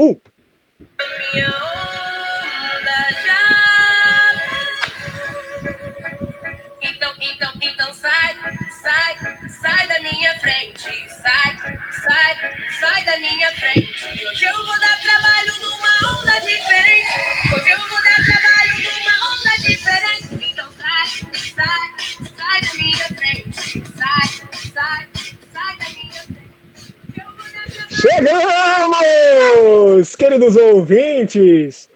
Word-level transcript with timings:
Um. 0.00 0.18
Então, 6.80 7.12
então, 7.20 7.52
então 7.60 7.92
sai, 7.92 8.34
sai, 8.80 9.16
sai 9.50 9.86
da 9.88 10.00
minha 10.00 10.38
frente. 10.38 10.88
Sai, 11.20 11.56
sai, 12.02 12.34
sai 12.80 13.04
da 13.04 13.18
minha 13.18 13.54
frente. 13.56 14.26
Hoje 14.26 14.44
eu 14.46 14.56
vou 14.56 14.80
dar 14.80 14.98
trabalho 15.02 15.52
numa 15.60 16.18
onda 16.18 16.40
diferente. 16.40 17.49
Chegamos, 28.00 29.76
queridos 30.16 30.56
ouvintes! 30.56 31.90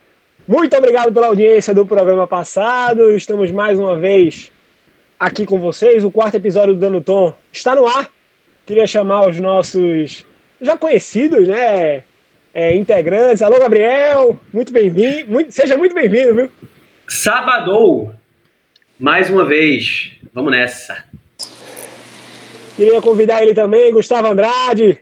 Muito 0.46 0.76
obrigado 0.76 1.12
pela 1.12 1.28
audiência 1.28 1.72
do 1.72 1.86
programa 1.86 2.26
passado. 2.26 3.10
Estamos 3.12 3.50
mais 3.50 3.78
uma 3.78 3.98
vez 3.98 4.52
aqui 5.18 5.46
com 5.46 5.58
vocês. 5.58 6.04
O 6.04 6.10
quarto 6.10 6.34
episódio 6.36 6.74
do 6.74 6.80
Dando 6.80 7.00
Tom 7.00 7.34
está 7.50 7.74
no 7.74 7.86
ar. 7.86 8.10
Queria 8.66 8.86
chamar 8.86 9.28
os 9.28 9.40
nossos 9.40 10.26
já 10.60 10.76
conhecidos, 10.76 11.48
né? 11.48 12.04
é, 12.54 12.74
integrantes. 12.74 13.42
Alô, 13.42 13.58
Gabriel! 13.58 14.38
Muito 14.52 14.72
bem-vindo. 14.72 15.28
Muito, 15.30 15.50
seja 15.50 15.76
muito 15.76 15.94
bem-vindo, 15.94 16.34
viu? 16.34 16.50
Sabadou! 17.08 18.14
Mais 18.98 19.28
uma 19.28 19.44
vez. 19.44 20.12
Vamos 20.32 20.52
nessa. 20.52 21.04
Queria 22.76 23.02
convidar 23.02 23.42
ele 23.42 23.54
também, 23.54 23.92
Gustavo 23.92 24.28
Andrade. 24.28 24.98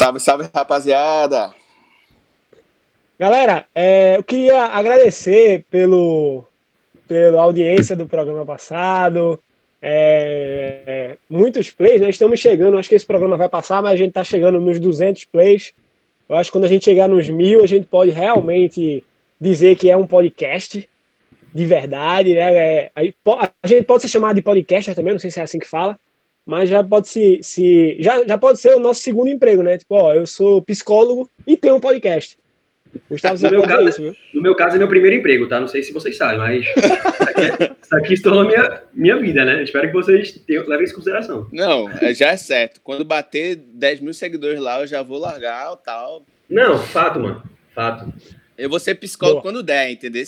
Salve, 0.00 0.18
salve, 0.18 0.48
rapaziada! 0.54 1.54
Galera, 3.18 3.66
é, 3.74 4.16
eu 4.16 4.24
queria 4.24 4.64
agradecer 4.64 5.66
pelo, 5.70 6.42
pela 7.06 7.42
audiência 7.42 7.94
do 7.94 8.06
programa 8.06 8.46
passado. 8.46 9.38
É, 9.82 10.80
é, 10.86 11.16
muitos 11.28 11.70
plays, 11.70 12.00
né? 12.00 12.08
Estamos 12.08 12.40
chegando, 12.40 12.78
acho 12.78 12.88
que 12.88 12.94
esse 12.94 13.04
programa 13.04 13.36
vai 13.36 13.50
passar, 13.50 13.82
mas 13.82 13.92
a 13.92 13.96
gente 13.96 14.08
está 14.08 14.24
chegando 14.24 14.58
nos 14.58 14.80
200 14.80 15.26
plays. 15.26 15.74
Eu 16.26 16.36
acho 16.36 16.48
que 16.50 16.56
quando 16.56 16.64
a 16.64 16.68
gente 16.68 16.86
chegar 16.86 17.06
nos 17.06 17.28
mil, 17.28 17.62
a 17.62 17.66
gente 17.66 17.86
pode 17.86 18.10
realmente 18.10 19.04
dizer 19.38 19.76
que 19.76 19.90
é 19.90 19.96
um 19.98 20.06
podcast 20.06 20.88
de 21.54 21.66
verdade, 21.66 22.32
né? 22.32 22.56
É, 22.56 22.90
a 22.94 23.66
gente 23.66 23.84
pode 23.84 24.00
ser 24.00 24.08
chamado 24.08 24.36
de 24.36 24.40
podcaster 24.40 24.94
também, 24.94 25.12
não 25.12 25.20
sei 25.20 25.30
se 25.30 25.40
é 25.40 25.42
assim 25.42 25.58
que 25.58 25.68
fala, 25.68 26.00
mas 26.46 26.68
já 26.68 26.82
pode 26.82 27.08
se, 27.08 27.40
se 27.42 27.96
já, 28.00 28.24
já 28.26 28.36
pode 28.38 28.60
ser 28.60 28.74
o 28.74 28.80
nosso 28.80 29.02
segundo 29.02 29.28
emprego, 29.28 29.62
né? 29.62 29.78
Tipo, 29.78 29.94
ó, 29.94 30.14
eu 30.14 30.26
sou 30.26 30.62
psicólogo 30.62 31.28
e 31.46 31.56
tenho 31.56 31.76
um 31.76 31.80
podcast. 31.80 32.36
Gustavo, 33.08 33.36
você 33.38 33.46
No 33.46 33.52
meu 33.52 33.62
caso- 33.62 33.88
isso? 33.88 34.16
No 34.34 34.42
meu 34.42 34.54
caso, 34.56 34.74
é 34.74 34.78
meu 34.78 34.88
primeiro 34.88 35.14
emprego, 35.16 35.46
tá? 35.48 35.60
Não 35.60 35.68
sei 35.68 35.82
se 35.82 35.92
vocês 35.92 36.16
sabem, 36.16 36.38
mas 36.38 36.64
isso 37.82 37.94
aqui, 37.94 38.14
isso 38.14 38.16
se 38.16 38.22
tornou 38.22 38.44
minha, 38.44 38.82
minha 38.92 39.16
vida, 39.16 39.44
né? 39.44 39.62
Espero 39.62 39.86
que 39.86 39.92
vocês 39.94 40.32
tenham, 40.44 40.66
levem 40.66 40.84
isso 40.84 40.92
em 40.94 40.96
consideração. 40.96 41.46
Não, 41.52 41.88
é, 42.00 42.12
já 42.12 42.30
é 42.30 42.36
certo. 42.36 42.80
Quando 42.82 43.04
bater 43.04 43.54
10 43.56 44.00
mil 44.00 44.12
seguidores 44.12 44.58
lá, 44.58 44.80
eu 44.80 44.86
já 44.88 45.02
vou 45.02 45.18
largar 45.18 45.70
o 45.72 45.76
tal. 45.76 46.24
Não, 46.48 46.78
fato, 46.78 47.20
mano. 47.20 47.42
Fato. 47.72 48.12
Eu 48.58 48.68
vou 48.68 48.80
ser 48.80 48.96
psicólogo 48.96 49.40
Boa. 49.40 49.42
quando 49.52 49.62
der, 49.62 49.90
entendeu? 49.92 50.24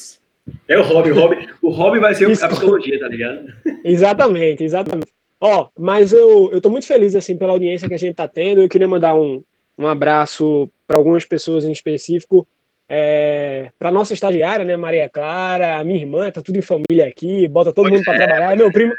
É 0.69 0.79
o 0.79 0.83
hobby, 0.83 1.11
o 1.11 1.15
hobby. 1.15 1.49
O 1.61 1.71
hobby 1.71 1.99
vai 1.99 2.15
ser 2.15 2.27
a 2.27 2.49
psicologia, 2.49 2.99
tá 3.01 3.09
ligado? 3.09 3.53
Exatamente, 3.85 4.63
exatamente. 4.63 5.09
Ó, 5.45 5.67
mas 5.77 6.13
eu, 6.13 6.51
eu 6.53 6.61
tô 6.61 6.71
muito 6.71 6.87
feliz, 6.87 7.17
assim, 7.17 7.37
pela 7.37 7.51
audiência 7.51 7.89
que 7.89 7.95
a 7.95 7.99
gente 7.99 8.15
tá 8.15 8.29
tendo. 8.29 8.63
Eu 8.63 8.69
queria 8.69 8.87
mandar 8.87 9.17
um, 9.17 9.43
um 9.77 9.89
abraço 9.89 10.71
para 10.87 10.97
algumas 10.97 11.25
pessoas 11.25 11.65
em 11.65 11.73
específico. 11.73 12.47
É, 12.89 13.71
para 13.77 13.91
nossa 13.91 14.15
estagiária, 14.15 14.65
né, 14.65 14.77
Maria 14.77 15.09
Clara, 15.09 15.79
a 15.79 15.85
minha 15.85 15.99
irmã, 15.99 16.31
tá 16.31 16.41
tudo 16.41 16.59
em 16.59 16.63
família 16.63 17.09
aqui, 17.09 17.49
bota 17.49 17.73
todo 17.73 17.89
Pois 17.89 17.93
mundo 17.93 18.05
para 18.05 18.19
trabalhar. 18.19 18.53
É 18.53 18.57
meu 18.57 18.71
primo, 18.71 18.95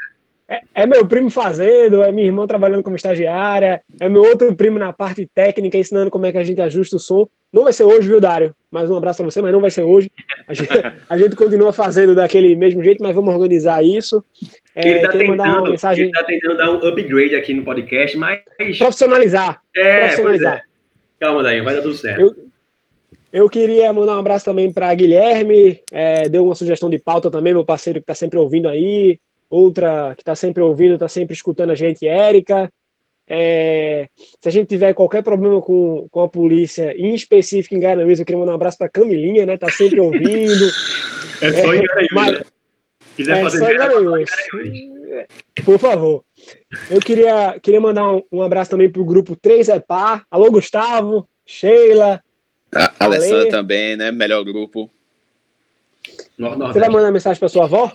é, 0.50 0.62
é 0.76 0.86
meu 0.86 1.08
primo 1.08 1.30
fazendo, 1.30 2.04
é 2.04 2.12
minha 2.12 2.28
irmã 2.28 2.46
trabalhando 2.46 2.84
como 2.84 2.98
estagiária, 2.98 3.82
é 4.02 4.10
meu 4.10 4.24
outro 4.24 4.54
primo 4.54 4.78
na 4.78 4.92
parte 4.92 5.26
técnica, 5.34 5.78
ensinando 5.78 6.12
como 6.12 6.26
é 6.26 6.32
que 6.34 6.38
a 6.38 6.44
gente 6.44 6.60
ajusta 6.60 6.98
o 6.98 7.00
som. 7.00 7.26
Não 7.54 7.64
vai 7.64 7.72
ser 7.72 7.86
hoje, 7.86 8.10
viu, 8.10 8.20
Dário? 8.20 8.54
Mais 8.74 8.90
um 8.90 8.98
abraço 8.98 9.18
para 9.18 9.30
você, 9.30 9.42
mas 9.42 9.52
não 9.54 9.62
vai 9.62 9.70
ser 9.72 9.84
hoje. 9.84 10.10
A 10.48 10.54
gente, 10.54 10.70
a 11.10 11.18
gente 11.18 11.36
continua 11.36 11.72
fazendo 11.72 12.16
daquele 12.16 12.56
mesmo 12.56 12.84
jeito, 12.84 13.04
mas 13.04 13.14
vamos 13.16 13.34
organizar 13.34 13.84
isso. 13.86 14.24
É, 14.76 14.90
ele, 14.90 15.00
tá 15.02 15.14
uma 15.14 15.20
tentando, 15.20 15.70
mensagem 15.72 16.12
tá 16.12 16.24
tentando 16.24 16.58
dar 16.58 16.72
um 16.72 16.76
upgrade 16.88 17.36
aqui 17.36 17.54
no 17.54 17.64
podcast, 17.64 18.18
mas. 18.18 18.42
profissionalizar. 18.80 19.62
É, 19.76 19.84
pois 19.92 20.00
profissionalizar. 20.06 20.58
é. 20.58 20.62
Calma, 21.20 21.44
daí, 21.44 21.62
vai 21.62 21.76
dar 21.76 21.82
tudo 21.82 21.96
certo. 21.96 22.20
Eu- 22.20 22.36
Eu 23.32 23.50
queria 23.50 23.92
mandar 23.94 24.16
um 24.16 24.20
abraço 24.20 24.46
também 24.46 24.72
para 24.72 24.94
Guilherme, 24.94 25.80
é, 25.92 26.28
deu 26.30 26.46
uma 26.46 26.54
sugestão 26.56 26.88
de 26.90 27.00
pauta 27.00 27.32
também, 27.32 27.52
meu 27.54 27.66
parceiro 27.66 28.00
que 28.00 28.04
está 28.04 28.14
sempre 28.14 28.38
ouvindo 28.38 28.68
aí, 28.70 29.20
outra 29.50 30.14
que 30.16 30.22
está 30.22 30.36
sempre 30.36 30.62
ouvindo, 30.62 30.94
está 30.96 31.08
sempre 31.08 31.34
escutando 31.34 31.72
a 31.72 31.76
gente, 31.76 32.08
Érica. 32.08 32.72
É, 33.28 34.10
se 34.42 34.50
a 34.50 34.52
gente 34.52 34.68
tiver 34.68 34.94
qualquer 34.94 35.24
problema 35.24 35.62
com, 35.62 36.08
com 36.12 36.22
a 36.22 36.28
polícia, 36.28 36.94
em 36.98 37.16
específico 37.16 37.74
em 37.74 37.80
Garanhuns, 37.80 38.20
eu 38.20 38.26
queria 38.26 38.40
mandar 38.40 38.52
um 38.52 38.56
abraço 38.56 38.78
para 38.78 38.90
Camilinha, 38.90 39.46
né? 39.46 39.58
Tá 39.58 39.70
sempre 39.70 40.00
ouvindo. 40.00 40.66
É 41.42 41.52
só 41.52 41.74
é, 41.74 41.78
em 41.78 41.84
Garanhuns, 41.84 42.08
mas- 42.12 42.32
né? 42.34 42.42
Quiser 43.16 43.38
É 43.38 43.42
fazer 43.44 43.60
só 43.60 43.72
em 43.72 43.78
Garanhuns. 43.78 44.30
Por 45.64 45.80
favor. 45.80 46.24
Eu 46.90 47.00
queria, 47.00 47.60
queria 47.62 47.80
mandar 47.80 48.12
um, 48.12 48.24
um 48.32 48.42
abraço 48.42 48.72
também 48.72 48.90
pro 48.90 49.06
grupo 49.06 49.36
3 49.36 49.70
é 49.70 49.80
Par. 49.80 50.26
Alô, 50.30 50.52
Gustavo, 50.52 51.28
Sheila. 51.46 52.22
A 52.74 52.86
Ale. 53.00 53.16
Alessandra 53.18 53.50
também, 53.50 53.96
né? 53.96 54.12
Melhor 54.12 54.44
grupo. 54.44 54.90
Você 56.38 56.80
vai 56.80 56.90
mandar 56.90 57.12
mensagem 57.12 57.40
para 57.40 57.48
sua 57.48 57.66
avó? 57.66 57.92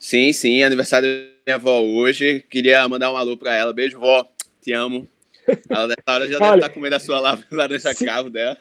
Sim, 0.00 0.32
sim, 0.32 0.62
aniversário 0.62 1.06
da 1.06 1.24
minha 1.46 1.56
avó 1.56 1.78
hoje. 1.82 2.42
Queria 2.48 2.88
mandar 2.88 3.12
um 3.12 3.16
alô 3.18 3.36
pra 3.36 3.54
ela. 3.54 3.70
Beijo, 3.72 4.00
vó. 4.00 4.26
Te 4.62 4.72
amo. 4.72 5.06
Ela 5.68 5.88
nessa 5.88 6.02
hora 6.06 6.26
já 6.26 6.38
deve 6.38 6.44
Olha, 6.50 6.58
estar 6.60 6.68
comendo 6.70 6.96
a 6.96 7.00
sua 7.00 7.20
la- 7.20 7.38
laranja 7.52 7.94
cravo 7.94 8.30
dela. 8.30 8.56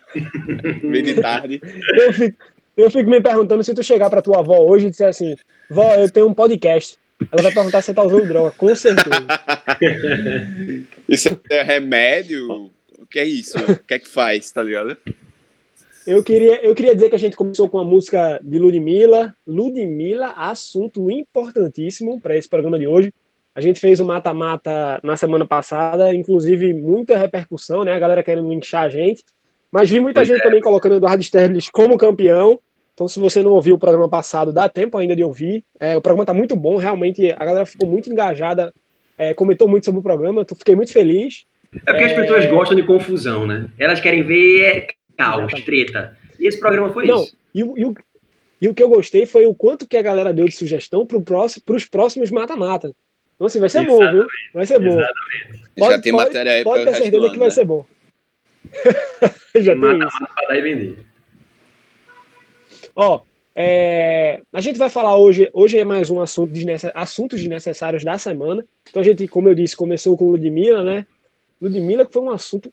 Meio 0.84 1.04
de 1.04 1.14
tarde. 1.22 1.62
Eu 1.96 2.14
fico, 2.14 2.38
eu 2.76 2.92
fico 2.92 3.10
me 3.10 3.22
perguntando 3.22 3.64
se 3.64 3.74
tu 3.74 3.82
chegar 3.84 4.10
pra 4.10 4.22
tua 4.22 4.40
avó 4.40 4.60
hoje 4.60 4.88
e 4.88 4.90
disser 4.90 5.08
assim, 5.08 5.36
vó, 5.70 5.96
eu 5.96 6.10
tenho 6.12 6.28
um 6.28 6.34
podcast. 6.34 6.98
Ela 7.32 7.44
vai 7.44 7.54
perguntar 7.54 7.82
se 7.82 7.88
você 7.88 7.94
tá 7.94 8.04
usando 8.04 8.28
droga, 8.28 8.52
com 8.52 8.76
certeza. 8.76 9.10
Isso 11.08 11.40
é 11.50 11.62
remédio? 11.64 12.72
O 12.98 13.06
que 13.10 13.20
é 13.20 13.26
isso? 13.26 13.58
O 13.58 13.78
que 13.78 13.94
é 13.96 14.00
que 14.00 14.08
faz, 14.08 14.52
tá 14.52 14.62
ligado? 14.62 14.98
Eu 16.09 16.24
queria, 16.24 16.66
eu 16.66 16.74
queria 16.74 16.96
dizer 16.96 17.08
que 17.08 17.16
a 17.16 17.20
gente 17.20 17.38
começou 17.38 17.70
com 17.70 17.78
a 17.78 17.84
música 17.84 18.40
de 18.44 18.58
Ludmilla. 18.58 19.36
Ludmilla, 19.46 20.34
assunto 20.36 21.12
importantíssimo 21.12 22.20
para 22.20 22.36
esse 22.36 22.50
programa 22.50 22.80
de 22.80 22.88
hoje. 22.88 23.14
A 23.53 23.62
gente 23.62 23.80
fez 23.80 24.00
o 24.00 24.06
mata-mata 24.06 25.00
na 25.03 25.16
semana 25.16 25.46
passada, 25.46 26.12
inclusive 26.12 26.74
muita 26.74 27.16
repercussão, 27.16 27.84
né? 27.84 27.94
A 27.94 28.00
galera 28.00 28.24
querendo 28.24 28.50
linchar 28.50 28.86
a 28.86 28.90
gente. 28.90 29.24
Mas 29.72 29.88
vi 29.88 30.00
muita 30.00 30.22
Pois 30.22 30.28
gente 30.28 30.40
é. 30.40 30.44
também 30.44 30.62
colocando 30.62 30.94
o 30.94 30.96
Eduardo 30.96 31.22
Sterlis 31.22 31.69
como 31.69 31.96
campeão. 31.96 32.59
Então, 32.96 33.08
se 33.08 33.19
você 33.19 33.44
não 33.44 33.52
ouviu 33.52 33.75
o 33.75 33.80
programa 33.80 34.09
passado, 34.09 34.52
dá 34.52 34.68
tempo 34.68 34.98
ainda 34.98 35.16
de 35.16 35.24
ouvir. 35.24 35.64
É, 35.80 35.96
o 35.96 36.02
programa 36.02 36.25
tá 36.25 36.34
muito 36.34 36.56
bom, 36.56 36.78
realmente. 36.78 37.31
A 37.34 37.46
galera 37.46 37.68
ficou 37.68 37.88
muito 37.88 38.12
engajada, 38.12 38.74
é, 39.16 39.36
comentou 39.36 39.68
muito 39.68 39.86
sobre 39.86 40.00
o 40.00 40.03
programa. 40.03 40.44
Fiquei 40.58 40.75
muito 40.75 40.92
feliz. 40.92 41.46
É 41.72 41.92
porque 41.92 42.06
as 42.06 42.14
pessoas 42.14 42.48
gostam 42.48 42.75
de 42.75 42.81
confusão, 42.81 43.46
né? 43.46 43.69
Elas 43.78 44.00
querem 44.00 44.24
ver 44.24 44.62
é, 44.64 44.88
caos, 45.19 45.44
Exatamente. 45.53 45.66
treta. 45.66 46.18
E 46.40 46.47
esse 46.47 46.59
programa 46.59 46.91
foi 46.94 47.06
Não, 47.06 47.24
isso. 47.24 47.35
E, 47.53 47.63
o- 47.63 47.78
e 47.78 47.85
o, 47.85 47.96
e 48.62 48.68
o 48.69 48.74
que 48.74 48.81
eu 48.81 48.90
gostei 48.90 49.25
foi 49.25 49.46
o 49.46 49.53
quanto 49.53 49.88
que 49.88 49.97
a 49.97 50.02
galera 50.02 50.34
deu 50.34 50.46
de 50.46 50.52
sugestão 50.56 51.06
para 51.06 51.75
os 51.75 51.85
próximos 51.85 52.31
mata-mata. 52.31 52.91
Então, 53.35 53.47
assim, 53.47 53.59
vai 53.59 53.69
ser 53.69 53.85
bom, 53.85 54.00
viu? 54.12 54.28
Vai 54.53 54.66
ser 54.66 54.80
bom. 54.80 54.97
Pode- 55.78 55.91
já 55.96 56.02
tem 56.02 56.12
pode- 56.12 56.25
matéria 56.25 56.52
aí 56.53 56.63
Pode 56.63 56.84
para 56.84 56.91
ter 56.91 56.97
o 56.97 57.02
certeza 57.03 57.24
ano, 57.24 57.31
que 57.34 57.40
vai 57.40 57.47
né? 57.47 57.53
ser 57.53 57.66
bom. 57.66 57.85
Já 59.56 59.72
tem 59.72 59.75
Mata, 59.81 60.06
isso. 60.06 60.22
mata 60.22 60.34
pra 60.35 60.47
dar 60.47 60.57
e 60.57 60.62
vender. 60.62 60.97
Ó, 62.95 63.22
é, 63.56 64.42
a 64.54 64.62
gente 64.62 64.77
vai 64.77 64.89
falar 64.89 65.18
hoje, 65.18 65.50
hoje 65.54 65.77
é 65.80 65.86
mais 65.86 66.10
um 66.10 66.22
assunto 66.22 66.51
desnecess- 66.51 66.92
assuntos 66.94 67.39
desnecessários 67.39 68.04
da 68.04 68.18
semana. 68.18 68.65
Então 68.89 69.01
a 69.01 69.06
gente, 69.06 69.27
como 69.27 69.48
eu 69.50 69.56
disse, 69.56 69.75
começou 69.75 70.18
com 70.18 70.30
Ludmilla, 70.31 70.83
né? 70.83 71.06
Ludmilla 71.62 72.06
que 72.06 72.13
foi 72.13 72.22
um 72.22 72.30
assunto 72.30 72.72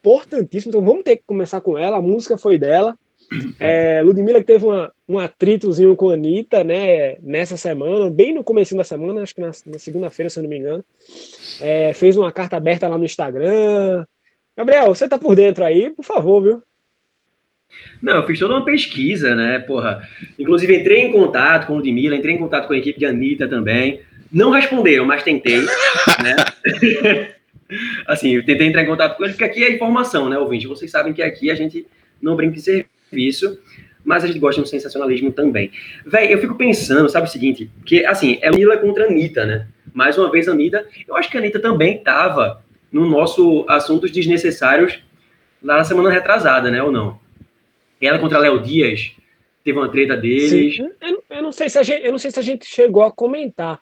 importantíssimo, 0.00 0.70
então 0.70 0.84
vamos 0.84 1.04
ter 1.04 1.16
que 1.16 1.22
começar 1.26 1.60
com 1.60 1.76
ela, 1.76 1.98
a 1.98 2.02
música 2.02 2.38
foi 2.38 2.58
dela. 2.58 2.96
É, 3.60 4.02
Ludmilla 4.02 4.40
que 4.40 4.46
teve 4.46 4.64
uma, 4.64 4.92
um 5.08 5.16
atritozinho 5.16 5.94
com 5.94 6.10
a 6.10 6.14
Anitta, 6.14 6.64
né, 6.64 7.16
nessa 7.22 7.56
semana, 7.56 8.10
bem 8.10 8.34
no 8.34 8.42
começo 8.42 8.76
da 8.76 8.82
semana, 8.82 9.22
acho 9.22 9.34
que 9.34 9.40
na, 9.40 9.52
na 9.66 9.78
segunda-feira, 9.78 10.28
se 10.28 10.38
eu 10.38 10.42
não 10.42 10.50
me 10.50 10.58
engano. 10.58 10.84
É, 11.60 11.92
fez 11.92 12.16
uma 12.16 12.32
carta 12.32 12.56
aberta 12.56 12.88
lá 12.88 12.98
no 12.98 13.04
Instagram. 13.04 14.04
Gabriel, 14.56 14.88
você 14.88 15.08
tá 15.08 15.16
por 15.16 15.36
dentro 15.36 15.64
aí, 15.64 15.90
por 15.90 16.04
favor, 16.04 16.42
viu? 16.42 16.62
Não, 18.02 18.16
eu 18.16 18.26
fiz 18.26 18.38
toda 18.38 18.54
uma 18.54 18.64
pesquisa, 18.64 19.36
né, 19.36 19.60
porra. 19.60 20.02
Inclusive, 20.36 20.76
entrei 20.76 21.02
em 21.02 21.12
contato 21.12 21.68
com 21.68 21.74
o 21.74 21.76
Ludmilla, 21.76 22.16
entrei 22.16 22.34
em 22.34 22.38
contato 22.38 22.66
com 22.66 22.72
a 22.72 22.78
equipe 22.78 22.98
de 22.98 23.06
Anitta 23.06 23.46
também. 23.46 24.00
Não 24.32 24.50
responderam, 24.50 25.04
mas 25.04 25.22
tentei, 25.22 25.60
né? 26.22 26.36
Assim, 28.06 28.36
eu 28.36 28.44
tentei 28.44 28.66
entrar 28.66 28.82
em 28.82 28.86
contato 28.86 29.16
com 29.16 29.24
ele, 29.24 29.32
porque 29.32 29.44
aqui 29.44 29.64
é 29.64 29.72
informação, 29.72 30.28
né, 30.28 30.38
ouvinte? 30.38 30.66
Vocês 30.66 30.90
sabem 30.90 31.12
que 31.12 31.22
aqui 31.22 31.50
a 31.50 31.54
gente 31.54 31.86
não 32.20 32.36
brinca 32.36 32.56
em 32.56 32.60
serviço, 32.60 33.58
mas 34.04 34.24
a 34.24 34.26
gente 34.26 34.38
gosta 34.38 34.60
de 34.60 34.66
um 34.66 34.70
sensacionalismo 34.70 35.32
também. 35.32 35.70
Véi, 36.04 36.32
eu 36.32 36.38
fico 36.38 36.54
pensando, 36.54 37.08
sabe 37.08 37.26
o 37.26 37.30
seguinte? 37.30 37.70
Que, 37.84 38.04
assim, 38.04 38.38
é 38.40 38.50
Mila 38.50 38.76
contra 38.78 39.06
Anitta, 39.06 39.44
né? 39.44 39.66
Mais 39.92 40.16
uma 40.16 40.30
vez, 40.30 40.48
Anitta. 40.48 40.86
Eu 41.06 41.16
acho 41.16 41.30
que 41.30 41.36
a 41.36 41.40
Anitta 41.40 41.60
também 41.60 41.96
estava 41.96 42.62
no 42.90 43.08
nosso 43.08 43.64
Assuntos 43.68 44.10
Desnecessários 44.10 44.98
lá 45.62 45.76
na 45.76 45.84
semana 45.84 46.10
retrasada, 46.10 46.70
né? 46.70 46.82
Ou 46.82 46.90
não? 46.90 47.18
Ela 48.00 48.18
contra 48.18 48.38
Léo 48.38 48.60
Dias, 48.60 49.12
teve 49.62 49.78
uma 49.78 49.88
treta 49.88 50.16
deles. 50.16 50.76
Sim, 50.76 50.90
eu, 51.00 51.22
eu 51.28 51.42
não 51.42 51.52
sei 51.52 51.68
se 51.68 51.78
a 51.78 51.82
gente, 51.82 52.04
eu 52.04 52.12
não 52.12 52.18
sei 52.18 52.30
se 52.30 52.38
a 52.38 52.42
gente 52.42 52.64
chegou 52.66 53.02
a 53.02 53.12
comentar, 53.12 53.78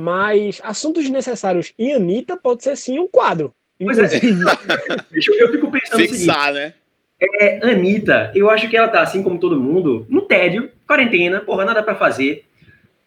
mas 0.00 0.60
assuntos 0.64 1.02
desnecessários 1.02 1.72
e 1.78 1.92
Anitta 1.92 2.36
pode 2.36 2.64
ser 2.64 2.76
sim 2.76 2.98
um 2.98 3.06
quadro. 3.06 3.54
Pois 3.78 3.98
é. 3.98 4.04
eu, 5.12 5.52
fico 5.52 5.70
pensando 5.70 6.00
Fixar, 6.00 6.52
né? 6.52 6.74
é, 7.20 7.60
Anitta, 7.62 8.32
eu 8.34 8.48
acho 8.50 8.68
que 8.68 8.76
ela 8.76 8.88
tá, 8.88 9.02
assim 9.02 9.22
como 9.22 9.38
todo 9.38 9.60
mundo, 9.60 10.06
no 10.08 10.22
tédio, 10.22 10.70
quarentena, 10.86 11.40
porra, 11.40 11.64
nada 11.64 11.82
pra 11.82 11.94
fazer. 11.94 12.44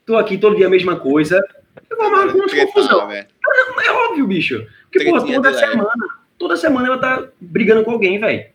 Tô 0.05 0.17
aqui 0.17 0.37
todo 0.37 0.55
dia 0.55 0.67
a 0.67 0.69
mesma 0.69 0.97
coisa. 0.97 1.43
Eu 1.89 1.97
vou 1.97 2.05
arrumar 2.05 2.33
uma 2.33 2.47
confusão. 2.47 3.07
né? 3.07 3.25
É 3.85 3.91
óbvio, 3.91 4.27
bicho. 4.27 4.65
Porque, 4.91 5.09
porra, 5.09 5.25
toda 5.25 5.49
leve. 5.49 5.65
semana, 5.65 6.07
toda 6.37 6.57
semana 6.57 6.87
ela 6.87 6.97
tá 6.97 7.27
brigando 7.39 7.83
com 7.83 7.91
alguém, 7.91 8.19
velho. 8.19 8.45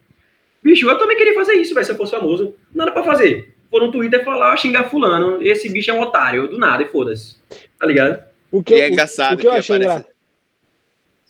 Bicho, 0.62 0.88
eu 0.88 0.98
também 0.98 1.16
queria 1.16 1.34
fazer 1.34 1.54
isso, 1.54 1.74
velho, 1.74 1.86
se 1.86 1.92
eu 1.92 1.96
fosse 1.96 2.12
famoso. 2.12 2.54
Nada 2.72 2.92
pra 2.92 3.02
fazer. 3.02 3.54
For 3.70 3.82
no 3.82 3.90
Twitter 3.90 4.24
falar, 4.24 4.56
xingar 4.56 4.84
fulano, 4.84 5.42
esse 5.42 5.68
bicho 5.68 5.90
é 5.90 5.94
um 5.94 6.00
otário, 6.00 6.48
do 6.48 6.58
nada, 6.58 6.82
e 6.82 6.88
foda-se. 6.88 7.36
Tá 7.78 7.86
ligado? 7.86 8.27
O 8.50 8.62
que, 8.62 8.74
E 8.74 8.80
é 8.80 8.88
engraçado 8.88 9.32
o, 9.32 9.34
o 9.34 9.38
que 9.40 9.46
eu 9.46 9.50
que 9.52 9.58
achei 9.58 9.76
aparece- 9.76 9.98
engraçado. 10.00 10.14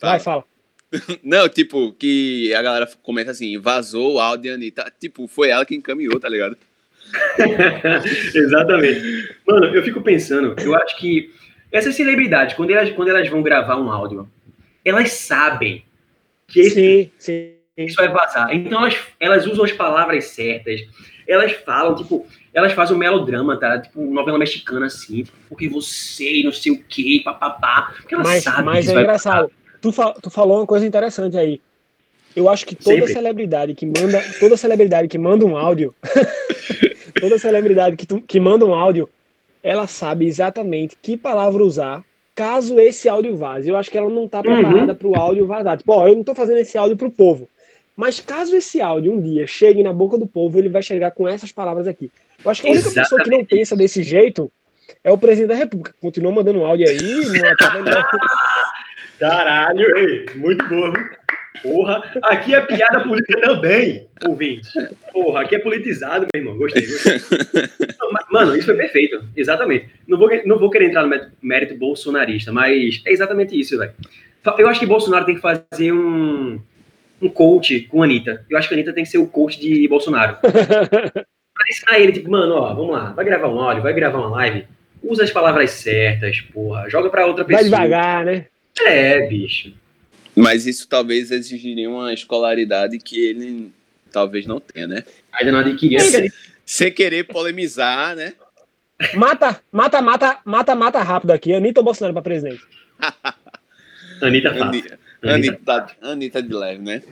Vai, 0.01 0.21
fala. 0.21 0.45
Não, 1.23 1.49
tipo, 1.49 1.93
que 1.93 2.55
a 2.55 2.63
galera 2.63 2.89
comenta 3.03 3.31
assim, 3.33 3.59
vazou 3.59 4.15
o 4.15 4.21
áudio 4.21 4.45
de 4.45 4.51
Anitta. 4.51 4.93
Tipo, 4.99 5.27
foi 5.27 5.51
ela 5.51 5.67
que 5.67 5.75
encaminhou, 5.75 6.19
tá 6.19 6.29
ligado? 6.29 6.57
Exatamente. 8.35 9.35
Mano, 9.47 9.67
eu 9.75 9.83
fico 9.83 10.01
pensando, 10.01 10.55
eu 10.63 10.75
acho 10.75 10.97
que 10.99 11.33
essas 11.73 11.95
celebridades, 11.95 12.55
quando 12.55 12.71
elas, 12.71 12.91
quando 12.93 13.09
elas 13.09 13.29
vão 13.29 13.43
gravar 13.43 13.77
um 13.77 13.91
áudio, 13.91 14.29
elas 14.85 15.13
sabem 15.13 15.85
que 16.47 16.61
esse 16.61 16.75
Sim, 16.75 17.11
sim. 17.19 17.55
isso 17.77 17.97
vai 17.97 18.09
vazar. 18.09 18.55
Então 18.55 18.81
elas, 18.81 18.97
elas 19.21 19.47
usam 19.47 19.65
as 19.65 19.73
palavras 19.73 20.25
certas. 20.27 20.81
Elas 21.29 21.53
falam, 21.53 21.95
tipo, 21.95 22.27
elas 22.55 22.73
fazem 22.73 22.97
um 22.97 22.99
melodrama, 22.99 23.57
tá? 23.61 23.79
Tipo, 23.79 24.01
novela 24.01 24.39
mexicana, 24.39 24.87
assim, 24.87 25.25
porque 25.49 25.69
você 25.69 26.41
e 26.41 26.43
não 26.45 26.51
sei 26.53 26.73
o 26.73 26.83
quê, 26.89 27.21
papapá. 27.23 27.93
Porque 28.01 28.15
elas 28.15 28.27
Mas, 28.27 28.43
sabem 28.45 28.65
mas 28.65 28.89
é 28.89 28.93
engraçado. 28.93 29.51
Tu, 29.81 29.93
tu 30.23 30.31
falou 30.31 30.57
uma 30.59 30.67
coisa 30.67 30.87
interessante 30.87 31.37
aí. 31.37 31.61
Eu 32.35 32.49
acho 32.49 32.65
que 32.67 32.75
toda 32.75 32.97
Sempre. 32.97 33.13
celebridade 33.13 33.75
que 33.75 33.85
manda, 33.85 34.23
toda 34.41 34.57
celebridade 34.57 35.07
que 35.09 35.19
manda 35.19 35.45
um 35.45 35.57
áudio, 35.57 35.95
toda 37.21 37.39
celebridade 37.39 37.97
que, 37.97 38.07
tu- 38.07 38.23
que 38.23 38.41
manda 38.41 38.65
um 38.65 38.75
áudio, 38.75 39.09
ela 39.63 39.87
sabe 39.87 40.27
exatamente 40.27 40.97
que 41.03 41.17
palavra 41.17 41.63
usar 41.65 42.03
caso 42.35 42.79
esse 42.79 43.09
áudio 43.09 43.37
vaze. 43.37 43.69
Eu 43.69 43.77
acho 43.77 43.91
que 43.91 43.99
ela 43.99 44.09
não 44.09 44.29
tá 44.29 44.39
Uhum. 44.39 44.45
preparada 44.45 44.95
pro 44.95 45.15
áudio 45.17 45.47
vazar. 45.47 45.77
Tipo, 45.77 45.93
ó, 45.93 46.07
eu 46.09 46.17
não 46.17 46.25
tô 46.25 46.35
fazendo 46.35 46.59
esse 46.59 46.79
áudio 46.79 46.97
pro 46.97 47.11
povo. 47.11 47.49
Mas 47.99 48.21
caso 48.21 48.55
esse 48.55 48.81
áudio 48.81 49.13
um 49.13 49.21
dia 49.21 49.45
chegue 49.45 49.83
na 49.83 49.93
boca 49.93 50.17
do 50.17 50.25
povo, 50.25 50.57
ele 50.57 50.69
vai 50.69 50.81
chegar 50.81 51.11
com 51.11 51.27
essas 51.27 51.51
palavras 51.51 51.89
aqui. 51.89 52.09
Eu 52.45 52.49
acho 52.49 52.63
que 52.63 52.69
a 52.69 52.71
única 52.71 52.89
pessoa 52.93 53.21
que 53.21 53.29
não 53.29 53.39
Exatamente. 53.39 53.49
pensa 53.49 53.77
desse 53.77 54.05
jeito 54.05 54.53
é 55.03 55.11
o 55.11 55.19
presidente 55.19 55.49
da 55.49 55.57
República. 55.57 55.93
Continua 56.01 56.31
mandando 56.31 56.65
áudio 56.65 56.89
aí, 56.89 57.41
acaba 57.45 57.83
Caralho, 59.19 59.99
ei, 59.99 60.27
muito 60.37 60.65
bom. 60.69 60.93
Porra, 61.61 62.05
aqui 62.23 62.55
é 62.55 62.61
piada 62.61 63.01
política 63.03 63.41
também, 63.41 64.07
ouvinte. 64.25 64.69
Porra, 65.13 65.41
aqui 65.43 65.57
é 65.57 65.59
politizado, 65.59 66.29
meu 66.33 66.41
irmão. 66.41 66.57
Gostei, 66.57 66.87
gostei. 66.87 67.19
Não, 67.99 68.13
mas, 68.13 68.25
Mano, 68.31 68.57
isso 68.57 68.67
foi 68.67 68.77
perfeito. 68.77 69.25
Exatamente. 69.37 69.89
Não 70.07 70.17
vou, 70.17 70.31
não 70.45 70.57
vou 70.57 70.71
querer 70.71 70.87
entrar 70.87 71.03
no 71.03 71.09
mé- 71.09 71.29
mérito 71.43 71.75
bolsonarista, 71.77 72.53
mas 72.53 73.03
é 73.05 73.11
exatamente 73.13 73.59
isso, 73.59 73.77
velho. 73.77 73.93
Eu 74.57 74.69
acho 74.69 74.79
que 74.79 74.87
Bolsonaro 74.87 75.27
tem 75.27 75.35
que 75.35 75.41
fazer 75.41 75.93
um, 75.93 76.61
um 77.21 77.29
coach 77.29 77.81
com 77.83 78.03
a 78.03 78.05
Anitta. 78.05 78.45
Eu 78.49 78.57
acho 78.59 78.69
que 78.69 78.75
a 78.75 78.77
Anitta 78.77 78.93
tem 78.93 79.05
que 79.05 79.11
ser 79.11 79.19
o 79.19 79.27
coach 79.27 79.59
de 79.59 79.87
Bolsonaro. 79.89 80.37
Pra 80.43 81.67
ensinar 81.69 81.99
ele, 81.99 82.13
tipo, 82.13 82.31
mano, 82.31 82.55
ó, 82.55 82.73
vamos 82.73 82.93
lá, 82.93 83.11
vai 83.13 83.25
gravar 83.25 83.49
um 83.49 83.61
áudio, 83.61 83.83
vai 83.83 83.93
gravar 83.93 84.19
uma 84.19 84.31
live, 84.31 84.65
usa 85.03 85.25
as 85.25 85.31
palavras 85.31 85.71
certas, 85.73 86.41
porra, 86.41 86.89
joga 86.89 87.11
pra 87.11 87.27
outra 87.27 87.43
Vai 87.43 87.57
pessoa. 87.57 87.65
devagar, 87.81 88.25
né? 88.25 88.47
É, 88.87 89.27
bicho. 89.27 89.73
Mas 90.37 90.67
isso 90.69 90.89
talvez 90.89 91.33
exigiria 91.33 91.91
uma 91.91 92.13
escolaridade 92.15 92.97
que 92.99 93.19
ele 93.27 93.73
talvez 94.13 94.47
não 94.47 94.61
tenha, 94.61 94.87
né? 94.87 95.03
Ainda 95.33 95.51
não 95.51 95.59
adquiria. 95.59 95.99
Sem 96.65 96.93
querer 96.93 97.25
polemizar, 97.25 98.15
né? 98.15 98.35
Mata, 99.15 99.61
mata, 99.73 100.01
mata, 100.01 100.39
mata, 100.45 100.75
mata 100.77 101.03
rápido 101.03 101.33
aqui. 101.33 101.53
Anitta 101.53 101.81
ou 101.81 101.85
Bolsonaro 101.85 102.15
pra 102.15 102.23
presidente? 102.23 102.63
Anitta 104.23 104.55
fácil. 104.55 104.99
Anitta, 105.23 105.73
Anitta, 105.73 105.97
Anitta, 106.03 106.43
de 106.43 106.53
leve, 106.55 106.83
né? 106.83 107.03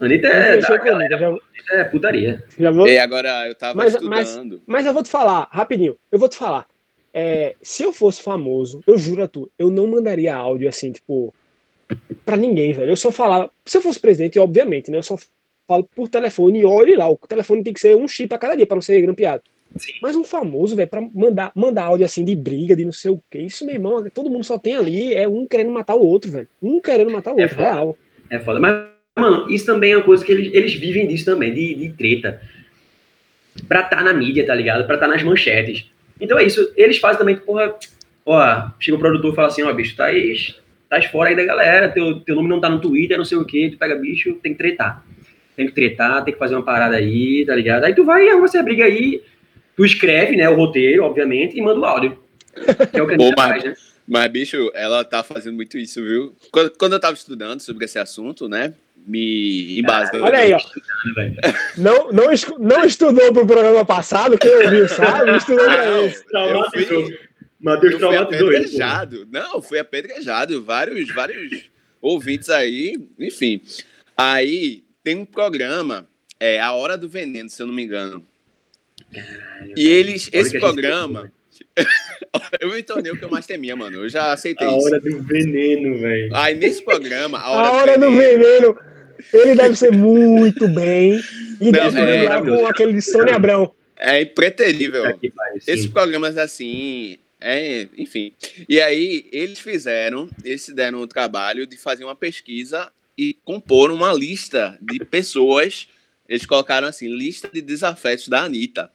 Anitta 0.00 0.28
é, 0.28 0.56
da 0.58 0.76
galera, 0.78 1.18
já, 1.18 1.36
é 1.76 1.84
putaria. 1.84 2.44
já 2.58 2.70
vou, 2.70 2.86
E 2.86 2.98
agora 2.98 3.48
eu 3.48 3.54
tava 3.54 3.76
Mas- 3.76 4.00
mas- 4.00 4.28
estudando. 4.28 4.62
Mas 4.66 4.86
eu 4.86 4.92
vou 4.92 5.02
te 5.02 5.08
falar, 5.10 5.48
rapidinho, 5.50 5.96
eu 6.10 6.18
vou 6.18 6.28
te 6.28 6.36
falar. 6.36 6.66
É, 7.12 7.54
se 7.62 7.82
eu 7.84 7.92
fosse 7.92 8.20
famoso, 8.22 8.82
eu 8.86 8.98
juro 8.98 9.22
a 9.22 9.28
tu, 9.28 9.50
eu 9.58 9.70
não 9.70 9.86
mandaria 9.86 10.34
áudio 10.34 10.68
assim, 10.68 10.90
tipo, 10.92 11.32
pra 12.24 12.36
ninguém, 12.36 12.72
velho. 12.72 12.90
Eu 12.90 12.96
só 12.96 13.12
falava, 13.12 13.50
se 13.64 13.78
eu 13.78 13.82
fosse 13.82 14.00
presidente, 14.00 14.38
obviamente, 14.38 14.90
né? 14.90 14.98
Eu 14.98 15.02
só 15.02 15.16
falo 15.66 15.84
por 15.94 16.08
telefone 16.08 16.60
e 16.60 16.64
olhe 16.64 16.96
lá. 16.96 17.08
O 17.08 17.16
telefone 17.16 17.62
tem 17.62 17.72
que 17.72 17.80
ser 17.80 17.96
um 17.96 18.08
chip 18.08 18.34
a 18.34 18.38
cada 18.38 18.56
dia 18.56 18.66
pra 18.66 18.74
não 18.74 18.82
ser 18.82 19.00
grampeado. 19.00 19.42
Sim. 19.76 19.92
Mas 20.00 20.14
um 20.14 20.22
famoso, 20.24 20.76
velho, 20.76 20.88
pra 20.88 21.00
mandar, 21.12 21.50
mandar 21.54 21.84
áudio 21.84 22.06
assim 22.06 22.24
de 22.24 22.36
briga, 22.36 22.76
de 22.76 22.84
não 22.84 22.92
sei 22.92 23.10
o 23.10 23.20
que, 23.30 23.38
isso, 23.38 23.64
meu 23.66 23.74
irmão, 23.74 24.04
todo 24.12 24.30
mundo 24.30 24.44
só 24.44 24.56
tem 24.58 24.76
ali, 24.76 25.12
é 25.14 25.26
um 25.26 25.46
querendo 25.46 25.70
matar 25.72 25.94
o 25.96 26.04
outro, 26.06 26.30
velho. 26.30 26.48
Um 26.62 26.80
querendo 26.80 27.10
matar 27.10 27.34
o 27.34 27.40
É 27.40 27.42
outro, 27.42 27.56
foda. 27.56 27.72
real. 27.72 27.98
É 28.30 28.38
foda. 28.38 28.60
Mas, 28.60 28.84
mano, 29.16 29.50
isso 29.50 29.66
também 29.66 29.92
é 29.92 29.96
uma 29.96 30.04
coisa 30.04 30.24
que 30.24 30.30
eles, 30.30 30.52
eles 30.54 30.74
vivem 30.74 31.06
disso 31.08 31.24
também, 31.24 31.52
de, 31.52 31.74
de 31.74 31.88
treta. 31.90 32.40
Pra 33.68 33.80
estar 33.80 34.02
na 34.02 34.12
mídia, 34.12 34.46
tá 34.46 34.54
ligado? 34.54 34.84
Pra 34.86 34.94
estar 34.94 35.08
nas 35.08 35.22
manchetes. 35.22 35.86
Então 36.20 36.38
é 36.38 36.44
isso. 36.44 36.72
Eles 36.76 36.98
fazem 36.98 37.18
também, 37.18 37.36
porra, 37.36 37.74
ó, 38.24 38.68
chega 38.80 38.96
o 38.96 39.00
produtor 39.00 39.32
e 39.32 39.36
fala 39.36 39.48
assim, 39.48 39.62
ó, 39.62 39.72
bicho, 39.72 39.96
tá 39.96 40.06
aí, 40.06 40.34
tá 40.88 41.00
fora 41.02 41.30
aí 41.30 41.36
da 41.36 41.44
galera, 41.44 41.88
teu, 41.88 42.20
teu 42.20 42.36
nome 42.36 42.48
não 42.48 42.60
tá 42.60 42.68
no 42.68 42.80
Twitter, 42.80 43.18
não 43.18 43.24
sei 43.24 43.38
o 43.38 43.44
que, 43.44 43.70
tu 43.70 43.78
pega 43.78 43.96
bicho, 43.96 44.34
tem 44.42 44.52
que 44.52 44.58
tretar. 44.58 45.04
Tem 45.56 45.66
que 45.66 45.72
tretar, 45.72 46.24
tem 46.24 46.32
que 46.32 46.38
fazer 46.38 46.54
uma 46.56 46.64
parada 46.64 46.96
aí, 46.96 47.44
tá 47.46 47.54
ligado? 47.54 47.84
Aí 47.84 47.94
tu 47.94 48.04
vai 48.04 48.26
e 48.26 48.30
arruma 48.30 48.46
essa 48.46 48.62
briga 48.62 48.84
aí, 48.84 49.22
tu 49.76 49.84
escreve, 49.84 50.36
né, 50.36 50.48
o 50.48 50.54
roteiro, 50.56 51.04
obviamente, 51.04 51.56
e 51.58 51.62
manda 51.62 51.80
o 51.80 51.84
áudio. 51.84 52.18
Que 52.92 52.98
é 52.98 53.02
o 53.02 53.06
que 53.06 53.14
a 53.14 53.16
Pô, 53.16 53.24
gente 53.24 53.36
mas- 53.36 53.48
faz, 53.50 53.64
né? 53.64 53.74
Mas, 54.06 54.30
bicho, 54.30 54.70
ela 54.74 55.02
tá 55.02 55.22
fazendo 55.22 55.54
muito 55.54 55.78
isso, 55.78 56.02
viu? 56.04 56.36
Quando, 56.52 56.70
quando 56.72 56.92
eu 56.92 57.00
tava 57.00 57.14
estudando 57.14 57.60
sobre 57.60 57.86
esse 57.86 57.98
assunto, 57.98 58.46
né? 58.48 58.74
Me 59.06 59.78
embasando. 59.78 60.22
Olha 60.24 60.38
aí, 60.38 60.52
ó. 60.52 60.58
Não, 61.76 62.12
não, 62.12 62.26
não 62.58 62.84
estudou 62.84 63.32
pro 63.32 63.46
programa 63.46 63.84
passado, 63.84 64.36
quem 64.38 64.50
ouviu 64.64 64.88
sabe, 64.88 65.36
estudou 65.36 65.64
pra 65.64 65.86
Não, 65.86 66.04
esse. 66.06 66.22
eu 66.32 66.70
fui, 66.70 67.18
Matheus 67.60 67.92
eu 67.94 67.98
fui 67.98 68.08
traumatizou 68.08 68.48
ele. 68.52 68.56
apedrejado. 68.58 69.28
Não, 69.30 69.62
fui 69.62 69.78
apedrejado. 69.78 70.62
Vários, 70.62 71.14
vários 71.14 71.64
ouvintes 72.00 72.50
aí, 72.50 72.98
enfim. 73.18 73.60
Aí 74.16 74.84
tem 75.02 75.16
um 75.16 75.24
programa, 75.24 76.06
é 76.38 76.60
A 76.60 76.72
Hora 76.72 76.96
do 76.98 77.08
Veneno, 77.08 77.48
se 77.48 77.62
eu 77.62 77.66
não 77.66 77.74
me 77.74 77.82
engano. 77.84 78.24
E 79.76 79.86
eles, 79.86 80.30
a 80.32 80.38
esse 80.38 80.58
programa, 80.58 81.32
eu 82.60 82.72
me 82.72 82.82
tornei 82.82 83.12
o 83.12 83.16
que 83.16 83.24
eu 83.24 83.30
mais 83.30 83.46
temia, 83.46 83.74
mano. 83.76 84.04
Eu 84.04 84.08
já 84.08 84.32
aceitei 84.32 84.66
A 84.66 84.76
isso. 84.76 84.86
hora 84.86 85.00
do 85.00 85.22
veneno, 85.22 85.98
velho. 85.98 86.34
Aí 86.34 86.54
nesse 86.54 86.82
programa, 86.82 87.38
A 87.38 87.50
Hora, 87.50 87.68
A 87.68 87.72
hora 87.72 87.98
do 87.98 88.10
veneno, 88.10 88.76
ele 89.32 89.54
deve 89.54 89.76
ser 89.76 89.92
muito 89.92 90.68
bem. 90.68 91.20
E 91.60 91.64
Não, 91.64 91.72
deve 91.72 92.00
é 92.00 92.16
brilhar 92.18 92.42
com 92.44 92.66
aquele 92.66 92.92
de 92.92 93.02
Sônia 93.02 93.36
Abrão. 93.36 93.72
É 93.96 94.22
impreterível. 94.22 95.04
Sim. 95.20 95.32
Esses 95.66 95.86
programas 95.86 96.36
assim, 96.36 97.16
é, 97.40 97.88
enfim. 97.96 98.32
E 98.68 98.80
aí 98.80 99.28
eles 99.32 99.58
fizeram, 99.58 100.28
eles 100.44 100.62
se 100.62 100.74
deram 100.74 101.00
o 101.00 101.06
trabalho 101.06 101.66
de 101.66 101.76
fazer 101.76 102.04
uma 102.04 102.16
pesquisa 102.16 102.90
e 103.16 103.34
compor 103.44 103.90
uma 103.90 104.12
lista 104.12 104.78
de 104.80 105.04
pessoas. 105.04 105.88
Eles 106.28 106.46
colocaram 106.46 106.88
assim, 106.88 107.08
lista 107.08 107.48
de 107.52 107.60
desafetos 107.60 108.28
da 108.28 108.42
Anitta. 108.42 108.90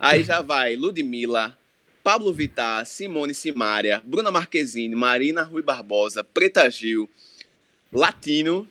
Aí 0.00 0.22
já 0.22 0.42
vai 0.42 0.76
Ludmilla, 0.76 1.56
Pablo 2.02 2.32
Vittar, 2.32 2.84
Simone 2.86 3.34
Simaria, 3.34 4.00
Bruna 4.04 4.30
Marquezine, 4.30 4.94
Marina 4.94 5.42
Rui 5.42 5.62
Barbosa, 5.62 6.22
Preta 6.22 6.68
Gil, 6.70 7.08
Latino. 7.92 8.66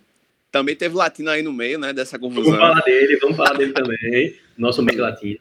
Também 0.52 0.76
teve 0.76 0.96
Latino 0.96 1.30
aí 1.30 1.42
no 1.42 1.52
meio, 1.52 1.78
né, 1.78 1.92
dessa 1.92 2.18
Vamos 2.18 2.36
confusão. 2.36 2.58
falar 2.58 2.82
dele, 2.82 3.18
vamos 3.18 3.36
falar 3.36 3.58
dele 3.58 3.74
também. 3.74 4.36
Nosso 4.58 4.82
meio 4.82 5.02
latino. 5.02 5.40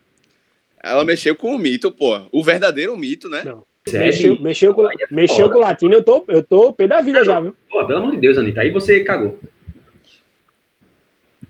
Ela 0.83 1.05
mexeu 1.05 1.37
com 1.37 1.55
o 1.55 1.59
mito, 1.59 1.91
pô. 1.93 2.21
O 2.33 2.43
verdadeiro 2.43 2.97
mito, 2.97 3.29
né? 3.29 3.43
Não. 3.45 3.65
Mexeu, 3.87 4.41
mexeu, 4.41 4.75
com, 4.75 4.89
mexeu 5.11 5.51
com 5.51 5.59
o 5.59 5.61
latino, 5.61 5.93
eu 5.93 6.03
tô, 6.03 6.25
eu 6.29 6.43
tô 6.43 6.73
pé 6.73 6.87
da 6.87 7.03
vida 7.03 7.23
já, 7.23 7.39
viu? 7.39 7.55
Pô, 7.69 7.87
pelo 7.87 7.99
amor 7.99 8.13
de 8.13 8.17
Deus, 8.17 8.39
Anitta, 8.39 8.63
aí 8.63 8.71
você 8.71 9.05
cagou. 9.05 9.39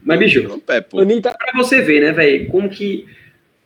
Mas, 0.02 0.18
bicho, 0.18 0.58
pé, 0.60 0.80
pô. 0.80 1.00
Anitta, 1.00 1.32
pra 1.32 1.52
você 1.54 1.80
ver, 1.80 2.00
né, 2.00 2.12
velho, 2.12 2.48
como 2.48 2.68
que 2.68 3.06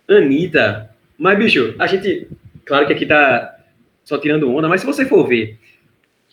Anitta. 0.08 0.90
Mas, 1.18 1.38
bicho, 1.38 1.74
a 1.78 1.86
gente. 1.86 2.28
Claro 2.64 2.86
que 2.86 2.92
aqui 2.92 3.06
tá 3.06 3.56
só 4.04 4.18
tirando 4.18 4.50
onda, 4.50 4.68
mas 4.68 4.80
se 4.80 4.86
você 4.86 5.04
for 5.04 5.26
ver 5.26 5.58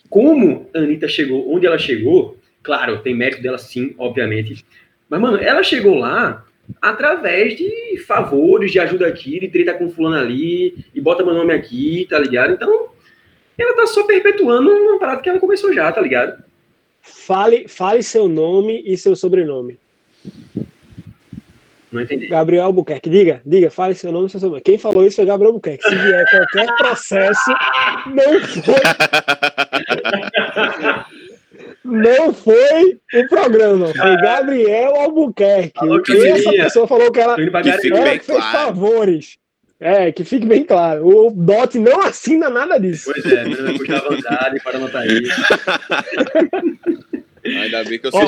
como 0.10 0.70
a 0.74 0.80
Anitta 0.80 1.08
chegou 1.08 1.54
onde 1.54 1.66
ela 1.66 1.78
chegou, 1.78 2.38
claro, 2.62 3.00
tem 3.00 3.16
mérito 3.16 3.42
dela 3.42 3.58
sim, 3.58 3.94
obviamente. 3.98 4.66
Mas, 5.10 5.20
mano, 5.20 5.38
ela 5.38 5.64
chegou 5.64 5.96
lá 5.96 6.46
através 6.82 7.56
de 7.58 7.98
favores, 8.08 8.72
de 8.72 8.80
ajuda 8.80 9.08
aqui, 9.08 9.40
de 9.40 9.48
treta 9.48 9.74
com 9.74 9.90
fulano 9.90 10.16
ali, 10.16 10.86
e 10.94 11.02
bota 11.02 11.24
meu 11.24 11.34
nome 11.34 11.54
aqui, 11.54 12.08
tá 12.10 12.18
ligado? 12.18 12.54
Então, 12.54 12.90
ela 13.58 13.76
tá 13.76 13.88
só 13.88 14.04
perpetuando 14.04 14.70
uma 14.70 15.00
parada 15.00 15.22
que 15.22 15.30
ela 15.30 15.40
começou 15.40 15.74
já, 15.74 15.92
tá 15.92 16.02
ligado? 16.02 16.44
fale, 17.06 17.68
fale 17.68 18.04
seu 18.04 18.28
nome 18.28 18.84
e 18.86 18.98
seu 18.98 19.16
sobrenome. 19.16 19.80
Não 21.96 22.02
entendi. 22.02 22.28
Gabriel 22.28 22.66
Albuquerque, 22.66 23.10
diga, 23.10 23.42
diga, 23.46 23.72
fale 23.72 23.96
seu 23.96 24.12
nome 24.12 24.28
e 24.28 24.30
seu 24.30 24.40
sobrenome. 24.40 24.62
Quem 24.64 24.78
falou 24.78 25.06
isso 25.06 25.16
foi 25.16 25.26
Gabriel 25.26 25.52
Albuquerque. 25.52 25.88
Se 25.88 25.96
vier 25.96 26.26
qualquer 26.30 26.76
processo, 26.76 27.52
não 28.08 28.40
foi. 28.42 28.76
Não 31.86 32.34
foi 32.34 33.00
o 33.14 33.28
programa, 33.30 33.88
foi 33.94 34.18
Gabriel 34.18 34.96
Albuquerque. 34.96 35.72
Falou 35.76 36.02
que 36.02 36.14
E 36.14 36.28
essa 36.28 36.52
pessoa 36.52 36.88
falou 36.88 37.12
que 37.12 37.20
ela, 37.20 37.36
Que 37.36 37.44
ela 37.44 38.06
fez 38.08 38.26
claro. 38.26 38.42
favores. 38.42 39.38
É, 39.80 40.12
que 40.12 40.24
fique 40.24 40.46
bem 40.46 40.64
claro. 40.64 41.06
O 41.06 41.30
Dot 41.32 41.78
não 41.78 42.02
assina 42.02 42.50
nada 42.50 42.80
disso. 42.80 43.12
Pois 43.14 43.26
é, 43.26 43.44
nome 43.44 43.70
é 43.70 43.78
Gustavo 43.78 44.14
Andrade, 44.14 44.60
para 44.64 44.78
anotar 44.78 45.06
isso. 45.06 45.42
Ainda 47.46 47.84
bem 47.84 48.00
que 48.00 48.08
eu 48.08 48.12
sou 48.12 48.26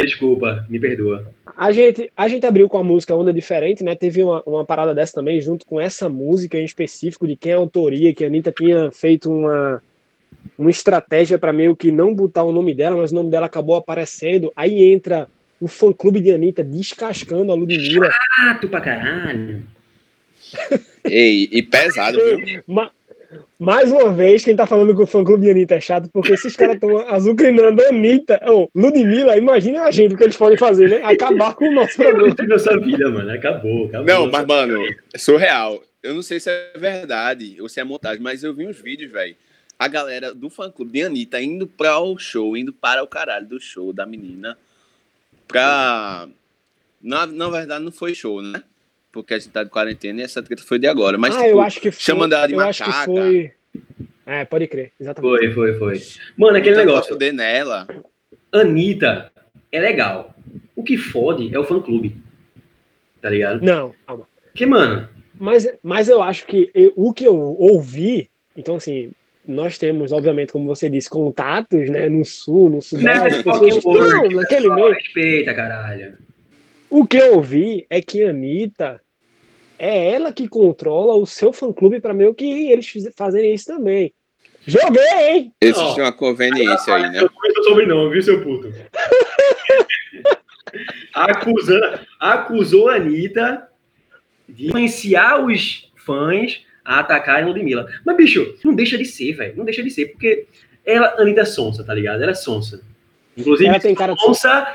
Desculpa, 0.00 0.64
me 0.68 0.78
perdoa. 0.78 1.32
A 1.56 1.72
gente, 1.72 2.10
a 2.16 2.28
gente 2.28 2.46
abriu 2.46 2.68
com 2.68 2.78
a 2.78 2.84
música 2.84 3.14
Onda 3.14 3.32
Diferente, 3.32 3.82
né? 3.82 3.94
Teve 3.94 4.22
uma, 4.22 4.42
uma 4.46 4.64
parada 4.64 4.94
dessa 4.94 5.14
também, 5.14 5.40
junto 5.40 5.66
com 5.66 5.80
essa 5.80 6.08
música 6.08 6.56
em 6.56 6.64
específico, 6.64 7.26
de 7.26 7.36
quem 7.36 7.52
é 7.52 7.54
a 7.54 7.58
autoria, 7.58 8.14
que 8.14 8.24
a 8.24 8.28
Anitta 8.28 8.52
tinha 8.52 8.90
feito 8.92 9.30
uma, 9.30 9.82
uma 10.56 10.70
estratégia 10.70 11.38
para 11.38 11.52
meio 11.52 11.74
que 11.74 11.90
não 11.90 12.14
botar 12.14 12.44
o 12.44 12.52
nome 12.52 12.72
dela, 12.72 12.96
mas 12.96 13.10
o 13.12 13.14
nome 13.14 13.30
dela 13.30 13.46
acabou 13.46 13.76
aparecendo. 13.76 14.52
Aí 14.54 14.84
entra 14.84 15.28
o 15.60 15.66
fã-clube 15.68 16.20
de 16.20 16.30
Anitta 16.30 16.62
descascando 16.64 17.52
a 17.52 17.54
Ludmilla. 17.54 18.10
Chato 18.36 18.68
pra 18.68 18.80
caralho. 18.80 19.62
Ei, 21.04 21.48
e 21.50 21.62
pesado, 21.62 22.18
viu? 22.18 22.62
Ma- 22.66 22.90
mais 23.58 23.92
uma 23.92 24.12
vez, 24.12 24.44
quem 24.44 24.56
tá 24.56 24.66
falando 24.66 24.94
que 24.94 25.02
o 25.02 25.06
fã-clube 25.06 25.44
de 25.44 25.50
Anitta 25.50 25.74
é 25.76 25.80
chato, 25.80 26.08
porque 26.12 26.32
esses 26.32 26.56
caras 26.56 26.74
estão 26.74 26.98
azucrinando 27.08 27.82
a 27.82 27.88
Anitta, 27.88 28.40
ou 28.46 28.70
Ludmilla, 28.74 29.36
imagina 29.36 29.82
a 29.82 29.90
gente 29.90 30.14
o 30.14 30.18
que 30.18 30.24
eles 30.24 30.36
podem 30.36 30.58
fazer, 30.58 30.88
né? 30.88 31.02
Acabar 31.04 31.54
com 31.54 31.68
o 31.68 31.72
nosso 31.72 31.96
programa. 31.96 32.34
Nossa 32.48 32.78
vida, 32.78 33.10
mano. 33.10 33.30
Acabou, 33.30 33.86
acabou. 33.86 34.06
Não, 34.06 34.30
mas, 34.30 34.46
mano, 34.46 34.82
é 35.12 35.18
surreal. 35.18 35.82
Eu 36.02 36.14
não 36.14 36.22
sei 36.22 36.40
se 36.40 36.50
é 36.50 36.72
verdade 36.76 37.56
ou 37.60 37.68
se 37.68 37.78
é 37.78 37.84
montagem, 37.84 38.22
mas 38.22 38.42
eu 38.42 38.54
vi 38.54 38.66
uns 38.66 38.80
vídeos, 38.80 39.12
velho. 39.12 39.36
A 39.78 39.86
galera 39.86 40.34
do 40.34 40.50
fã-clube 40.50 40.92
de 40.92 41.02
Anitta 41.02 41.40
indo 41.40 41.66
para 41.66 41.98
o 41.98 42.18
show, 42.18 42.56
indo 42.56 42.72
para 42.72 43.02
o 43.02 43.06
caralho 43.06 43.46
do 43.46 43.60
show 43.60 43.92
da 43.92 44.06
menina. 44.06 44.56
Pra. 45.46 46.28
Na, 47.02 47.26
na 47.26 47.48
verdade, 47.48 47.84
não 47.84 47.92
foi 47.92 48.14
show, 48.14 48.42
né? 48.42 48.62
Porque 49.12 49.34
a 49.34 49.38
gente 49.38 49.50
tá 49.50 49.64
de 49.64 49.70
quarentena 49.70 50.20
e 50.20 50.22
essa 50.24 50.42
treta 50.42 50.62
foi 50.62 50.78
de 50.78 50.86
agora. 50.86 51.18
Mas, 51.18 51.34
ah, 51.34 51.38
tipo, 51.38 51.50
eu 51.50 51.60
acho 51.60 51.80
que 51.80 51.90
foi. 51.90 52.00
chamando 52.02 52.32
ela 52.32 52.46
de 52.46 52.54
eu 52.54 52.60
acho 52.60 52.82
que 52.84 52.88
macaca. 52.90 53.06
foi. 53.12 53.52
É, 54.26 54.44
pode 54.44 54.66
crer, 54.68 54.92
exatamente. 55.00 55.30
Foi, 55.32 55.52
foi, 55.52 55.78
foi. 55.78 56.00
Mano, 56.36 56.56
aquele 56.56 56.74
então, 56.76 56.86
negócio. 56.86 57.12
fuder 57.12 57.32
nela. 57.32 57.88
Anitta 58.52 59.32
é 59.72 59.80
legal. 59.80 60.34
O 60.76 60.82
que 60.82 60.96
fode 60.96 61.52
é 61.54 61.58
o 61.58 61.64
fã-clube. 61.64 62.16
Tá 63.20 63.28
ligado? 63.30 63.60
Não, 63.64 63.92
calma. 64.06 64.26
Porque, 64.44 64.66
mano, 64.66 65.08
Mas, 65.38 65.68
mas 65.82 66.08
eu 66.08 66.22
acho 66.22 66.46
que 66.46 66.70
eu- 66.74 66.92
o 66.96 67.12
que 67.12 67.24
eu 67.24 67.36
ouvi, 67.36 68.28
então 68.56 68.76
assim, 68.76 69.10
nós 69.46 69.78
temos, 69.78 70.12
obviamente, 70.12 70.52
como 70.52 70.66
você 70.66 70.88
disse, 70.88 71.08
contatos, 71.10 71.88
né, 71.90 72.08
no 72.08 72.24
sul, 72.24 72.70
no 72.70 72.82
sudeste, 72.82 73.42
que 73.42 73.48
word. 73.88 74.34
naquele 74.34 74.68
meio. 74.74 74.92
respeita, 74.92 75.54
caralho. 75.54 76.16
O 76.90 77.06
que 77.06 77.16
eu 77.16 77.36
ouvi 77.36 77.86
é 77.88 78.02
que 78.02 78.24
a 78.24 78.30
Anitta 78.30 79.00
é 79.78 80.12
ela 80.12 80.32
que 80.32 80.48
controla 80.48 81.14
o 81.14 81.24
seu 81.24 81.52
fã-clube 81.52 82.00
para 82.00 82.12
meio 82.12 82.34
que 82.34 82.70
eles 82.70 82.92
fazerem 83.16 83.54
isso 83.54 83.66
também. 83.66 84.12
Joguei, 84.66 85.28
hein? 85.28 85.54
Existe 85.60 86.00
uma 86.00 86.12
conveniência 86.12 86.94
aí, 86.94 87.10
né? 87.10 87.22
Eu 87.22 87.30
conheço 87.30 87.64
sobre 87.64 87.86
não, 87.86 88.10
viu, 88.10 88.22
seu 88.22 88.42
puto? 88.42 88.72
Acusando, 91.14 92.00
acusou 92.18 92.88
a 92.88 92.96
Anitta 92.96 93.68
de 94.48 94.66
influenciar 94.66 95.44
os 95.44 95.90
fãs 95.96 96.64
a 96.84 97.00
atacarem 97.00 97.46
Ludmilla. 97.46 97.86
Mas, 98.04 98.16
bicho, 98.16 98.56
não 98.64 98.74
deixa 98.74 98.98
de 98.98 99.04
ser, 99.04 99.34
velho. 99.34 99.56
Não 99.56 99.64
deixa 99.64 99.82
de 99.82 99.90
ser, 99.90 100.06
porque 100.06 100.46
ela, 100.84 101.14
Anitta 101.18 101.42
é 101.42 101.44
sonsa, 101.44 101.84
tá 101.84 101.94
ligado? 101.94 102.22
Ela 102.22 102.32
é 102.32 102.34
sonsa. 102.34 102.82
Inclusive, 103.36 103.68
Ela 103.68 103.80
tem 103.80 103.94
cara 103.94 104.12
de 104.12 104.20
Sonsa, 104.20 104.66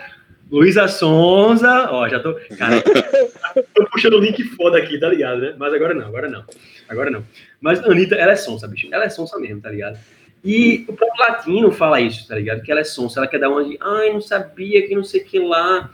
Luísa 0.52 0.88
Sonza, 0.88 1.90
ó, 1.92 2.08
já 2.08 2.20
tô. 2.20 2.36
Cara, 2.58 2.82
tô 3.74 3.86
puxando 3.92 4.14
o 4.14 4.20
link 4.20 4.44
foda 4.56 4.78
aqui, 4.78 5.00
tá 5.00 5.10
ligado, 5.10 5.42
né? 5.42 5.56
Mas 5.58 5.74
agora 5.74 5.94
não, 5.94 6.08
agora 6.08 6.30
não. 6.30 6.46
Agora 6.88 7.10
não. 7.10 7.26
Mas 7.60 7.84
a 7.84 7.88
Anitta, 7.88 8.16
ela 8.16 8.34
é 8.34 8.36
sonsa, 8.36 8.68
bicho. 8.68 8.88
Ela 8.92 9.06
é 9.06 9.10
sonsa 9.10 9.40
mesmo, 9.40 9.62
tá 9.62 9.70
ligado? 9.70 9.98
E 10.44 10.86
o 10.88 10.94
próprio 10.94 11.20
latino 11.28 11.72
fala 11.72 12.00
isso, 12.00 12.28
tá 12.28 12.36
ligado? 12.36 12.62
Que 12.62 12.72
ela 12.72 12.82
é 12.82 12.84
sonsa, 12.84 13.20
ela 13.20 13.28
quer 13.28 13.40
dar 13.40 13.50
uma 13.50 13.64
de, 13.64 13.78
ai, 13.82 14.14
não 14.14 14.22
sabia 14.22 14.88
que 14.88 14.94
não 14.94 15.04
sei 15.04 15.22
o 15.22 15.26
que 15.26 15.40
lá. 15.40 15.90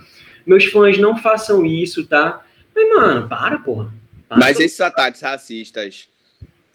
Meus 0.46 0.66
fãs 0.66 0.98
não 0.98 1.18
façam 1.18 1.66
isso, 1.66 2.06
tá? 2.06 2.44
Mas, 2.76 2.90
mano, 2.90 3.30
para, 3.30 3.58
porra. 3.60 3.94
Para. 4.28 4.38
Mas 4.38 4.60
esses 4.60 4.82
ataques 4.82 5.22
racistas 5.22 6.10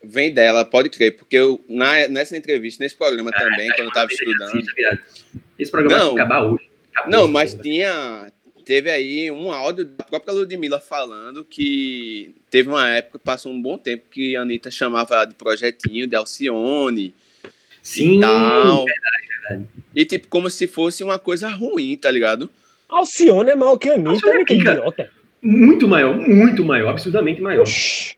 vêm 0.02 0.32
dela, 0.32 0.64
pode 0.64 0.88
crer, 0.88 1.16
porque 1.16 1.36
eu, 1.36 1.62
na, 1.68 2.08
nessa 2.08 2.36
entrevista, 2.36 2.82
nesse 2.82 2.96
programa 2.96 3.30
também, 3.32 3.68
quando 3.68 3.88
eu 3.88 3.92
tava 3.92 4.10
estudando. 4.10 4.62
Esse 5.58 5.70
programa 5.70 5.98
Não. 5.98 6.14
vai 6.14 6.24
acabar 6.24 6.44
hoje. 6.44 6.75
Não, 7.08 7.28
mas 7.28 7.52
porra. 7.52 7.62
tinha. 7.62 8.32
Teve 8.64 8.90
aí 8.90 9.30
um 9.30 9.52
áudio 9.52 9.84
da 9.84 10.02
própria 10.04 10.32
Ludmilla 10.34 10.80
falando 10.80 11.44
que 11.44 12.34
teve 12.50 12.68
uma 12.68 12.88
época, 12.90 13.16
passou 13.18 13.52
um 13.52 13.62
bom 13.62 13.78
tempo, 13.78 14.04
que 14.10 14.34
a 14.36 14.42
Anitta 14.42 14.72
chamava 14.72 15.14
ela 15.14 15.24
de 15.24 15.34
projetinho, 15.36 16.06
de 16.08 16.16
Alcione 16.16 17.14
Sim, 17.80 18.16
e 18.16 18.20
tal. 18.20 18.84
E 19.94 20.04
tipo, 20.04 20.26
como 20.26 20.50
se 20.50 20.66
fosse 20.66 21.04
uma 21.04 21.16
coisa 21.16 21.48
ruim, 21.48 21.96
tá 21.96 22.10
ligado? 22.10 22.50
Alcione 22.88 23.50
é 23.50 23.54
maior 23.54 23.76
que 23.76 23.88
a 23.88 23.94
Anitta, 23.94 24.10
Alcione 24.10 24.32
é 24.32 24.36
Anitta 24.38 24.52
é 24.52 24.56
pica. 24.56 24.70
idiota. 24.72 25.10
muito 25.40 25.86
maior, 25.86 26.16
muito 26.16 26.64
maior, 26.64 26.88
absurdamente 26.90 27.40
maior. 27.40 27.62
Oxi. 27.62 28.16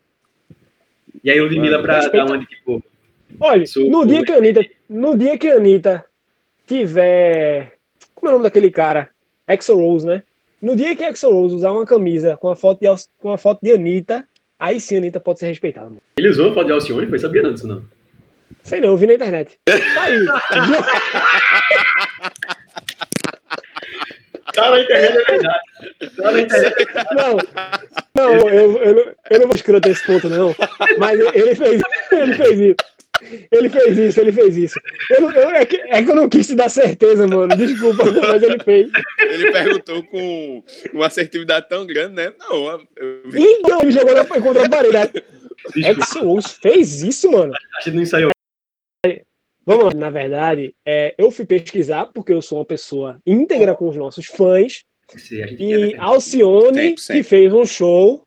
E 1.23 1.31
aí 1.31 1.39
o 1.41 1.45
Ludmilla 1.45 1.83
pra 1.83 1.97
respeita- 1.97 2.25
dar 2.25 2.33
uma 2.33 2.39
de 2.39 2.47
tipo, 2.47 2.83
Olha, 3.39 3.65
no 3.91 4.07
dia 4.07 4.25
que 4.25 4.33
a 4.33 4.37
Anitta, 4.39 4.67
no 4.89 5.19
dia 5.19 5.37
que 5.37 5.47
a 5.49 5.57
Anitta 5.57 6.05
tiver. 6.67 7.77
Como 8.19 8.29
é 8.29 8.31
o 8.31 8.33
nome 8.39 8.43
daquele 8.45 8.71
cara? 8.71 9.09
Exo 9.47 9.77
Rose, 9.77 10.05
né? 10.07 10.23
No 10.61 10.75
dia 10.75 10.97
que 10.97 11.05
Exo 11.05 11.31
Rose 11.31 11.55
usar 11.55 11.71
uma 11.71 11.87
camisa 11.87 12.37
com 12.37 12.49
a 12.51 12.57
foto 12.57 12.81
de, 12.81 12.87
com 13.21 13.33
a 13.33 13.39
foto 13.39 13.61
de 13.63 13.71
Anitta, 13.73 14.25
aí 14.59 14.81
sim 14.81 14.97
a 14.97 14.99
Anitta 14.99 15.21
pode 15.21 15.39
ser 15.39 15.47
respeitada. 15.47 15.87
mano. 15.87 16.03
ele 16.17 16.29
usou 16.29 16.51
a 16.51 16.55
foto 16.55 16.67
de 16.67 16.73
Alcione, 16.73 17.07
foi 17.07 17.19
sabia 17.19 17.43
disso 17.45 17.69
não. 17.69 17.83
Sei 18.65 18.81
não, 18.81 18.89
eu 18.89 18.97
vi 18.97 19.07
na 19.07 19.15
internet. 19.15 19.57
Tá 19.69 20.03
aí. 20.03 20.27
Tá 24.55 24.71
na 24.71 24.81
internet, 24.81 25.17
é 25.17 25.25
verdade. 25.25 25.61
Tá 26.17 26.33
na 26.33 26.41
internet. 26.41 26.87
Não, 27.15 27.37
não, 28.17 28.49
eu, 28.49 28.79
eu, 28.83 28.95
não- 28.95 29.13
eu 29.31 29.39
não 29.41 29.47
vou 29.47 29.55
escroto 29.57 29.89
esse 29.89 30.05
ponto, 30.07 30.29
não. 30.29 30.55
Mas 30.99 31.21
ele 31.35 31.55
fez, 31.55 31.81
ele 32.13 32.35
fez 32.35 32.61
isso. 32.61 32.77
Ele 33.51 33.69
fez 33.69 33.99
isso, 33.99 34.21
ele 34.21 34.33
fez 34.33 34.57
isso. 34.57 34.81
Eu 35.11 35.31
eu- 35.31 35.51
é, 35.51 35.65
que, 35.67 35.77
é 35.77 36.03
que 36.03 36.11
eu 36.11 36.15
não 36.17 36.29
quis 36.29 36.47
te 36.47 36.55
dar 36.55 36.69
certeza, 36.69 37.27
mano. 37.27 37.57
Desculpa, 37.57 38.05
mas 38.05 38.43
ele 38.43 38.59
fez. 38.63 38.91
Ele 39.21 39.53
perguntou 39.53 40.03
com 40.05 40.63
uma 40.93 41.07
assertividade 41.07 41.69
tão 41.69 41.87
grande, 41.87 42.15
né? 42.15 42.33
Não, 42.39 42.67
eu 42.97 43.23
Então, 43.35 43.81
ele 43.83 43.91
jogou 43.93 44.15
na, 44.15 44.25
contra 44.25 44.67
a 44.67 44.69
parede. 44.69 45.23
Exo 45.77 46.21
Rose 46.25 46.49
fez 46.63 47.03
isso, 47.03 47.31
mano. 47.31 47.53
a 47.53 47.81
gente 47.81 47.95
não 47.97 48.03
ensaiou. 48.03 48.31
Vamos 49.67 49.85
lá, 49.87 49.95
na 49.95 50.09
verdade, 50.11 50.75
é, 50.87 51.15
eu 51.19 51.31
fui 51.31 51.45
pesquisar 51.45 52.07
porque 52.07 52.33
eu 52.33 52.41
sou 52.41 52.59
uma 52.59 52.65
pessoa 52.65 53.19
íntegra 53.27 53.75
com 53.75 53.87
os 53.89 53.97
nossos 53.97 54.25
fãs 54.27 54.83
gente 55.15 55.55
e 55.63 55.91
quer- 55.93 56.01
Alcione 56.01 56.95
100%. 56.97 57.13
que 57.13 57.23
fez 57.23 57.53
um 57.53 57.67
show 57.67 58.23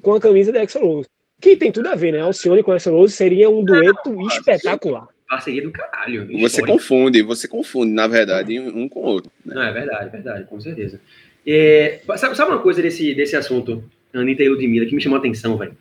com 0.00 0.14
a 0.14 0.20
camisa 0.20 0.50
da 0.50 0.62
Exo 0.62 0.78
Rose. 0.78 1.08
Que 1.40 1.56
tem 1.56 1.70
tudo 1.70 1.88
a 1.88 1.94
ver, 1.94 2.12
né? 2.12 2.20
Alcione 2.20 2.62
com 2.62 2.74
Exo 2.74 2.90
Rose 2.90 3.14
seria 3.14 3.48
um 3.48 3.64
dueto 3.64 4.20
espetacular. 4.26 5.06
parceria 5.28 5.62
do 5.62 5.70
caralho. 5.70 6.26
Você 6.26 6.46
histórico. 6.46 6.72
confunde, 6.72 7.22
você 7.22 7.46
confunde, 7.46 7.92
na 7.92 8.06
verdade, 8.06 8.58
um 8.58 8.88
com 8.88 9.00
o 9.00 9.04
outro. 9.04 9.30
Não, 9.44 9.62
é 9.62 9.72
verdade, 9.72 10.06
é 10.06 10.08
verdade, 10.08 10.44
com 10.46 10.60
certeza. 10.60 11.00
É, 11.46 12.00
sabe, 12.16 12.36
sabe 12.36 12.50
uma 12.50 12.60
coisa 12.60 12.82
desse, 12.82 13.14
desse 13.14 13.36
assunto, 13.36 13.84
Anitta 14.12 14.42
e 14.42 14.48
Ludmilla, 14.48 14.86
que 14.86 14.94
me 14.94 15.00
chamou 15.00 15.16
a 15.16 15.20
atenção, 15.20 15.56
velho? 15.56 15.76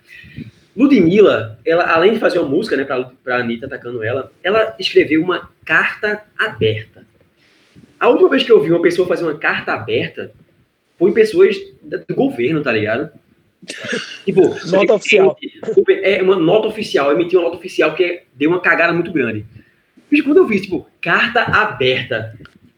Ludmilla, 0.76 1.60
ela, 1.66 1.92
além 1.92 2.14
de 2.14 2.20
fazer 2.20 2.38
uma 2.38 2.48
música, 2.48 2.78
né, 2.78 2.84
pra, 2.84 3.12
pra 3.24 3.38
Anitta 3.38 3.66
atacando 3.66 4.04
ela, 4.04 4.32
ela 4.44 4.76
escreveu 4.78 5.24
uma 5.24 5.50
carta 5.66 6.24
aberta. 6.38 7.06
A 8.00 8.10
última 8.10 8.30
vez 8.30 8.44
que 8.44 8.52
eu 8.52 8.62
vi 8.62 8.70
uma 8.70 8.82
pessoa 8.82 9.08
fazer 9.08 9.24
uma 9.24 9.38
carta 9.38 9.74
aberta 9.74 10.32
foi 11.00 11.12
pessoas 11.14 11.58
do 11.82 12.14
governo, 12.14 12.62
tá 12.62 12.72
ligado? 12.72 13.10
Tipo, 14.26 14.42
Nota 14.72 14.94
oficial. 14.94 15.38
É 16.04 16.22
uma 16.22 16.36
nota 16.36 16.68
oficial, 16.68 17.12
emitiu 17.12 17.40
uma 17.40 17.46
nota 17.46 17.58
oficial 17.58 17.94
que 17.96 18.24
deu 18.34 18.50
uma 18.50 18.62
cagada 18.62 18.94
muito 18.94 19.12
grande. 19.12 19.46
Bicho, 20.10 20.24
quando 20.24 20.38
eu 20.38 20.48
vi, 20.48 20.62
tipo, 20.62 20.88
carta 21.02 21.42
aberta, 21.44 22.38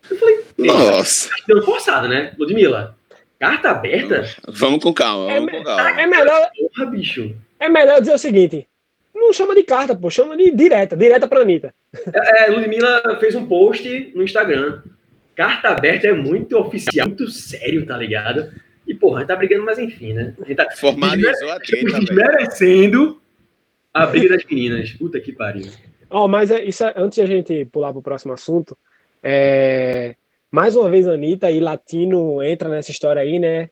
eu 0.10 0.18
falei, 0.18 0.40
Nossa. 0.58 1.30
deu 1.48 1.62
forçada, 1.64 2.08
né? 2.08 2.34
Ludmilla, 2.40 2.98
carta 3.40 3.70
aberta? 3.70 4.28
Vamos 4.48 4.82
com 4.84 4.92
calma, 4.94 5.32
É, 5.32 5.36
vamos 5.36 5.52
com 5.52 5.64
calma. 5.64 6.02
é 6.02 6.08
melhor, 6.08 6.50
Porra, 6.58 6.90
bicho. 6.90 7.36
é 7.60 7.70
melhor 7.70 8.00
dizer 8.00 8.14
o 8.16 8.18
seguinte: 8.18 8.68
não 9.14 9.32
chama 9.32 9.54
de 9.54 9.62
carta, 9.64 9.96
pô, 9.96 10.10
chama 10.10 10.36
de 10.36 10.50
direta, 10.50 10.98
direta 10.98 11.28
pra 11.28 11.42
Anitta. 11.42 11.72
É, 12.12 12.48
Ludmilla 12.48 13.18
fez 13.20 13.36
um 13.36 13.46
post 13.46 14.12
no 14.16 14.24
Instagram. 14.24 14.82
Carta 15.36 15.70
aberta 15.70 16.08
é 16.08 16.14
muito 16.14 16.58
oficial, 16.58 17.08
muito 17.08 17.30
sério, 17.30 17.86
tá 17.86 17.96
ligado? 17.96 18.52
E, 18.90 18.96
porra, 18.96 19.18
a 19.18 19.20
gente 19.20 19.28
tá 19.28 19.36
brigando, 19.36 19.64
mas 19.64 19.78
enfim, 19.78 20.14
né? 20.14 20.34
A 20.42 20.46
gente 20.46 20.58
tá 20.58 20.68
Formalizou 20.72 21.52
a 21.52 21.60
treta, 21.60 22.00
desmerecendo 22.00 23.22
a 23.94 24.08
briga 24.08 24.30
das 24.30 24.44
meninas. 24.46 24.90
Puta 24.94 25.20
que 25.20 25.32
pariu. 25.32 25.68
Ó, 26.10 26.28
mas 26.28 26.50
é, 26.50 26.64
isso 26.64 26.84
é- 26.84 26.94
antes 26.98 27.16
de 27.16 27.22
a 27.22 27.28
gente 27.28 27.66
pular 27.66 27.94
pro 27.94 28.02
próximo 28.02 28.34
assunto, 28.34 28.76
é, 29.22 30.16
mais 30.52 30.76
uma 30.76 30.90
vez 30.90 31.08
Anitta 31.08 31.52
e 31.52 31.60
Latino 31.60 32.42
entra 32.42 32.68
nessa 32.68 32.90
história 32.90 33.22
aí, 33.22 33.38
né? 33.38 33.70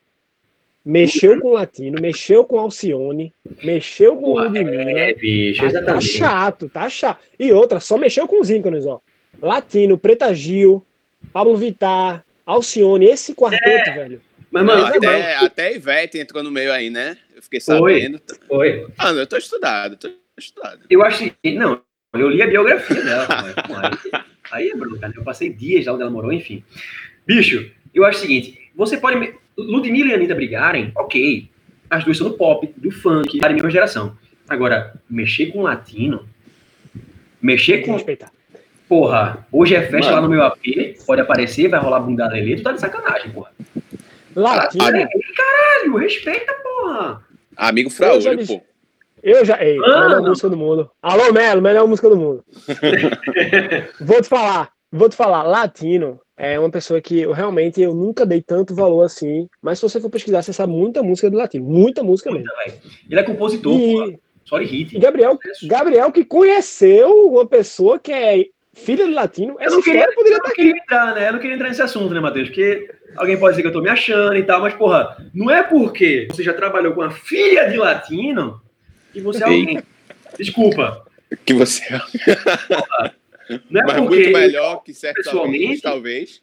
Mexeu 0.85 1.41
com 1.41 1.51
Latino, 1.51 1.99
mexeu 1.99 2.45
com 2.45 2.59
Alcione, 2.59 3.33
mexeu 3.63 4.15
com 4.15 4.21
Porra, 4.33 4.43
Ludmilla. 4.45 4.91
É, 4.91 5.13
bicho, 5.15 5.61
Tá, 5.61 5.63
tá 5.63 5.69
exatamente. 5.79 6.05
chato, 6.07 6.69
tá 6.69 6.89
chato. 6.89 7.19
E 7.39 7.51
outra, 7.51 7.79
só 7.79 7.97
mexeu 7.97 8.25
com 8.27 8.39
os 8.39 8.49
ícones, 8.49 8.85
ó. 8.85 9.01
Latino, 9.41 9.97
Preta 9.97 10.33
Gil, 10.33 10.85
Pablo 11.33 11.57
Vittar, 11.57 12.23
Alcione, 12.45 13.05
esse 13.07 13.33
quarteto, 13.35 13.91
velho. 13.93 14.21
Mas, 14.51 14.65
Não, 14.65 14.75
mano, 14.75 14.87
até, 14.87 15.35
até 15.35 15.75
Ivete 15.75 16.17
entrou 16.17 16.41
no 16.43 16.51
meio 16.51 16.71
aí, 16.71 16.89
né? 16.89 17.17
Eu 17.35 17.41
fiquei 17.41 17.59
sabendo. 17.59 18.19
foi. 18.47 18.87
Ah, 18.97 19.11
não, 19.11 19.19
eu 19.19 19.27
tô 19.27 19.37
estudado, 19.37 19.97
tô 19.97 20.09
estudado. 20.37 20.81
Eu 20.89 21.03
acho 21.03 21.31
que. 21.43 21.51
Não, 21.53 21.81
eu 22.13 22.29
li 22.29 22.41
a 22.41 22.47
biografia 22.47 23.03
dela. 23.03 23.27
aí, 24.11 24.21
aí 24.51 24.69
é 24.69 24.75
bronca, 24.75 25.07
né? 25.07 25.13
Eu 25.15 25.23
passei 25.23 25.51
dias 25.51 25.85
lá 25.85 25.93
onde 25.93 26.01
ela 26.01 26.11
morou, 26.11 26.31
enfim. 26.31 26.63
Bicho, 27.25 27.69
eu 27.93 28.05
acho 28.05 28.19
o 28.19 28.21
seguinte: 28.21 28.71
você 28.75 28.97
pode. 28.97 29.35
Ludmilla 29.57 30.11
e 30.11 30.13
Anitta 30.13 30.35
brigarem, 30.35 30.91
ok. 30.95 31.49
As 31.89 32.03
duas 32.03 32.17
são 32.17 32.29
do 32.29 32.37
pop, 32.37 32.71
do 32.77 32.91
funk, 32.91 33.39
da 33.39 33.49
mesma 33.49 33.71
geração. 33.71 34.17
Agora, 34.47 34.93
mexer 35.09 35.47
com 35.47 35.63
latino. 35.63 36.27
Mexer 37.41 37.79
com. 37.79 37.93
respeitar. 37.93 38.31
Porra, 38.87 39.45
hoje 39.51 39.75
é 39.75 39.81
festa 39.81 40.11
Mano. 40.11 40.15
lá 40.15 40.21
no 40.21 40.29
meu 40.29 40.43
AP, 40.43 40.63
pode 41.05 41.19
aparecer, 41.19 41.67
vai 41.67 41.79
rolar 41.79 41.99
bunda 41.99 42.27
Lelê, 42.29 42.55
tu 42.55 42.63
tá 42.63 42.71
de 42.71 42.79
sacanagem, 42.79 43.31
porra. 43.31 43.51
Latino, 44.41 44.83
Caralho, 45.35 45.95
respeita, 45.97 46.53
porra. 46.63 47.23
Amigo 47.55 47.89
disse- 48.37 48.57
pô. 48.57 48.63
eu 49.23 49.43
já. 49.43 49.61
Ei, 49.63 49.77
Ah, 49.83 50.01
melhor 50.05 50.21
não. 50.21 50.29
música 50.29 50.49
do 50.49 50.55
mundo. 50.57 50.91
Alô, 51.01 51.33
Melo, 51.33 51.61
melhor 51.61 51.87
música 51.87 52.07
do 52.09 52.15
mundo. 52.15 52.43
vou 53.99 54.21
te 54.21 54.27
falar, 54.29 54.69
vou 54.91 55.09
te 55.09 55.15
falar. 55.15 55.43
Latino 55.43 56.19
é 56.37 56.59
uma 56.59 56.69
pessoa 56.69 57.01
que 57.01 57.21
eu 57.21 57.31
realmente 57.31 57.81
eu 57.81 57.95
nunca 57.95 58.25
dei 58.25 58.41
tanto 58.41 58.75
valor 58.75 59.03
assim. 59.03 59.47
Mas 59.61 59.79
se 59.79 59.89
você 59.89 59.99
for 59.99 60.09
pesquisar, 60.09 60.41
você 60.43 60.53
sabe 60.53 60.71
muita 60.71 61.01
música 61.01 61.29
do 61.31 61.37
Latino. 61.37 61.65
Muita 61.65 62.03
música 62.03 62.31
mesmo. 62.31 62.45
Puta, 62.47 62.57
velho. 62.63 62.77
Ele 63.09 63.19
é 63.19 63.23
compositor. 63.23 63.73
E, 63.73 64.19
Sorry 64.45 64.65
e 64.65 64.67
hit. 64.67 64.99
Gabriel, 64.99 65.37
Gabriel 65.63 66.11
que 66.11 66.23
conheceu 66.23 67.27
uma 67.29 67.45
pessoa 67.45 67.99
que 67.99 68.13
é 68.13 68.45
filha 68.73 69.05
do 69.07 69.13
Latino, 69.13 69.53
Eu 69.59 69.59
essa 69.65 69.75
não 69.75 69.81
queria, 69.81 69.99
história 70.01 70.15
poderia 70.15 70.35
eu 70.35 70.37
estar 70.37 70.47
não 70.49 70.55
queria 70.55 70.71
entrar, 70.81 71.15
né? 71.15 71.27
Eu 71.27 71.33
não 71.33 71.39
queria 71.39 71.55
entrar 71.55 71.67
nesse 71.69 71.81
assunto, 71.81 72.13
né, 72.13 72.19
Matheus? 72.19 72.47
Porque 72.49 72.89
alguém 73.15 73.37
pode 73.37 73.53
dizer 73.53 73.61
que 73.63 73.67
eu 73.69 73.73
tô 73.73 73.81
me 73.81 73.89
achando 73.89 74.35
e 74.35 74.43
tal, 74.43 74.61
mas, 74.61 74.73
porra, 74.73 75.17
não 75.33 75.49
é 75.49 75.63
porque 75.63 76.27
você 76.29 76.43
já 76.43 76.53
trabalhou 76.53 76.93
com 76.93 77.01
a 77.01 77.11
filha 77.11 77.69
de 77.69 77.77
latino 77.77 78.61
que 79.13 79.21
você 79.21 79.43
é 79.43 79.47
alguém. 79.47 79.83
Desculpa. 80.37 81.05
Que 81.45 81.53
você 81.53 81.83
Não 83.69 83.81
é 83.81 83.83
Mas 83.85 83.93
porque. 83.97 84.15
muito 84.15 84.31
melhor 84.31 84.83
que 84.83 84.93
certos 84.93 85.23
pessoalmente- 85.25 85.81
talvez. 85.81 86.41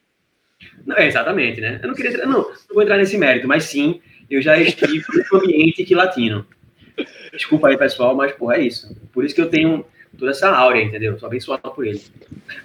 Não, 0.86 0.96
é, 0.96 1.06
exatamente, 1.06 1.60
né? 1.60 1.78
Eu 1.82 1.88
não 1.88 1.94
queria 1.94 2.16
não, 2.26 2.32
não 2.42 2.52
vou 2.72 2.82
entrar 2.82 2.96
nesse 2.96 3.18
mérito, 3.18 3.46
mas 3.46 3.64
sim, 3.64 4.00
eu 4.30 4.40
já 4.40 4.58
estive 4.58 5.04
no 5.30 5.38
ambiente 5.38 5.84
que 5.84 5.94
latino. 5.94 6.46
Desculpa 7.32 7.68
aí, 7.68 7.76
pessoal, 7.76 8.14
mas, 8.14 8.32
porra, 8.32 8.56
é 8.56 8.62
isso. 8.62 8.96
Por 9.12 9.24
isso 9.24 9.34
que 9.34 9.40
eu 9.40 9.50
tenho 9.50 9.84
toda 10.18 10.30
essa 10.30 10.48
áurea, 10.48 10.82
entendeu? 10.82 11.18
Sou 11.18 11.26
abençoado 11.26 11.70
por 11.72 11.86
ele. 11.86 12.00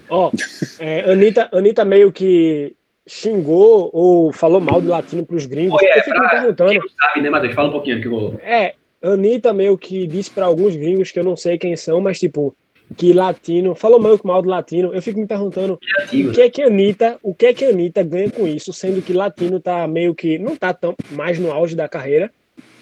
Ó, 0.08 0.32
é, 0.80 1.12
Anitta, 1.12 1.50
Anitta 1.52 1.84
meio 1.84 2.12
que 2.12 2.74
xingou 3.10 3.90
ou 3.92 4.32
falou 4.32 4.60
mal 4.62 4.80
do 4.80 4.90
latino 4.90 5.26
pros 5.26 5.46
gringos. 5.46 5.80
Pô, 5.80 5.86
é, 5.86 6.00
eu 6.00 6.04
fico 6.04 6.20
me 6.20 6.28
pra- 6.28 6.30
perguntando. 6.42 6.70
Quem 6.72 6.80
não 6.80 6.88
sabe, 6.90 7.22
né, 7.22 7.30
Matheus? 7.30 7.54
Fala 7.56 7.70
um 7.70 7.72
pouquinho 7.72 8.02
que 8.02 8.08
rolou. 8.08 8.36
É, 8.44 8.74
Anitta 9.02 9.52
meio 9.54 9.78
que 9.78 10.06
disse 10.08 10.30
pra 10.30 10.46
alguns 10.46 10.76
gringos 10.76 11.12
que 11.12 11.20
eu 11.20 11.24
não 11.24 11.36
sei 11.36 11.58
quem 11.58 11.76
são, 11.76 12.00
mas 12.02 12.20
tipo, 12.20 12.56
que 12.98 13.14
latino, 13.14 13.74
falou 13.76 14.00
meio 14.00 14.18
que 14.20 14.26
mal 14.28 14.42
do 14.42 14.50
latino. 14.50 14.94
Eu 14.94 15.02
fico 15.02 15.20
me 15.20 15.26
perguntando 15.28 15.78
Criativo, 15.78 16.30
o 16.30 16.34
que 16.34 16.42
é 16.42 16.50
que 16.50 16.62
a 16.62 16.68
Anitta, 16.68 17.20
o 17.24 17.34
que 17.34 17.46
é 17.48 17.54
que 17.54 17.66
Anitta 17.66 18.04
ganha 18.04 18.30
com 18.30 18.48
isso, 18.48 18.72
sendo 18.74 19.02
que 19.02 19.14
latino 19.14 19.60
tá 19.60 19.88
meio 19.88 20.14
que 20.14 20.38
não 20.38 20.56
tá 20.56 20.74
tão 20.74 20.96
mais 21.12 21.40
no 21.40 21.52
auge 21.52 21.76
da 21.76 21.88
carreira. 21.90 22.32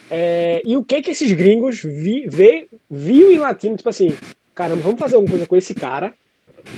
É, 0.10 0.62
e 0.66 0.78
o 0.78 0.84
que 0.84 0.96
é 0.96 1.02
que 1.02 1.12
esses 1.12 1.32
gringos 1.34 1.82
vi, 1.84 2.26
vê, 2.30 2.68
viu 2.90 3.32
em 3.32 3.38
latino, 3.38 3.76
tipo 3.76 3.90
assim, 3.90 4.16
caramba, 4.56 4.82
vamos 4.82 5.00
fazer 5.00 5.16
alguma 5.16 5.32
coisa 5.32 5.46
com 5.46 5.56
esse 5.58 5.76
cara, 5.76 6.14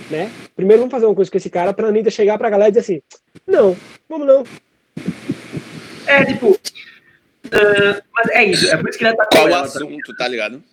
né? 0.10 0.32
Primeiro 0.56 0.82
vamos 0.82 0.92
fazer 0.92 1.06
alguma 1.06 1.16
coisa 1.18 1.32
com 1.32 1.38
esse 1.38 1.50
cara 1.50 1.74
pra 1.74 1.88
Anitta 1.88 2.10
chegar 2.12 2.38
pra 2.38 2.50
galera 2.50 2.70
e 2.70 2.72
dizer 2.72 2.80
assim, 2.82 3.02
não, 3.48 3.76
vamos 4.08 4.28
não. 4.28 4.44
É, 6.08 6.26
tipo. 6.26 6.60
ah, 7.52 8.02
mas 8.14 8.30
é 8.32 8.44
isso, 8.46 8.68
é 8.72 8.78
por 8.78 8.90
isso 8.90 8.98
que 8.98 9.04
ele 9.06 9.14
atacou 9.14 9.40
Qual 9.40 9.48
o 9.48 9.52
tá? 9.52 9.62
assunto, 9.62 10.16
tá 10.16 10.28
ligado? 10.28 10.64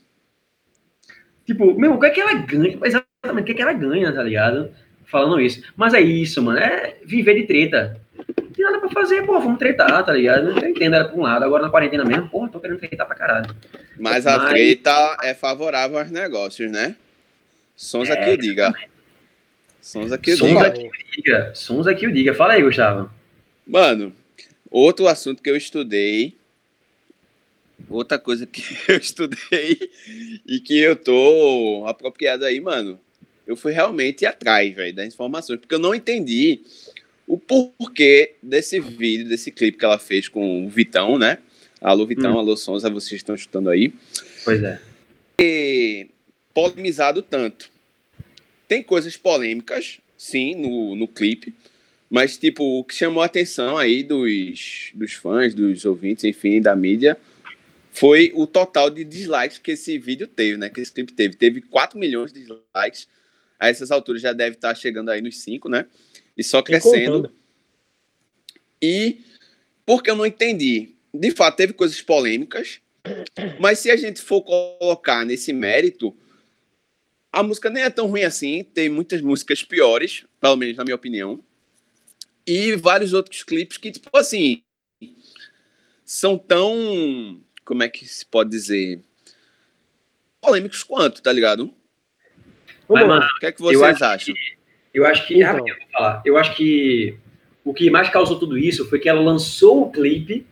Tipo, 1.44 1.78
meu, 1.78 1.94
o 1.94 2.00
que 2.00 2.06
é 2.06 2.10
que 2.10 2.20
ela 2.20 2.34
ganha? 2.34 2.78
Exatamente, 2.82 3.42
o 3.42 3.44
que 3.44 3.52
é 3.52 3.54
que 3.54 3.62
ela 3.62 3.72
ganha, 3.72 4.12
tá 4.12 4.22
ligado? 4.22 4.70
Falando 5.06 5.40
isso. 5.40 5.62
Mas 5.76 5.94
é 5.94 6.00
isso, 6.00 6.42
mano. 6.42 6.58
É 6.58 6.96
viver 7.04 7.34
de 7.34 7.46
treta. 7.46 8.00
Não 8.42 8.50
tem 8.50 8.64
nada 8.64 8.80
pra 8.80 8.88
fazer, 8.90 9.24
pô, 9.24 9.38
vamos 9.38 9.58
tretar, 9.58 10.04
tá 10.04 10.12
ligado? 10.12 10.50
Eu 10.58 10.68
entendo, 10.68 10.94
era 10.96 11.04
pra 11.04 11.16
um 11.16 11.22
lado. 11.22 11.44
Agora 11.44 11.62
na 11.62 11.70
quarentena 11.70 12.04
mesmo, 12.04 12.28
porra, 12.28 12.48
tô 12.48 12.58
querendo 12.58 12.80
tretar 12.80 13.06
pra 13.06 13.14
caralho. 13.14 13.54
Mas 13.96 14.26
a 14.26 14.38
Mas- 14.38 14.48
treta 14.50 15.18
é 15.22 15.34
favorável 15.34 15.98
aos 15.98 16.10
negócios, 16.10 16.68
né? 16.72 16.96
Sons 17.76 18.10
aqui 18.10 18.30
eu 18.30 18.36
diga. 18.36 18.72
Sons 19.86 20.10
aqui 20.10 20.34
diga. 20.34 20.74
o 20.74 20.90
diga. 21.14 21.52
Sons 21.54 21.86
aqui 21.86 22.06
o 22.08 22.12
diga. 22.12 22.34
Fala 22.34 22.54
aí, 22.54 22.62
Gustavo. 22.62 23.08
Mano, 23.64 24.12
outro 24.68 25.06
assunto 25.06 25.40
que 25.40 25.48
eu 25.48 25.56
estudei, 25.56 26.34
outra 27.88 28.18
coisa 28.18 28.46
que 28.46 28.62
eu 28.90 28.96
estudei 28.96 29.78
e 30.44 30.58
que 30.58 30.76
eu 30.76 30.96
tô 30.96 31.84
apropriado 31.86 32.44
aí, 32.44 32.60
mano, 32.60 32.98
eu 33.46 33.56
fui 33.56 33.70
realmente 33.72 34.26
atrás, 34.26 34.74
velho, 34.74 34.92
das 34.92 35.06
informações, 35.06 35.60
porque 35.60 35.76
eu 35.76 35.78
não 35.78 35.94
entendi 35.94 36.62
o 37.24 37.38
porquê 37.38 38.34
desse 38.42 38.80
vídeo, 38.80 39.28
desse 39.28 39.52
clipe 39.52 39.78
que 39.78 39.84
ela 39.84 40.00
fez 40.00 40.28
com 40.28 40.66
o 40.66 40.68
Vitão, 40.68 41.16
né? 41.16 41.38
Alô, 41.80 42.04
Vitão, 42.04 42.34
Hum. 42.34 42.38
alô, 42.40 42.56
Sonza, 42.56 42.90
vocês 42.90 43.20
estão 43.20 43.36
escutando 43.36 43.70
aí. 43.70 43.92
Pois 44.44 44.60
é. 44.64 44.80
E 45.40 46.08
polemizado 46.52 47.22
tanto. 47.22 47.70
Tem 48.68 48.82
coisas 48.82 49.16
polêmicas, 49.16 50.00
sim, 50.16 50.54
no, 50.54 50.96
no 50.96 51.06
clipe, 51.06 51.54
mas, 52.08 52.36
tipo, 52.36 52.78
o 52.78 52.84
que 52.84 52.94
chamou 52.94 53.22
a 53.22 53.26
atenção 53.26 53.76
aí 53.76 54.02
dos, 54.02 54.90
dos 54.94 55.12
fãs, 55.14 55.54
dos 55.54 55.84
ouvintes, 55.84 56.24
enfim, 56.24 56.60
da 56.60 56.74
mídia, 56.76 57.16
foi 57.92 58.30
o 58.34 58.46
total 58.46 58.90
de 58.90 59.04
dislikes 59.04 59.58
que 59.58 59.72
esse 59.72 59.98
vídeo 59.98 60.26
teve, 60.26 60.56
né? 60.56 60.68
Que 60.68 60.80
esse 60.80 60.92
clipe 60.92 61.12
teve. 61.12 61.34
Teve 61.34 61.62
4 61.62 61.98
milhões 61.98 62.32
de 62.32 62.40
dislikes. 62.40 63.08
A 63.58 63.68
essas 63.68 63.90
alturas 63.90 64.20
já 64.20 64.32
deve 64.34 64.56
estar 64.56 64.74
chegando 64.74 65.10
aí 65.10 65.22
nos 65.22 65.38
5, 65.38 65.68
né? 65.68 65.86
E 66.36 66.44
só 66.44 66.58
E 66.58 66.62
crescendo. 66.62 67.32
E 68.80 69.20
porque 69.84 70.10
eu 70.10 70.16
não 70.16 70.26
entendi. 70.26 70.94
De 71.12 71.30
fato, 71.30 71.56
teve 71.56 71.72
coisas 71.72 72.02
polêmicas, 72.02 72.80
mas 73.58 73.78
se 73.78 73.90
a 73.90 73.96
gente 73.96 74.20
for 74.20 74.42
colocar 74.42 75.24
nesse 75.24 75.52
mérito, 75.52 76.14
a 77.32 77.42
música 77.42 77.68
nem 77.70 77.82
é 77.82 77.90
tão 77.90 78.06
ruim 78.06 78.22
assim. 78.22 78.64
Tem 78.64 78.88
muitas 78.88 79.20
músicas 79.20 79.62
piores, 79.62 80.24
pelo 80.40 80.56
menos 80.56 80.76
na 80.76 80.84
minha 80.84 80.96
opinião. 80.96 81.42
E 82.46 82.76
vários 82.76 83.12
outros 83.12 83.42
clipes 83.42 83.76
que, 83.76 83.90
tipo 83.90 84.16
assim, 84.16 84.62
são 86.04 86.38
tão. 86.38 87.40
Como 87.64 87.82
é 87.82 87.88
que 87.88 88.06
se 88.06 88.24
pode 88.24 88.50
dizer? 88.50 89.02
Polêmicos 90.40 90.84
quanto, 90.84 91.20
tá 91.20 91.32
ligado? 91.32 91.74
Vamos 92.88 93.02
Mas, 93.02 93.02
lá. 93.02 93.08
mano, 93.08 93.26
O 93.36 93.40
que 93.40 93.46
é 93.46 93.52
que 93.52 93.60
Eu 93.60 93.66
vocês 93.66 93.82
acho 93.82 94.04
acham? 94.04 94.34
Eu 94.94 95.04
acho 95.04 95.26
que. 95.26 95.42
Então. 95.42 95.58
eu 95.58 95.74
vou 95.76 95.88
falar. 95.92 96.22
Eu 96.24 96.38
acho 96.38 96.54
que 96.56 97.18
o 97.64 97.74
que 97.74 97.90
mais 97.90 98.08
causou 98.08 98.38
tudo 98.38 98.56
isso 98.56 98.88
foi 98.88 99.00
que 99.00 99.08
ela 99.08 99.20
lançou 99.20 99.82
o 99.82 99.90
clipe 99.90 100.46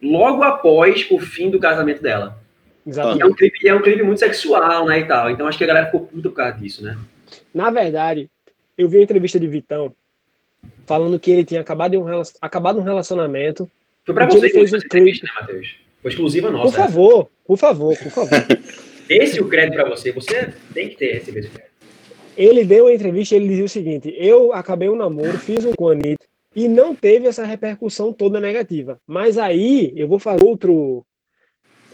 logo 0.00 0.42
após 0.42 1.06
o 1.10 1.18
fim 1.18 1.50
do 1.50 1.60
casamento 1.60 2.00
dela. 2.00 2.37
E 2.88 2.90
Exatamente. 2.90 3.22
é 3.22 3.26
um 3.26 3.34
clipe, 3.34 3.58
e 3.62 3.68
é 3.68 3.74
um 3.74 3.82
clipe 3.82 4.02
muito 4.02 4.18
sexual, 4.18 4.86
né, 4.86 5.00
e 5.00 5.04
tal. 5.06 5.30
Então 5.30 5.46
acho 5.46 5.58
que 5.58 5.64
a 5.64 5.66
galera 5.66 5.86
ficou 5.86 6.00
puta 6.06 6.30
por 6.30 6.34
causa 6.36 6.56
disso, 6.56 6.82
né? 6.82 6.96
Na 7.52 7.70
verdade, 7.70 8.30
eu 8.78 8.88
vi 8.88 8.98
a 8.98 9.02
entrevista 9.02 9.38
de 9.38 9.46
Vitão 9.46 9.94
falando 10.86 11.20
que 11.20 11.30
ele 11.30 11.44
tinha 11.44 11.60
acabado, 11.60 11.98
um, 12.00 12.04
relacion- 12.04 12.38
acabado 12.40 12.78
um 12.78 12.82
relacionamento. 12.82 13.70
Foi 14.06 14.14
pra 14.14 14.24
você 14.24 14.40
que 14.48 14.54
fez 14.54 14.72
essa 14.72 14.86
entrevista, 14.86 15.26
né, 15.26 15.32
Matheus? 15.38 15.76
Foi 16.00 16.10
exclusiva 16.10 16.48
Por 16.48 16.52
nossa. 16.56 16.68
essa. 16.68 16.84
favor, 16.88 17.28
por 17.46 17.58
favor, 17.58 17.98
por 17.98 18.10
favor. 18.10 18.30
Esse 19.10 19.38
é 19.38 19.42
o 19.42 19.48
crédito 19.48 19.74
pra 19.74 19.88
você. 19.88 20.12
Você 20.12 20.52
tem 20.72 20.88
que 20.88 20.96
ter 20.96 21.12
recebido 21.14 21.44
esse 21.44 21.48
crédito. 21.54 21.72
Ele 22.36 22.64
deu 22.64 22.86
a 22.86 22.94
entrevista 22.94 23.34
e 23.34 23.38
ele 23.38 23.48
dizia 23.48 23.64
o 23.64 23.68
seguinte: 23.68 24.14
eu 24.16 24.52
acabei 24.52 24.88
um 24.88 24.96
namoro, 24.96 25.36
fiz 25.38 25.64
um 25.64 25.72
com 25.72 25.88
a 25.88 25.92
Anitta 25.92 26.24
e 26.54 26.68
não 26.68 26.94
teve 26.94 27.26
essa 27.26 27.44
repercussão 27.44 28.12
toda 28.12 28.38
negativa. 28.40 28.98
Mas 29.06 29.36
aí 29.38 29.92
eu 29.96 30.06
vou 30.08 30.18
fazer 30.18 30.44
outro. 30.44 31.04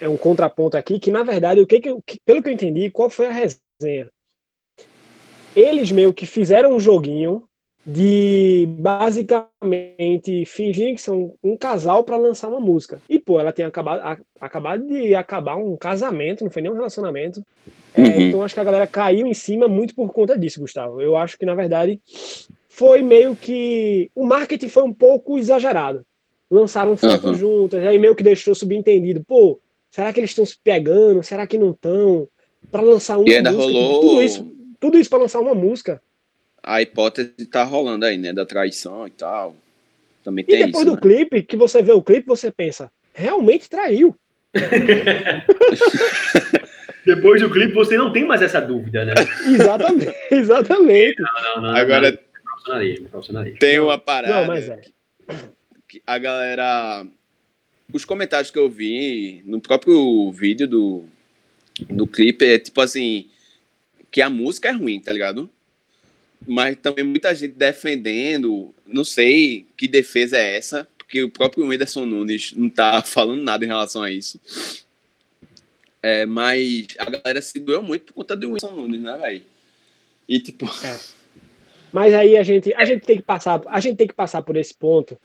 É 0.05 0.09
um 0.09 0.19
contraponto 0.19 0.77
aqui, 0.77 1.01
que 1.01 1.11
na 1.11 1.23
verdade, 1.23 1.63
o 1.63 1.67
que, 1.67 1.81
que, 1.81 1.91
pelo 2.27 2.43
que 2.43 2.51
eu 2.51 2.53
entendi, 2.53 2.91
qual 2.91 3.09
foi 3.09 3.27
a 3.27 3.33
resenha? 3.33 4.11
Eles 5.57 5.91
meio 5.91 6.13
que 6.13 6.27
fizeram 6.27 6.75
um 6.77 6.79
joguinho 6.81 7.45
de 7.87 8.67
basicamente 8.79 10.45
fingir 10.45 10.95
que 10.95 11.01
são 11.01 11.35
um 11.43 11.57
casal 11.57 12.05
para 12.05 12.19
lançar 12.19 12.49
uma 12.49 12.61
música. 12.61 13.01
E, 13.09 13.19
pô, 13.19 13.41
ela 13.41 13.51
tinha 13.51 13.67
acabado, 13.67 14.01
a- 14.01 14.19
acabado 14.43 14.87
de 14.87 15.15
acabar 15.15 15.57
um 15.57 15.75
casamento, 15.75 16.45
não 16.45 16.51
foi 16.51 16.61
nem 16.61 16.71
um 16.71 16.75
relacionamento. 16.75 17.43
É, 17.95 18.03
Uhum. 18.03 18.29
então 18.29 18.43
acho 18.43 18.53
que 18.55 18.61
a 18.61 18.65
galera 18.65 18.87
caiu 18.87 19.27
em 19.27 19.33
cima 19.33 19.67
muito 19.69 19.95
por 19.95 20.13
conta 20.13 20.37
disso, 20.39 20.61
Gustavo. 20.61 21.01
Eu 21.01 21.17
acho 21.17 21.39
que, 21.39 21.47
na 21.47 21.55
verdade, 21.55 21.99
foi 22.69 23.01
meio 23.01 23.35
que. 23.35 24.11
O 24.15 24.27
marketing 24.27 24.69
foi 24.69 24.83
um 24.83 24.93
pouco 24.93 25.39
exagerado. 25.39 26.05
Lançaram 26.51 26.95
fotos 26.95 27.25
Uhum. 27.31 27.35
juntas, 27.63 27.87
aí 27.87 27.99
meio 27.99 28.15
que 28.15 28.23
deixou 28.23 28.55
subentendido. 28.55 29.25
Pô, 29.25 29.59
será 29.95 30.13
que 30.13 30.19
eles 30.19 30.31
estão 30.31 30.45
se 30.45 30.57
pegando? 30.63 31.23
Será 31.23 31.47
que 31.47 31.57
não 31.57 31.71
estão? 31.71 32.27
Para 32.73 32.83
lançar 32.83 33.17
uma 33.19 33.29
E 33.29 33.37
ainda 33.37 33.53
música. 33.53 33.73
rolou. 33.73 34.01
Tudo 34.01 34.23
isso, 34.23 34.53
tudo 34.81 34.99
isso 34.99 35.09
para 35.11 35.21
lançar 35.21 35.39
uma 35.41 35.55
música. 35.55 36.03
A 36.63 36.83
hipótese 36.83 37.31
tá 37.51 37.63
rolando 37.63 38.05
aí, 38.05 38.19
né? 38.19 38.33
Da 38.33 38.45
traição 38.45 39.07
e 39.07 39.11
tal. 39.11 39.55
Também 40.25 40.43
E 40.43 40.47
tem 40.49 40.67
depois 40.67 40.85
isso. 40.87 40.97
do 40.97 41.09
né? 41.09 41.15
clipe, 41.17 41.43
que 41.43 41.57
você 41.57 41.81
vê 41.83 41.93
o 41.93 42.03
clipe, 42.03 42.27
você 42.27 42.51
pensa, 42.51 42.91
realmente 43.13 43.69
traiu. 43.71 44.17
Depois 47.05 47.41
do 47.43 47.51
clipe, 47.51 47.75
você 47.75 47.99
não 47.99 48.11
tem 48.13 48.25
mais 48.25 48.41
essa 48.41 48.61
dúvida, 48.61 49.05
né? 49.05 49.13
Exatamente, 49.47 50.15
exatamente. 50.31 51.21
Não, 51.21 51.63
não, 51.63 51.77
Agora 51.77 52.11
não. 52.11 52.19
Profissionalismo, 52.43 53.09
profissionalismo. 53.11 53.59
tem 53.59 53.79
uma 53.79 53.99
parada. 53.99 54.41
Não, 54.41 54.47
mas 54.47 54.69
é. 54.71 54.81
que 55.87 56.01
a 56.07 56.17
galera. 56.19 57.07
Os 57.93 58.05
comentários 58.05 58.51
que 58.51 58.59
eu 58.59 58.69
vi 58.69 59.43
no 59.45 59.61
próprio 59.61 60.33
vídeo 60.33 60.67
do, 60.67 61.05
do 61.89 62.07
clipe 62.07 62.45
é 62.45 62.59
tipo 62.59 62.81
assim: 62.81 63.29
que 64.11 64.23
a 64.23 64.31
música 64.31 64.69
é 64.69 64.73
ruim, 64.73 65.01
tá 65.01 65.13
ligado? 65.13 65.51
Mas 66.47 66.77
também 66.77 67.05
muita 67.05 67.35
gente 67.35 67.55
defendendo, 67.55 68.75
não 68.87 69.05
sei 69.05 69.67
que 69.77 69.89
defesa 69.89 70.37
é 70.37 70.57
essa, 70.57 70.87
porque 70.99 71.23
o 71.23 71.31
próprio 71.31 71.67
Whindersson 71.67 72.05
Nunes 72.05 72.53
não 72.53 72.69
tá 72.69 73.01
falando 73.07 73.43
nada 73.43 73.65
em 73.65 73.69
relação 73.69 74.03
a 74.03 74.11
isso. 74.11 74.41
É, 76.03 76.27
mas 76.27 76.89
a 76.99 77.09
galera 77.09 77.41
se 77.41 77.59
doeu 77.59 77.83
muito 77.83 78.07
por 78.07 78.15
conta 78.15 78.37
do 78.37 78.49
Whindersson 78.49 78.73
Nunes, 78.73 79.01
né, 79.01 79.17
velho? 79.17 79.43
E 80.29 80.41
tipo, 80.41 80.67
Mas 81.93 82.13
aí 82.13 82.37
a 82.37 82.43
gente, 82.43 82.75
a 82.75 82.85
gente 82.85 83.07
tem 83.07 83.17
que 83.17 83.23
passar, 83.23 83.63
a 83.67 83.81
gente 83.81 83.97
tem 83.97 84.09
que 84.09 84.15
passar 84.15 84.43
por 84.43 84.57
esse 84.57 84.75
ponto. 84.75 85.19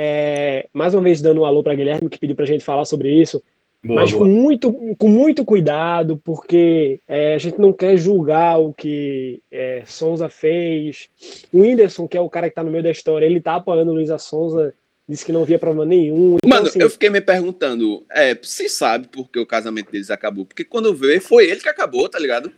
É, 0.00 0.68
mais 0.72 0.94
uma 0.94 1.02
vez 1.02 1.20
dando 1.20 1.40
um 1.40 1.44
alô 1.44 1.60
para 1.60 1.74
Guilherme 1.74 2.08
que 2.08 2.20
pediu 2.20 2.36
para 2.36 2.44
a 2.44 2.46
gente 2.46 2.62
falar 2.62 2.84
sobre 2.84 3.10
isso, 3.10 3.42
Boa, 3.82 4.00
mas 4.00 4.12
com 4.12 4.20
boa. 4.20 4.30
muito, 4.30 4.72
com 4.96 5.08
muito 5.08 5.44
cuidado, 5.44 6.20
porque 6.24 7.00
é, 7.08 7.34
a 7.34 7.38
gente 7.38 7.60
não 7.60 7.72
quer 7.72 7.96
julgar 7.96 8.60
o 8.60 8.72
que 8.72 9.42
é, 9.50 9.82
Sonza 9.86 10.28
fez. 10.28 11.08
O 11.52 11.62
Whindersson, 11.62 12.06
que 12.06 12.16
é 12.16 12.20
o 12.20 12.30
cara 12.30 12.48
que 12.48 12.54
tá 12.54 12.62
no 12.62 12.70
meio 12.70 12.84
da 12.84 12.92
história, 12.92 13.26
ele 13.26 13.40
tá 13.40 13.56
apoiando 13.56 13.90
o 13.90 13.94
Luísa 13.94 14.18
Sonza, 14.18 14.72
disse 15.08 15.26
que 15.26 15.32
não 15.32 15.44
via 15.44 15.58
problema 15.58 15.84
nenhum. 15.84 16.36
Então, 16.36 16.48
Mano, 16.48 16.68
assim, 16.68 16.80
eu 16.80 16.90
fiquei 16.90 17.10
me 17.10 17.20
perguntando, 17.20 18.06
é, 18.08 18.38
se 18.40 18.68
sabe 18.68 19.08
por 19.08 19.28
que 19.28 19.40
o 19.40 19.46
casamento 19.46 19.90
deles 19.90 20.12
acabou? 20.12 20.46
Porque 20.46 20.62
quando 20.62 20.94
vê, 20.94 21.18
foi 21.18 21.50
ele 21.50 21.60
que 21.60 21.68
acabou, 21.68 22.08
tá 22.08 22.20
ligado? 22.20 22.52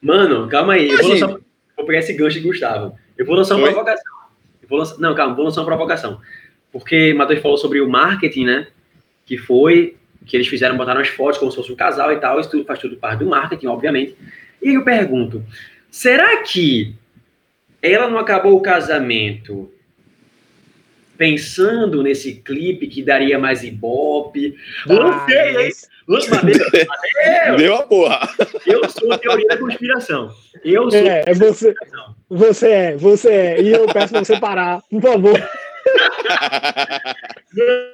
Mano, 0.00 0.48
calma 0.48 0.72
aí. 0.72 0.88
Eu 0.88 0.96
vou, 0.96 1.10
lançar... 1.10 1.28
vou 1.76 1.84
pegar 1.84 1.98
esse 1.98 2.14
gancho 2.14 2.40
de 2.40 2.46
Gustavo. 2.46 2.94
Eu 3.18 3.26
vou 3.26 3.34
lançar 3.34 3.56
uma 3.56 3.66
Oi? 3.66 3.70
provocação. 3.70 4.14
Eu 4.62 4.68
vou 4.70 4.78
lançar... 4.78 4.98
Não, 4.98 5.14
calma, 5.14 5.34
vou 5.34 5.44
lançar 5.44 5.60
uma 5.60 5.66
provocação. 5.66 6.18
Porque 6.72 7.12
Matheus 7.14 7.40
falou 7.40 7.58
sobre 7.58 7.80
o 7.80 7.88
marketing, 7.88 8.44
né? 8.44 8.66
Que 9.26 9.36
foi 9.36 9.96
que 10.26 10.36
eles 10.36 10.46
fizeram, 10.48 10.76
botaram 10.76 11.00
as 11.00 11.08
fotos 11.08 11.38
como 11.38 11.50
se 11.50 11.56
fosse 11.56 11.72
um 11.72 11.76
casal 11.76 12.12
e 12.12 12.16
tal. 12.16 12.38
Isso 12.40 12.50
tudo 12.50 12.64
faz 12.64 12.78
tudo 12.78 12.96
parte 12.96 13.20
do 13.20 13.26
marketing, 13.26 13.66
obviamente. 13.66 14.16
E 14.62 14.68
aí 14.68 14.74
eu 14.74 14.84
pergunto: 14.84 15.42
será 15.90 16.42
que 16.42 16.94
ela 17.82 18.08
não 18.08 18.18
acabou 18.18 18.56
o 18.56 18.60
casamento 18.60 19.72
pensando 21.16 22.02
nesse 22.02 22.34
clipe 22.36 22.86
que 22.86 23.02
daria 23.02 23.38
mais 23.38 23.62
ibope? 23.62 24.54
Lancei, 24.86 25.48
hein? 25.48 25.54
mas- 25.54 25.90
Lança 26.08 26.34
Matheus, 26.34 26.58
Matheus, 26.58 27.56
Deu 27.56 27.74
a 27.76 27.82
porra. 27.84 28.28
eu 28.66 28.88
sou 28.88 29.12
a 29.12 29.18
teoria 29.18 29.46
da 29.46 29.56
conspiração. 29.56 30.34
Eu 30.64 30.90
sou 30.90 30.98
É, 30.98 31.22
é 31.24 31.34
você, 31.34 31.72
você 32.28 32.68
é, 32.68 32.96
você 32.96 33.28
é. 33.30 33.62
E 33.62 33.68
eu 33.70 33.86
peço 33.86 34.08
pra 34.14 34.24
você 34.24 34.40
parar, 34.40 34.82
por 34.90 35.00
favor. 35.00 35.40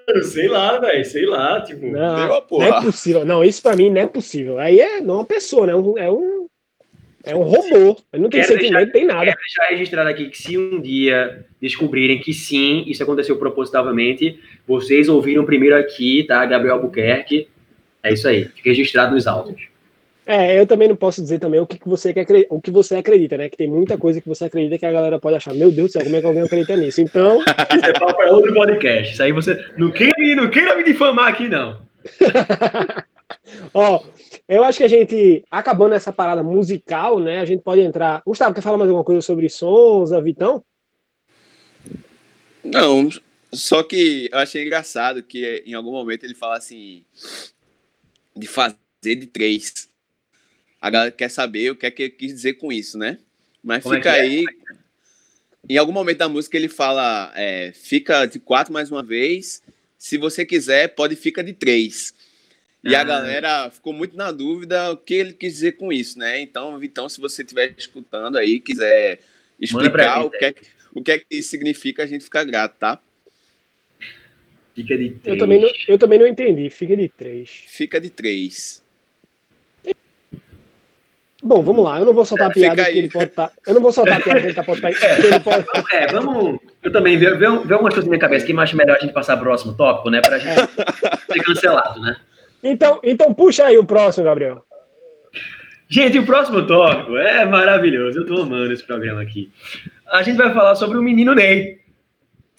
Mano, 0.07 0.23
sei 0.25 0.49
lá, 0.49 0.79
velho, 0.79 1.05
sei 1.05 1.27
lá, 1.27 1.61
tipo. 1.63 1.87
Não, 1.87 2.29
não 2.51 2.63
é 2.63 2.81
possível. 2.83 3.25
Não, 3.25 3.45
isso 3.45 3.63
pra 3.63 3.77
mim 3.77 3.91
não 3.91 4.01
é 4.03 4.07
possível. 4.07 4.59
Aí 4.59 4.79
é 4.81 5.01
não 5.01 5.15
é 5.15 5.19
uma 5.19 5.25
pessoa, 5.25 5.67
né? 5.67 5.73
É 5.73 5.77
um, 5.77 5.99
é 5.99 6.11
um, 6.11 6.47
é 7.25 7.35
um 7.35 7.43
robô. 7.43 7.97
Ele 8.13 8.23
não 8.23 8.31
tem 8.31 8.41
Quero 8.43 8.53
sentimento, 8.53 8.61
deixar- 8.73 8.85
não 8.87 8.93
tem 8.93 9.05
nada. 9.07 9.25
Quero 9.25 9.39
deixar 9.39 9.65
registrado 9.71 10.09
aqui 10.11 10.29
que 10.29 10.39
se 10.39 10.59
um 10.59 10.81
dia 10.81 11.45
descobrirem 11.61 12.21
que 12.21 12.33
sim, 12.33 12.85
isso 12.87 13.03
aconteceu 13.03 13.37
propositalmente, 13.39 14.39
vocês 14.67 15.09
ouviram 15.09 15.45
primeiro 15.45 15.77
aqui, 15.77 16.25
tá? 16.25 16.45
Gabriel 16.45 16.77
Albuquerque. 16.77 17.49
É 18.03 18.13
isso 18.13 18.29
aí, 18.29 18.45
fica 18.45 18.69
registrado 18.71 19.15
nos 19.15 19.27
autos. 19.27 19.69
É, 20.29 20.59
eu 20.59 20.67
também 20.67 20.89
não 20.89 20.97
posso 20.97 21.23
dizer 21.23 21.39
também 21.39 21.61
o 21.61 21.67
que, 21.67 21.79
que 21.79 21.89
você 21.89 22.13
quer, 22.13 22.27
o 22.51 22.61
que 22.61 22.73
você 22.73 22.97
acredita, 22.97 23.37
né? 23.37 23.49
Que 23.49 23.57
tem 23.57 23.71
muita 23.71 23.97
coisa 23.97 24.21
que 24.21 24.29
você 24.29 24.47
acredita 24.47 24.77
que 24.77 24.85
a 24.85 24.91
galera 24.91 25.21
pode 25.21 25.37
achar, 25.37 25.55
meu 25.55 25.71
Deus 25.71 25.91
do 25.91 25.93
céu, 25.93 26.03
como 26.03 26.17
é 26.17 26.21
que 26.21 26.27
alguém 26.27 26.43
acredita 26.43 26.77
nisso? 26.77 27.01
Então, 27.01 27.39
Isso 27.73 27.87
é 27.87 27.93
papo 27.93 28.17
para 28.17 28.33
outro 28.33 28.53
podcast. 28.53 29.13
Isso 29.13 29.23
aí 29.23 29.31
você. 29.31 29.65
Não 29.79 29.93
queira, 29.93 30.13
não 30.35 30.51
queira 30.51 30.77
me 30.77 30.83
difamar 30.83 31.29
aqui, 31.29 31.49
não. 31.49 31.81
ó, 33.73 34.03
eu 34.49 34.65
acho 34.65 34.79
que 34.79 34.85
a 34.85 34.89
gente, 34.89 35.45
acabando 35.49 35.95
essa 35.95 36.13
parada 36.13 36.43
musical, 36.43 37.21
né? 37.21 37.39
A 37.39 37.45
gente 37.45 37.63
pode 37.63 37.83
entrar. 37.83 38.21
Gustavo, 38.27 38.53
quer 38.53 38.63
falar 38.63 38.79
mais 38.79 38.91
alguma 38.91 39.05
coisa 39.05 39.23
sobre 39.23 39.49
Sonza, 39.49 40.21
Vitão? 40.21 40.61
Não, 42.65 43.09
só 43.53 43.85
que 43.85 44.29
eu 44.33 44.39
achei 44.41 44.65
engraçado 44.65 45.23
que 45.23 45.63
em 45.65 45.75
algum 45.75 45.93
momento 45.93 46.25
ele 46.25 46.35
fala 46.35 46.57
assim 46.57 47.05
de 48.37 48.49
fazer 48.49 48.77
de 49.03 49.27
três. 49.27 49.89
A 50.87 50.91
galera 50.91 51.11
quer 51.11 51.29
saber 51.29 51.71
o 51.73 51.75
que 51.75 51.85
é 51.85 51.91
que 51.91 52.03
ele 52.05 52.11
quis 52.13 52.33
dizer 52.33 52.55
com 52.55 52.71
isso, 52.71 52.97
né? 52.97 53.19
Mas 53.61 53.83
Como 53.83 53.97
é 53.97 53.99
fica 53.99 54.17
é? 54.17 54.21
aí. 54.21 54.45
Em 55.69 55.77
algum 55.77 55.91
momento 55.91 56.19
da 56.19 56.29
música 56.29 56.57
ele 56.57 56.69
fala, 56.69 57.33
é, 57.35 57.73
fica 57.75 58.25
de 58.25 58.39
quatro 58.39 58.73
mais 58.73 58.89
uma 58.89 59.03
vez. 59.03 59.61
Se 59.99 60.17
você 60.17 60.47
quiser, 60.47 60.95
pode 60.95 61.17
fica 61.17 61.43
de 61.43 61.53
três. 61.53 62.15
E 62.85 62.95
a 62.95 63.01
Ah. 63.01 63.05
galera 63.05 63.69
ficou 63.71 63.93
muito 63.93 64.17
na 64.17 64.31
dúvida 64.31 64.93
o 64.93 64.97
que 64.97 65.15
ele 65.15 65.33
quis 65.33 65.55
dizer 65.55 65.73
com 65.73 65.93
isso, 65.93 66.21
né? 66.21 66.39
Então, 66.41 66.79
Vitão, 66.79 67.09
se 67.09 67.21
você 67.21 67.43
estiver 67.43 67.75
escutando 67.77 68.39
aí, 68.39 68.61
quiser 68.61 69.19
explicar 69.59 70.23
gente 70.23 70.27
o 70.27 70.31
que, 70.31 70.45
é, 70.45 70.55
o 70.95 71.03
que 71.03 71.11
é 71.11 71.19
que 71.19 71.27
isso 71.33 71.49
significa, 71.49 72.05
a 72.05 72.07
gente 72.07 72.23
fica 72.23 72.45
grato, 72.45 72.77
tá? 72.79 73.03
Fica 74.73 74.97
de 74.97 75.07
Eu 75.07 75.19
três. 75.19 75.39
também, 75.41 75.61
não, 75.61 75.71
eu 75.89 75.99
também 75.99 76.19
não 76.21 76.27
entendi. 76.29 76.71
Fica 76.71 76.97
de 76.97 77.09
três. 77.09 77.51
Fica 77.67 78.01
de 78.01 78.09
três. 78.11 78.86
Bom, 81.47 81.63
vamos 81.63 81.85
lá. 81.85 81.99
Eu 82.01 82.05
não 82.07 82.13
vou 82.13 82.25
soltar 82.25 82.49
a 82.49 82.53
piada 82.53 82.85
que 82.85 82.99
ele 82.99 83.09
pode 83.11 83.27
estar. 83.31 83.53
Eu 83.67 83.75
não 83.75 83.81
vou 83.81 83.93
soltar 83.93 84.19
a 84.19 84.21
piada 84.21 84.41
que 84.41 84.47
ele, 84.47 84.55
tá, 84.55 84.65
pode 84.65 84.81
tá- 84.81 84.91
que 84.91 85.05
ele 85.27 85.41
pode. 85.41 85.65
É, 85.95 86.07
vamos. 86.09 86.59
Eu 86.83 86.93
também 86.93 87.17
vejo 87.17 87.39
vejo- 87.39 87.61
vejo 87.61 87.73
algumas 87.75 87.95
coisas 87.95 88.05
na 88.05 88.11
minha 88.11 88.21
cabeça 88.21 88.45
que 88.45 88.53
eu 88.53 88.61
acho 88.61 88.77
melhor 88.77 88.97
a 88.97 89.01
gente 89.01 89.13
passar 89.13 89.37
pro 89.37 89.45
próximo 89.47 89.75
tópico, 89.75 90.11
né? 90.11 90.21
Pra 90.21 90.39
gente 90.39 90.71
ser 91.33 91.43
cancelado, 91.45 92.01
né? 92.01 92.17
Então, 92.63 92.99
então 93.03 93.33
puxa 93.33 93.65
aí 93.65 93.79
o 93.79 93.85
próximo, 93.85 94.25
Gabriel. 94.25 94.65
Gente, 95.89 96.19
o 96.19 96.27
próximo 96.27 96.67
tópico 96.67 97.17
é 97.17 97.45
maravilhoso. 97.45 98.19
Eu 98.19 98.27
tô 98.27 98.43
amando 98.43 98.73
esse 98.73 98.83
programa 98.83 99.23
aqui. 99.23 99.53
A 100.11 100.23
gente 100.23 100.37
vai 100.37 100.53
falar 100.53 100.75
sobre 100.75 100.99
o 100.99 101.03
menino 101.03 101.35
Ney. 101.35 101.79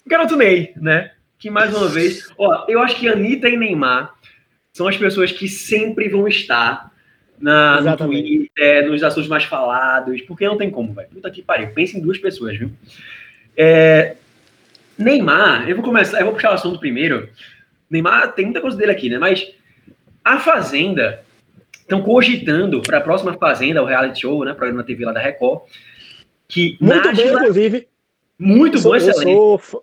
O 0.06 0.08
garoto 0.08 0.34
Ney, 0.36 0.72
né? 0.76 1.10
Que 1.38 1.50
mais 1.50 1.76
uma 1.76 1.88
vez. 1.88 2.26
Ó, 2.38 2.64
eu 2.68 2.80
acho 2.80 2.96
que 2.96 3.06
Anitta 3.08 3.48
e 3.48 3.56
Neymar 3.56 4.14
são 4.72 4.88
as 4.88 4.96
pessoas 4.96 5.30
que 5.30 5.46
sempre 5.48 6.08
vão 6.08 6.26
estar 6.26 6.87
na, 7.40 7.80
no. 7.80 7.96
Twitter, 7.96 8.88
nos 8.88 9.02
assuntos 9.02 9.28
mais 9.28 9.44
falados, 9.44 10.20
porque 10.22 10.46
não 10.46 10.56
tem 10.56 10.70
como, 10.70 10.92
velho. 10.92 11.08
Puta 11.12 11.30
que 11.30 11.42
pariu. 11.42 11.70
Pensa 11.74 11.96
em 11.96 12.00
duas 12.00 12.18
pessoas, 12.18 12.56
viu? 12.56 12.70
É, 13.56 14.16
Neymar, 14.96 15.68
eu 15.68 15.76
vou 15.76 15.84
começar, 15.84 16.18
eu 16.20 16.24
vou 16.26 16.34
puxar 16.34 16.50
o 16.50 16.54
assunto 16.54 16.78
primeiro. 16.80 17.28
Neymar 17.90 18.32
tem 18.32 18.44
muita 18.46 18.60
coisa 18.60 18.76
dele 18.76 18.92
aqui, 18.92 19.08
né? 19.08 19.18
Mas 19.18 19.48
a 20.24 20.38
Fazenda 20.38 21.22
estão 21.80 22.02
cogitando 22.02 22.82
para 22.82 22.98
a 22.98 23.00
próxima 23.00 23.34
Fazenda, 23.38 23.82
o 23.82 23.86
reality 23.86 24.20
show, 24.20 24.44
né, 24.44 24.52
programa 24.52 24.84
TV 24.84 25.04
lá 25.06 25.12
da 25.12 25.20
Record, 25.20 25.62
que 26.46 26.76
Muito 26.80 27.02
bem, 27.02 27.12
Nájila, 27.12 27.40
inclusive. 27.40 27.88
muito 28.38 28.76
Eu 28.76 28.80
sou, 28.80 28.90
bom, 28.92 28.96
eu, 28.96 29.08
excelente. 29.08 29.32
sou, 29.36 29.58
fã- 29.58 29.78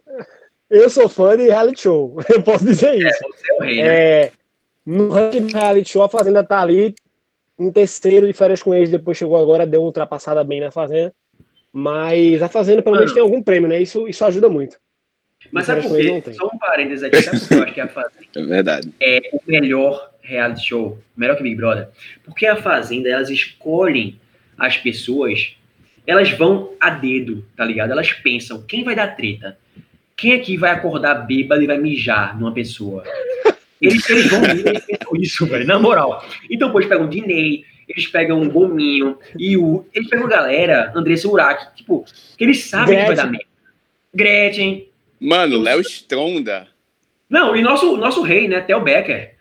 eu 0.69 0.89
sou 0.89 1.09
fã 1.09 1.37
de 1.37 1.43
reality 1.43 1.81
show. 1.81 2.17
Eu 2.29 2.43
posso 2.43 2.63
dizer 2.65 2.89
É, 2.89 3.09
isso. 3.09 3.19
você 3.27 3.51
é 3.51 3.55
o 3.55 3.59
rei, 3.61 3.75
né? 3.83 3.87
É, 4.21 4.31
no 4.85 5.09
ranking 5.09 5.47
reality 5.51 5.89
show, 5.89 6.03
a 6.03 6.09
Fazenda 6.09 6.43
tá 6.43 6.61
ali 6.61 6.93
em 7.57 7.71
terceiro 7.71 8.27
de 8.27 8.33
férias 8.33 8.61
com 8.61 8.73
eles, 8.73 8.89
depois 8.89 9.17
chegou 9.17 9.37
agora, 9.37 9.65
deu 9.65 9.81
uma 9.81 9.87
ultrapassada 9.87 10.43
bem 10.43 10.59
na 10.59 10.71
Fazenda. 10.71 11.13
Mas 11.71 12.41
a 12.41 12.47
Fazenda, 12.49 12.81
pelo 12.81 12.95
menos, 12.95 13.11
Mano. 13.11 13.15
tem 13.15 13.23
algum 13.23 13.43
prêmio, 13.43 13.67
né? 13.69 13.81
Isso, 13.81 14.07
isso 14.07 14.23
ajuda 14.25 14.47
muito. 14.49 14.77
Mas 15.51 15.65
sabe 15.65 15.81
por 15.87 15.95
quê? 15.97 16.23
Só 16.33 16.47
um 16.47 16.57
parênteses 16.57 17.03
aqui, 17.03 17.21
sabe 17.21 17.39
por 17.39 17.47
que 17.47 17.53
eu 17.55 17.63
acho 17.63 17.73
que 17.73 17.81
a 17.81 17.87
Fazenda 17.87 18.25
É 18.35 18.41
verdade. 18.43 18.93
é 18.99 19.29
o 19.33 19.39
melhor 19.45 20.11
reality 20.21 20.65
show, 20.67 20.97
melhor 21.15 21.35
que 21.37 21.43
Big 21.43 21.55
Brother? 21.55 21.89
Porque 22.23 22.47
a 22.47 22.55
Fazenda, 22.55 23.09
elas 23.09 23.29
escolhem 23.29 24.19
as 24.57 24.77
pessoas, 24.77 25.55
elas 26.07 26.31
vão 26.31 26.73
a 26.79 26.89
dedo, 26.89 27.45
tá 27.55 27.63
ligado? 27.63 27.91
Elas 27.91 28.11
pensam, 28.11 28.61
quem 28.63 28.83
vai 28.83 28.95
dar 28.95 29.15
treta? 29.15 29.57
Quem 30.17 30.33
aqui 30.33 30.55
vai 30.57 30.71
acordar 30.71 31.13
bêbado 31.27 31.61
e 31.61 31.67
vai 31.67 31.77
mijar 31.77 32.39
numa 32.39 32.53
pessoa? 32.53 33.03
Eles, 33.81 34.09
eles 34.09 34.29
vão 34.29 34.41
ver, 34.41 34.65
eles 34.67 34.85
pensam 34.85 35.15
isso, 35.15 35.45
velho, 35.45 35.65
na 35.67 35.77
moral. 35.77 36.23
Então, 36.49 36.71
pô, 36.71 36.79
eles 36.79 36.89
pegam 36.89 37.09
Diney, 37.09 37.65
eles 37.89 38.07
pegam 38.07 38.41
um 38.41 38.49
Gominho, 38.49 39.17
e 39.37 39.57
o. 39.57 39.85
Eles 39.93 40.09
pegam 40.09 40.27
galera, 40.27 40.91
Andressa 40.95 41.27
Urach, 41.27 41.75
tipo, 41.75 42.05
que 42.37 42.43
eles 42.43 42.63
sabem 42.63 42.95
que 42.97 43.05
vai 43.05 43.15
Gretchen. 43.15 43.15
dar 43.25 43.31
merda. 43.31 43.45
Gretchen. 44.13 44.89
Mano, 45.19 45.59
Léo 45.61 45.81
Stronda. 45.81 46.67
Não, 47.29 47.55
e 47.55 47.61
nosso, 47.61 47.97
nosso 47.97 48.21
rei, 48.21 48.47
né? 48.47 48.61
Theo 48.61 48.81
Becker. 48.81 49.33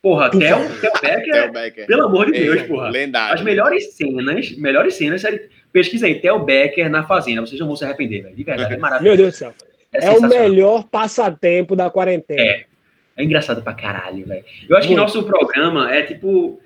Porra, 0.00 0.30
Por 0.30 0.38
Theo. 0.38 0.56
Theo 0.80 0.92
Becker, 1.02 1.32
Theo 1.32 1.52
Becker. 1.52 1.86
pelo 1.86 2.04
amor 2.06 2.30
de 2.30 2.36
Ei, 2.38 2.44
Deus, 2.44 2.62
porra. 2.62 2.90
Lendário. 2.90 3.34
As 3.34 3.42
melhores 3.42 3.92
cenas, 3.94 4.50
melhores 4.56 4.94
cenas, 4.94 5.20
sério, 5.22 5.40
pesquisa 5.72 6.06
aí, 6.06 6.20
Theo 6.20 6.38
Becker 6.40 6.90
na 6.90 7.04
Fazenda, 7.04 7.40
vocês 7.40 7.58
não 7.58 7.66
vão 7.66 7.76
se 7.76 7.84
arrepender, 7.84 8.22
velho, 8.22 8.36
de 8.36 8.44
verdade, 8.44 8.68
é 8.68 8.76
Meu 8.76 8.80
maravilhoso. 8.80 9.16
Deus 9.16 9.32
do 9.32 9.36
céu. 9.36 9.54
É, 9.92 9.98
o 9.98 10.14
sensacional. 10.14 10.28
melhor 10.48 10.84
passatempo 10.84 11.74
da 11.74 11.88
quarentena. 11.90 12.40
É. 12.42 12.64
É 13.16 13.22
engraçado 13.24 13.62
pra 13.62 13.72
caralho, 13.74 14.26
velho. 14.26 14.44
Eu 14.68 14.76
acho 14.76 14.88
que 14.88 14.94
Muito. 14.94 15.06
nosso 15.06 15.22
programa 15.24 15.94
é 15.94 16.02
tipo. 16.02 16.60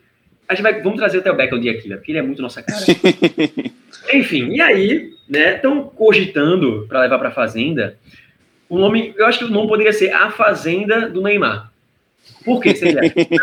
A 0.49 0.55
gente 0.55 0.63
vai. 0.63 0.81
Vamos 0.83 0.99
trazer 0.99 1.19
o 1.19 1.23
Theo 1.23 1.35
Becker 1.37 1.59
um 1.59 1.61
dia 1.61 1.73
aqui, 1.73 1.83
velho, 1.89 1.97
porque 2.01 2.11
ele 2.13 2.19
é 2.19 2.23
muito 2.23 2.41
nossa 2.41 2.63
cara. 2.63 2.81
Enfim, 4.15 4.49
e 4.55 4.61
aí, 4.61 5.13
né? 5.29 5.57
Estão 5.57 5.85
cogitando 5.85 6.87
pra 6.89 7.03
levar 7.03 7.19
pra 7.19 7.31
Fazenda. 7.31 7.99
O 8.69 8.79
nome. 8.79 9.15
Eu 9.17 9.27
acho 9.27 9.39
que 9.41 9.45
o 9.45 9.51
nome 9.51 9.69
poderia 9.69 9.93
ser 9.93 10.11
A 10.13 10.31
Fazenda 10.31 11.09
do 11.09 11.21
Neymar. 11.23 11.71
Por 12.45 12.61
quê? 12.63 12.75
Seria 12.75 12.95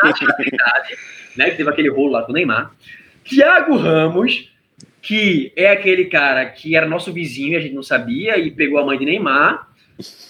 nacionalidade, 0.04 0.96
né? 1.36 1.50
Que 1.52 1.58
teve 1.58 1.70
aquele 1.70 1.90
rolo 1.90 2.12
lá 2.12 2.24
com 2.24 2.32
o 2.32 2.36
Neymar. 2.36 2.72
Thiago 3.24 3.76
Ramos, 3.76 4.52
que 5.02 5.52
é 5.56 5.70
aquele 5.70 6.06
cara 6.06 6.46
que 6.46 6.76
era 6.76 6.88
nosso 6.88 7.12
vizinho 7.14 7.54
e 7.54 7.56
a 7.56 7.60
gente 7.60 7.74
não 7.76 7.84
sabia 7.84 8.38
e 8.38 8.50
pegou 8.52 8.80
a 8.80 8.86
mãe 8.86 8.98
de 8.98 9.06
Neymar, 9.06 9.68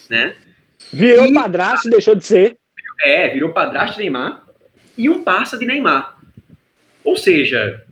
né? 0.10 0.36
Virou 0.92 1.26
E- 1.26 1.34
padrasto, 1.34 1.90
deixou 1.90 2.16
de 2.16 2.26
ser. 2.26 2.58
É, 3.02 3.28
virou 3.30 3.52
padrasto 3.52 3.96
de 3.96 4.04
Neymar 4.04 4.44
e 4.98 5.10
um 5.10 5.24
parça 5.24 5.58
de 5.58 5.66
Neymar. 5.66 6.18
Ou 7.04 7.16
seja, 7.16 7.84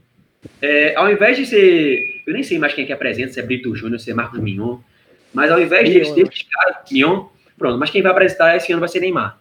é, 0.61 0.95
ao 0.95 1.11
invés 1.11 1.37
de 1.37 1.45
ser. 1.45 2.23
Eu 2.25 2.33
nem 2.33 2.43
sei 2.43 2.57
mais 2.57 2.73
quem 2.73 2.83
é 2.83 2.87
que 2.87 2.93
apresenta, 2.93 3.33
se 3.33 3.39
é 3.39 3.43
Brito 3.43 3.75
Júnior, 3.75 3.99
se 3.99 4.11
é 4.11 4.13
Marcos 4.13 4.39
Mignon. 4.39 4.79
Mas 5.33 5.51
ao 5.51 5.61
invés 5.61 5.87
Mignon, 5.87 5.99
desses, 5.99 6.15
desses 6.15 6.43
caras, 6.49 6.77
Mignon, 6.89 7.27
pronto, 7.57 7.77
mas 7.77 7.89
quem 7.89 8.01
vai 8.01 8.11
apresentar 8.11 8.55
esse 8.55 8.71
ano 8.71 8.79
vai 8.79 8.89
ser 8.89 8.99
Neymar. 8.99 9.37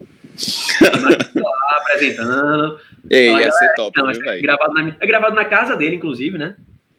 Neymar 0.81 1.19
tá 1.19 1.41
lá 1.41 1.77
apresentando. 1.79 2.81
Ei, 3.11 3.31
ia 3.35 3.51
ser 3.53 3.75
top, 3.75 4.01
Não, 4.01 4.13
viu, 4.13 4.31
é, 4.31 4.41
gravado 4.41 4.75
na, 4.75 4.97
é 4.99 5.07
gravado 5.07 5.35
na 5.35 5.45
casa 5.45 5.77
dele, 5.77 5.97
inclusive, 5.97 6.39
né? 6.39 6.57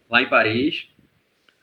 Lá 0.09 0.21
em 0.21 0.29
Paris. 0.29 0.87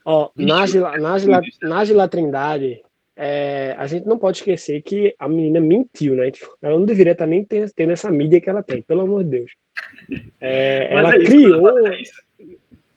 Ó, 0.03 0.31
Nájila, 0.35 0.97
Nájila, 0.97 1.41
isso. 1.43 1.59
Nájila 1.61 2.07
Trindade, 2.07 2.81
é, 3.15 3.75
a 3.77 3.85
gente 3.87 4.07
não 4.07 4.17
pode 4.17 4.37
esquecer 4.37 4.81
que 4.81 5.13
a 5.19 5.27
menina 5.27 5.59
mentiu, 5.59 6.15
né? 6.15 6.31
Tipo, 6.31 6.55
Ela 6.61 6.77
não 6.77 6.85
deveria 6.85 7.11
estar 7.13 7.27
nem 7.27 7.43
tendo, 7.43 7.71
tendo 7.75 7.91
essa 7.91 8.09
mídia 8.11 8.39
que 8.41 8.49
ela 8.49 8.63
tem, 8.63 8.81
pelo 8.81 9.01
amor 9.01 9.23
de 9.23 9.29
Deus. 9.31 9.51
É, 10.39 10.87
ela 10.93 11.13
é 11.15 11.17
isso, 11.17 11.25
criou. 11.25 11.87
é. 11.87 11.97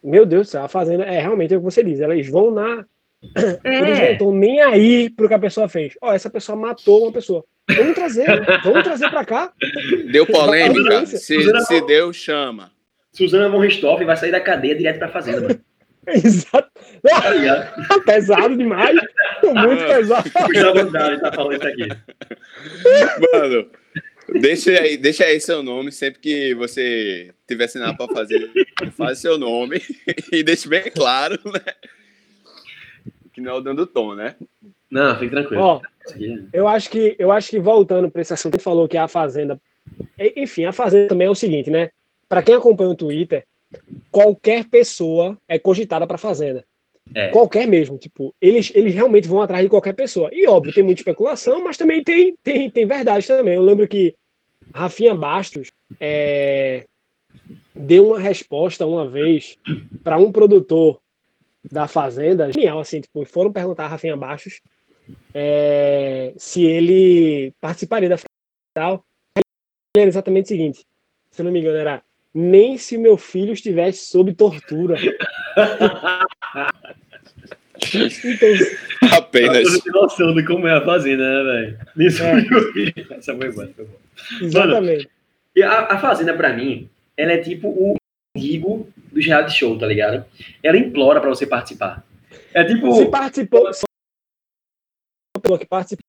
Meu 0.03 0.27
Deus 0.27 0.49
do 0.49 0.51
céu, 0.51 0.65
a 0.65 0.69
Fazenda 0.69 1.05
é 1.05 1.21
realmente 1.21 1.55
é 1.55 1.57
o 1.57 1.61
que 1.61 1.65
você 1.65 1.83
diz. 1.83 1.99
Elas 2.01 2.27
vão 2.29 2.51
na. 2.51 2.85
Eles 3.65 3.81
não 3.81 3.89
É, 3.89 4.13
estão 4.13 4.35
nem 4.35 4.61
aí 4.61 5.09
pro 5.09 5.29
que 5.29 5.35
a 5.35 5.39
pessoa 5.39 5.67
fez. 5.69 5.95
Ó, 6.03 6.13
essa 6.13 6.29
pessoa 6.29 6.57
matou 6.57 7.05
uma 7.05 7.13
pessoa. 7.13 7.43
Vamos 7.75 7.95
trazer, 7.95 8.29
né? 8.29 8.59
vamos 8.63 8.83
trazer 8.83 9.09
pra 9.09 9.25
cá. 9.25 9.51
Deu 10.13 10.27
polêmica. 10.29 11.07
Se, 11.07 11.41
se 11.67 11.81
deu, 11.87 12.13
chama. 12.13 12.71
Suzana 13.13 13.49
von 13.49 13.61
Richthofen 13.61 14.07
vai 14.07 14.17
sair 14.19 14.31
da 14.31 14.41
cadeia 14.41 14.75
direto 14.75 14.99
pra 14.99 15.09
fazenda. 15.09 15.59
Exato. 16.25 16.71
Tá 17.89 18.01
pesado 18.05 18.57
demais. 18.57 18.95
Muito 19.43 19.83
Ah. 19.83 19.87
pesado. 19.87 20.31
Gustavo 20.31 20.79
Andrade 20.81 21.21
tá 21.21 21.33
falando 21.33 21.55
isso 21.55 21.67
aqui. 21.69 21.89
Mano, 23.33 23.67
deixa 24.41 24.71
aí, 24.81 24.97
deixa 24.97 25.25
aí 25.25 25.41
seu 25.41 25.63
nome 25.63 25.93
sempre 25.93 26.21
que 26.21 26.55
você 26.55 27.33
tiver 27.47 27.67
sinal 27.69 27.97
pra 27.97 28.09
fazer. 28.09 28.51
Faz 28.97 29.19
seu 29.19 29.39
nome 29.39 29.81
e 30.33 30.43
deixe 30.43 30.69
bem 30.69 30.91
claro, 30.91 31.39
né? 31.45 31.61
Que 33.33 33.41
não 33.41 33.53
é 33.53 33.55
o 33.55 33.61
dando 33.61 33.87
tom, 33.87 34.15
né? 34.15 34.37
Não, 34.91 35.19
fique 35.19 35.31
tranquilo. 35.31 35.61
Ó, 35.63 35.81
aqui 36.09 36.47
Eu 36.53 36.69
acho 36.69 36.89
que, 36.89 37.17
eu 37.19 37.33
acho 37.33 37.51
que 37.51 37.59
voltando 37.59 38.09
para 38.11 38.23
esse 38.23 38.33
assunto, 38.33 38.55
ele 38.55 38.63
falou 38.63 38.87
que 38.89 38.97
a 38.97 39.09
Fazenda. 39.09 39.61
Enfim, 40.37 40.65
a 40.67 40.73
Fazenda 40.73 41.09
também 41.09 41.27
é 41.27 41.31
o 41.31 41.35
seguinte, 41.35 41.69
né? 41.69 41.91
Para 42.29 42.43
quem 42.43 42.55
acompanha 42.55 42.91
o 42.91 42.95
Twitter, 42.95 43.45
qualquer 44.11 44.69
pessoa 44.69 45.39
é 45.49 45.59
cogitada 45.59 46.07
para 46.07 46.19
Fazenda. 46.19 46.65
É. 47.15 47.29
Qualquer 47.29 47.67
mesmo. 47.67 47.99
Tipo, 47.99 48.35
eles, 48.41 48.73
eles 48.75 48.95
realmente 48.95 49.29
vão 49.29 49.43
atrás 49.43 49.63
de 49.63 49.69
qualquer 49.69 49.95
pessoa. 49.95 50.31
E 50.33 50.47
óbvio, 50.47 50.73
tem 50.73 50.85
muita 50.85 51.01
especulação, 51.01 51.63
mas 51.63 51.77
também 51.77 52.03
tem, 52.03 52.35
tem, 52.43 52.71
tem 52.71 52.87
verdade 52.87 53.27
também. 53.27 53.55
Eu 53.55 53.63
lembro 53.63 53.87
que 53.87 54.15
Rafinha 54.73 55.15
Bastos 55.15 55.71
é, 56.01 56.85
deu 57.75 58.09
uma 58.09 58.19
resposta 58.19 58.87
uma 58.87 59.09
vez 59.09 59.59
para 60.03 60.17
um 60.17 60.33
produtor 60.33 61.01
da 61.71 61.89
Fazenda, 61.89 62.53
genial, 62.53 62.79
assim, 62.79 63.01
tipo, 63.01 63.25
foram 63.25 63.53
perguntar 63.53 63.85
a 63.85 63.89
Rafinha 63.89 64.17
Bastos 64.17 64.61
é, 65.33 66.33
se 66.37 66.65
ele 66.65 67.53
participaria 67.61 68.09
da 68.09 68.19
final. 68.19 69.05
Era 69.97 70.09
exatamente 70.09 70.47
o 70.47 70.49
seguinte: 70.49 70.85
se 71.31 71.43
não 71.43 71.51
me 71.51 71.61
engano, 71.61 71.77
era 71.77 72.03
nem 72.35 72.77
se 72.77 72.99
meu 72.99 73.17
filho 73.17 73.53
estivesse 73.53 74.07
sob 74.07 74.35
tortura. 74.35 74.97
Então, 78.25 78.55
Apenas. 79.17 79.63
Você 79.65 79.83
tem 79.83 79.93
noção 79.93 80.35
de 80.35 80.45
como 80.45 80.67
é 80.67 80.73
a 80.73 80.85
fazenda, 80.85 81.23
né, 81.23 81.43
velho? 81.53 81.79
Isso 82.09 82.23
É. 82.23 83.17
Essa 83.17 83.37
foi 83.37 83.53
boa, 83.53 83.69
foi 83.69 83.85
boa. 83.85 83.99
exatamente. 84.41 85.09
E 85.55 85.63
a, 85.63 85.93
a 85.93 85.99
fazenda, 85.99 86.35
pra 86.35 86.53
mim, 86.53 86.89
ela 87.17 87.33
é 87.33 87.39
tipo 87.39 87.69
o 87.69 87.97
digo 88.37 88.89
dos 89.13 89.25
reality 89.25 89.57
show, 89.57 89.79
tá 89.79 89.87
ligado? 89.87 90.25
Ela 90.63 90.77
implora 90.77 91.21
pra 91.21 91.31
você 91.31 91.47
participar. 91.47 92.05
É 92.53 92.65
tipo. 92.65 92.93
Se 92.95 93.07
participou, 93.07 93.73
se 93.73 93.85
que 95.59 95.67
participou, 95.67 96.05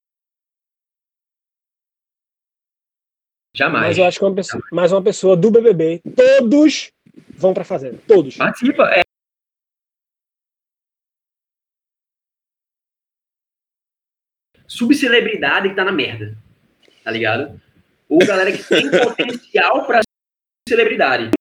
Jamais. 3.56 3.88
mas 3.88 3.98
eu 3.98 4.04
acho 4.04 4.20
que 4.20 4.26
uma 4.26 4.36
pessoa, 4.36 4.62
mais 4.70 4.92
uma 4.92 5.02
pessoa 5.02 5.38
do 5.38 5.50
BBB, 5.50 6.02
todos 6.14 6.92
vão 7.30 7.54
pra 7.54 7.64
fazenda, 7.64 7.98
todos. 8.06 8.36
Participa. 8.36 8.84
É. 8.92 9.02
Subcelebridade 14.68 15.70
que 15.70 15.76
tá 15.76 15.86
na 15.86 15.92
merda. 15.94 16.38
Tá 17.02 17.12
ligado? 17.12 17.62
Ou 18.10 18.20
galera 18.20 18.52
que 18.52 18.62
tem 18.64 18.92
potencial 18.92 19.86
pra 19.86 20.02
celebridade. 20.68 21.32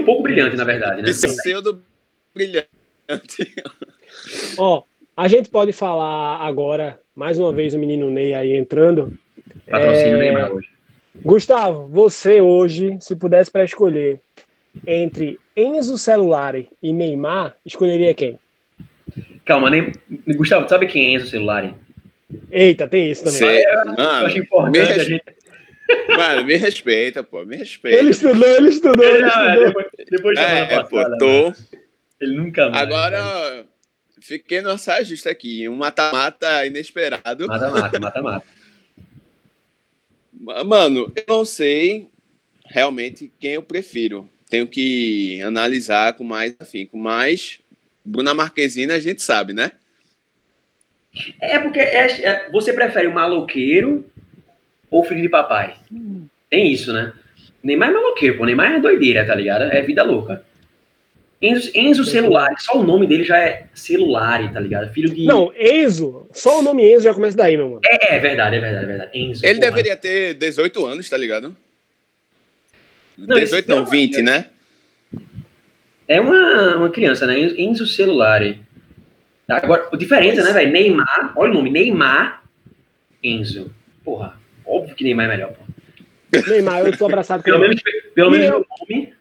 Um 0.00 0.04
pouco 0.04 0.24
brilhante, 0.24 0.56
na 0.56 0.64
verdade, 0.64 1.00
né? 1.00 1.10
Pseudo 1.10 1.84
brilhante. 2.34 2.68
Ó, 4.56 4.82
a 5.16 5.28
gente 5.28 5.48
pode 5.48 5.72
falar 5.72 6.38
agora, 6.38 6.98
mais 7.14 7.38
uma 7.38 7.52
vez 7.52 7.74
o 7.74 7.78
menino 7.78 8.10
Ney 8.10 8.34
aí 8.34 8.52
entrando. 8.56 9.16
Patrocínio 9.70 10.16
É, 10.16 10.18
Neymar 10.18 10.52
hoje. 10.52 10.68
Gustavo, 11.22 11.86
você 11.88 12.40
hoje, 12.40 12.96
se 13.00 13.14
pudesse 13.16 13.50
para 13.50 13.64
escolher 13.64 14.20
entre 14.86 15.38
Enzo 15.56 15.96
Celulari 15.96 16.68
e 16.82 16.92
Neymar, 16.92 17.56
escolheria 17.64 18.12
quem? 18.14 18.38
Calma, 19.44 19.70
nem... 19.70 19.92
Gustavo, 20.36 20.68
sabe 20.68 20.86
quem 20.86 21.06
é 21.06 21.10
Enzo 21.18 21.28
Celulari? 21.28 21.74
Eita, 22.50 22.88
tem 22.88 23.10
isso 23.10 23.22
também. 23.24 23.38
Cê- 23.38 23.64
mano, 23.96 24.26
acho 24.26 24.34
me 24.34 24.40
importante 24.40 24.80
a 24.80 24.94
res- 24.94 25.06
gente. 25.06 25.24
mano, 26.16 26.44
me 26.44 26.56
respeita, 26.56 27.22
pô. 27.22 27.44
Me 27.44 27.56
respeita. 27.56 27.98
Ele 27.98 28.10
estudou, 28.10 28.48
ele 28.48 28.68
estudou, 28.70 29.04
ele 29.04 29.20
Não, 29.22 29.28
é, 29.28 29.48
estudou. 29.54 29.66
depois, 29.66 29.86
depois 30.10 30.38
É, 30.38 30.58
é, 30.74 30.82
pô, 30.82 30.96
passada, 30.96 31.18
tô. 31.18 31.52
Ele 32.20 32.36
nunca 32.36 32.70
mais. 32.70 32.82
Agora, 32.82 33.64
fiquei 34.24 34.62
no 34.62 34.76
saia 34.78 35.04
justa 35.04 35.30
aqui. 35.30 35.68
Um 35.68 35.76
mata-mata 35.76 36.66
inesperado. 36.66 37.46
Mata-mata, 37.46 38.00
mata-mata. 38.00 38.46
Mano, 40.64 41.12
eu 41.14 41.24
não 41.28 41.44
sei 41.44 42.08
realmente 42.66 43.30
quem 43.38 43.52
eu 43.52 43.62
prefiro. 43.62 44.28
Tenho 44.48 44.66
que 44.66 45.40
analisar 45.42 46.14
com 46.14 46.24
mais 46.24 46.56
afinco. 46.58 46.96
Mas 46.96 47.60
Bruna 48.04 48.34
Marquezine 48.34 48.92
a 48.92 48.98
gente 48.98 49.22
sabe, 49.22 49.52
né? 49.52 49.72
É 51.40 51.58
porque 51.58 51.78
é- 51.78 52.22
é- 52.22 52.50
você 52.50 52.72
prefere 52.72 53.06
o 53.06 53.14
maloqueiro 53.14 54.10
ou 54.90 55.04
filho 55.04 55.22
de 55.22 55.28
papai? 55.28 55.76
Tem 56.50 56.72
isso, 56.72 56.92
né? 56.92 57.12
Neymar 57.62 57.90
é 57.90 57.92
maloqueiro, 57.92 58.36
pô. 58.38 58.44
Neymar 58.44 58.72
é 58.72 58.80
doideira, 58.80 59.26
tá 59.26 59.34
ligado? 59.34 59.62
É 59.64 59.80
vida 59.82 60.02
louca. 60.02 60.44
Enzo, 61.46 61.70
Enzo 61.74 62.04
Celular, 62.04 62.54
só 62.58 62.78
o 62.78 62.82
nome 62.82 63.06
dele 63.06 63.24
já 63.24 63.38
é 63.38 63.66
celular, 63.74 64.50
tá 64.52 64.60
ligado? 64.60 64.92
Filho 64.92 65.10
de. 65.10 65.24
Não, 65.26 65.52
Enzo, 65.58 66.26
só 66.32 66.60
o 66.60 66.62
nome 66.62 66.82
Enzo 66.90 67.04
já 67.04 67.12
começa 67.14 67.36
daí, 67.36 67.56
meu 67.56 67.68
mano. 67.68 67.80
É, 67.84 68.14
é 68.16 68.18
verdade, 68.18 68.56
é 68.56 68.60
verdade, 68.60 68.84
é 68.84 68.88
verdade. 68.88 69.10
Enzo. 69.18 69.44
Ele 69.44 69.58
porra. 69.60 69.70
deveria 69.70 69.96
ter 69.96 70.34
18 70.34 70.86
anos, 70.86 71.08
tá 71.10 71.16
ligado? 71.16 71.54
Não, 73.18 73.36
18 73.38 73.68
não, 73.68 73.82
isso- 73.82 73.90
20, 73.90 74.22
né? 74.22 74.46
É 76.08 76.20
uma, 76.20 76.76
uma 76.76 76.90
criança, 76.90 77.26
né? 77.26 77.38
Enzo 77.38 77.86
Celular. 77.86 78.40
Agora, 79.48 79.88
a 79.92 79.96
diferença, 79.96 80.42
né, 80.42 80.52
velho? 80.52 80.72
Neymar, 80.72 81.32
olha 81.36 81.50
o 81.50 81.54
nome, 81.54 81.70
Neymar, 81.70 82.42
Enzo. 83.22 83.70
Porra, 84.04 84.38
óbvio 84.64 84.94
que 84.94 85.04
Neymar 85.04 85.26
é 85.26 85.28
melhor, 85.28 85.52
pô. 85.52 85.62
Neymar, 86.50 86.80
eu 86.80 86.96
tô 86.96 87.06
abraçado 87.06 87.40
com 87.44 87.50
Pelo 87.50 87.64
ele. 87.64 87.68
menos, 87.68 87.82
pelo 88.14 88.28
E 88.34 88.38
menos 88.38 88.46
eu- 88.46 88.52
meu 88.60 88.66
nome. 88.98 89.14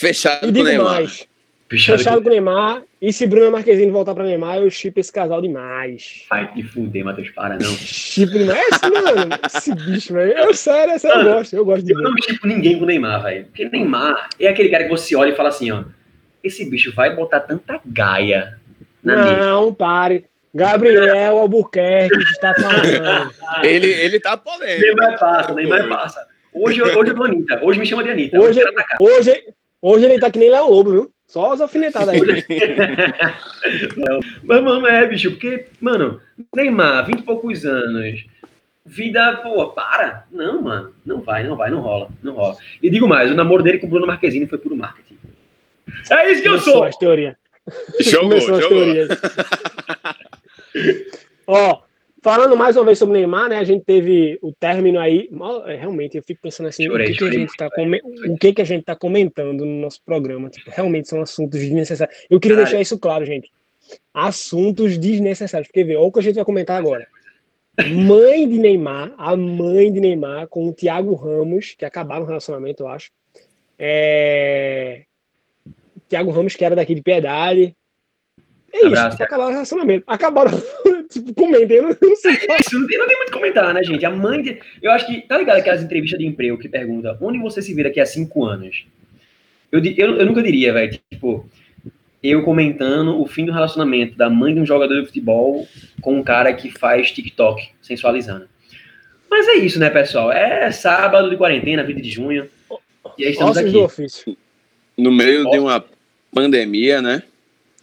Fechado 0.00 0.52
com 0.52 0.60
o 0.60 0.64
Neymar. 0.64 0.84
mais, 0.94 1.26
Fechado 1.68 1.98
fechado 1.98 2.22
com 2.22 2.28
o 2.28 2.30
Neymar, 2.30 2.82
e 3.00 3.12
se 3.12 3.26
Bruna 3.26 3.50
Marquezine 3.50 3.90
voltar 3.90 4.14
pra 4.14 4.24
Neymar, 4.24 4.58
eu 4.58 4.70
chipo 4.70 5.00
esse 5.00 5.10
casal 5.10 5.40
demais. 5.40 6.24
Vai 6.28 6.52
te 6.52 6.62
fuder, 6.62 7.02
Matheus, 7.04 7.30
para, 7.30 7.56
não. 7.58 7.70
Chipo 7.74 8.32
demais. 8.38 8.60
Esse, 8.72 8.90
mano, 8.90 9.28
esse 9.46 9.74
bicho, 9.74 10.12
velho. 10.12 10.32
Eu, 10.32 10.54
sério, 10.54 10.92
essa 10.94 11.08
eu 11.08 11.24
gosto, 11.24 11.56
eu 11.56 11.64
gosto 11.64 11.84
de 11.84 11.92
Eu 11.92 12.02
não 12.02 12.12
com 12.40 12.46
ninguém 12.46 12.76
com 12.78 12.84
o 12.84 12.86
Neymar, 12.86 13.22
velho. 13.22 13.46
Porque 13.46 13.68
Neymar 13.68 14.28
é 14.38 14.48
aquele 14.48 14.68
cara 14.68 14.84
que 14.84 14.90
você 14.90 15.16
olha 15.16 15.30
e 15.32 15.34
fala 15.36 15.48
assim, 15.48 15.70
ó. 15.70 15.82
Esse 16.44 16.68
bicho 16.68 16.92
vai 16.94 17.16
botar 17.16 17.40
tanta 17.40 17.80
gaia 17.84 18.60
na. 19.02 19.16
Não, 19.38 19.72
pare. 19.74 20.26
Gabriel 20.54 21.38
Albuquerque 21.38 22.16
está 22.32 22.54
falando. 22.54 23.32
Ele, 23.64 23.88
ele 23.88 24.20
tá 24.20 24.36
polêmico. 24.36 24.80
Neymar 24.80 25.18
passa, 25.18 25.52
Neymar 25.54 25.88
passa. 25.88 26.26
Hoje, 26.54 26.78
eu- 26.80 26.98
hoje 26.98 27.10
eu 27.10 27.14
dou 27.14 27.24
Anitta. 27.26 27.60
Hoje 27.62 27.78
me 27.80 27.84
chama 27.86 28.02
de 28.04 28.10
Anitta. 28.10 28.40
Hoje, 28.40 28.60
hoje, 29.00 29.44
hoje 29.90 30.04
ele 30.04 30.18
tá 30.18 30.30
que 30.30 30.38
nem 30.38 30.50
Léo 30.50 30.68
Lobo, 30.70 30.90
viu? 30.90 31.12
Só 31.26 31.52
as 31.52 31.60
alfinetadas 31.60 32.08
aí. 32.10 32.20
Mas, 34.44 34.62
mano, 34.62 34.86
é, 34.86 35.06
bicho, 35.06 35.30
porque, 35.32 35.66
mano, 35.80 36.20
Neymar, 36.54 37.04
20 37.06 37.18
e 37.18 37.22
poucos 37.22 37.64
anos, 37.64 38.24
vida, 38.84 39.36
pô, 39.42 39.66
para. 39.70 40.24
Não, 40.30 40.62
mano, 40.62 40.92
não 41.04 41.20
vai, 41.20 41.42
não 41.42 41.56
vai, 41.56 41.70
não 41.70 41.80
rola, 41.80 42.08
não 42.22 42.34
rola. 42.34 42.56
E 42.80 42.88
digo 42.88 43.08
mais, 43.08 43.30
o 43.30 43.34
namoro 43.34 43.62
dele 43.62 43.78
com 43.78 43.86
o 43.86 43.90
Bruno 43.90 44.06
Marquezine 44.06 44.46
foi 44.46 44.58
puro 44.58 44.76
marketing. 44.76 45.18
É 46.10 46.30
isso 46.30 46.42
que 46.42 46.48
eu 46.48 46.52
Começou 46.52 46.72
sou! 46.74 46.84
as 46.84 46.96
teorias. 46.96 47.34
Jogou, 48.00 48.28
Começou 48.28 48.54
as 48.54 48.60
jogou. 48.62 48.78
teorias. 48.78 49.08
Ó, 51.48 51.82
falando 52.26 52.56
mais 52.56 52.76
uma 52.76 52.84
vez 52.84 52.98
sobre 52.98 53.12
o 53.14 53.16
Neymar, 53.20 53.48
né? 53.48 53.56
A 53.58 53.62
gente 53.62 53.84
teve 53.84 54.36
o 54.42 54.52
término 54.52 54.98
aí. 54.98 55.30
É, 55.66 55.76
Realmente, 55.76 56.16
eu 56.16 56.24
fico 56.24 56.42
pensando 56.42 56.68
assim, 56.68 56.84
Chorei, 56.84 57.06
o, 57.06 57.12
que 57.12 57.18
que 57.18 57.24
a 57.24 57.30
gente 57.30 57.56
tá 57.56 57.70
come- 57.70 58.02
o 58.28 58.36
que, 58.36 58.52
que 58.52 58.60
a 58.62 58.64
gente 58.64 58.82
tá 58.84 58.96
comentando 58.96 59.64
no 59.64 59.80
nosso 59.80 60.02
programa. 60.04 60.50
Tipo, 60.50 60.68
realmente 60.72 61.08
são 61.08 61.20
assuntos 61.20 61.60
desnecessários. 61.60 62.16
Eu 62.28 62.40
queria 62.40 62.56
Caralho. 62.56 62.72
deixar 62.72 62.82
isso 62.82 62.98
claro, 62.98 63.24
gente. 63.24 63.48
Assuntos 64.12 64.98
desnecessários. 64.98 65.68
Porque 65.68 65.84
vê, 65.84 65.94
olha 65.94 66.06
o 66.06 66.10
que 66.12 66.18
a 66.18 66.22
gente 66.22 66.34
vai 66.34 66.44
comentar 66.44 66.76
agora. 66.76 67.06
Mãe 67.94 68.48
de 68.48 68.58
Neymar, 68.58 69.14
a 69.16 69.36
mãe 69.36 69.92
de 69.92 70.00
Neymar 70.00 70.48
com 70.48 70.66
o 70.66 70.72
Thiago 70.72 71.14
Ramos, 71.14 71.76
que 71.78 71.84
acabaram 71.84 72.24
o 72.24 72.26
relacionamento, 72.26 72.82
eu 72.82 72.88
acho. 72.88 73.12
É... 73.78 75.02
Thiago 76.08 76.32
Ramos, 76.32 76.56
que 76.56 76.64
era 76.64 76.74
daqui 76.74 76.92
de 76.92 77.02
Piedade. 77.02 77.76
É 78.72 78.78
isso, 78.78 78.86
Abraço. 78.88 79.22
acabaram 79.22 79.50
o 79.50 79.52
relacionamento. 79.52 80.04
Acabaram, 80.08 80.50
comentem, 81.34 81.76
eu 81.78 81.82
não 81.84 81.96
não 82.00 82.16
sei. 82.16 82.32
Isso 82.60 82.78
não 82.78 82.86
tem, 82.86 82.98
não 82.98 83.06
tem 83.06 83.16
muito 83.16 83.28
o 83.28 83.32
que 83.32 83.38
comentar, 83.38 83.72
né, 83.74 83.82
gente? 83.82 84.04
A 84.04 84.10
mãe 84.10 84.42
de... 84.42 84.58
Eu 84.82 84.90
acho 84.92 85.06
que, 85.06 85.22
tá 85.22 85.38
ligado 85.38 85.58
aquelas 85.58 85.82
entrevistas 85.82 86.18
de 86.18 86.26
emprego 86.26 86.58
que 86.58 86.68
pergunta 86.68 87.16
onde 87.20 87.38
você 87.38 87.60
se 87.62 87.74
vê 87.74 87.84
daqui 87.84 88.00
a 88.00 88.06
cinco 88.06 88.44
anos? 88.44 88.86
Eu, 89.70 89.82
eu, 89.84 90.16
eu 90.16 90.26
nunca 90.26 90.42
diria, 90.42 90.72
velho, 90.72 90.98
tipo, 91.10 91.48
eu 92.22 92.42
comentando 92.42 93.20
o 93.20 93.26
fim 93.26 93.44
do 93.44 93.52
relacionamento 93.52 94.16
da 94.16 94.30
mãe 94.30 94.54
de 94.54 94.60
um 94.60 94.66
jogador 94.66 95.00
de 95.00 95.06
futebol 95.06 95.66
com 96.00 96.18
um 96.18 96.22
cara 96.22 96.52
que 96.52 96.70
faz 96.70 97.10
TikTok, 97.10 97.68
sensualizando. 97.82 98.48
Mas 99.30 99.48
é 99.48 99.54
isso, 99.56 99.78
né, 99.78 99.90
pessoal? 99.90 100.32
É 100.32 100.70
sábado 100.70 101.28
de 101.28 101.36
quarentena, 101.36 101.82
20 101.82 102.00
de 102.00 102.10
junho. 102.10 102.48
E 103.18 103.24
aí 103.24 103.32
estamos 103.32 103.56
Ossos 103.56 104.22
aqui. 104.22 104.38
No 104.96 105.12
meio 105.12 105.50
de 105.50 105.58
uma 105.58 105.84
pandemia, 106.32 107.02
né? 107.02 107.22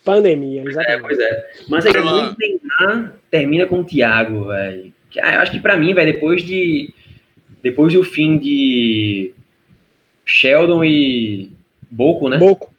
Pandemia, 0.03 0.61
É, 0.61 0.65
exatamente. 0.67 1.01
pois 1.01 1.19
é. 1.19 1.51
Mas 1.69 1.85
aí, 1.85 1.91
a 1.91 1.93
Caramba. 1.93 2.11
mãe 2.21 2.33
de 2.33 2.37
Neymar 2.79 3.15
termina 3.31 3.65
com 3.65 3.79
o 3.79 3.83
Thiago, 3.85 4.45
velho. 4.47 4.93
Ah, 5.21 5.35
Eu 5.35 5.39
acho 5.41 5.51
que 5.51 5.59
pra 5.59 5.77
mim, 5.77 5.93
velho, 5.93 6.13
depois 6.13 6.43
de. 6.43 6.93
Depois 7.61 7.93
do 7.93 8.03
fim 8.03 8.37
de 8.37 9.33
Sheldon 10.25 10.83
e 10.83 11.51
Boco, 11.89 12.27
né? 12.27 12.37
Boco. 12.37 12.73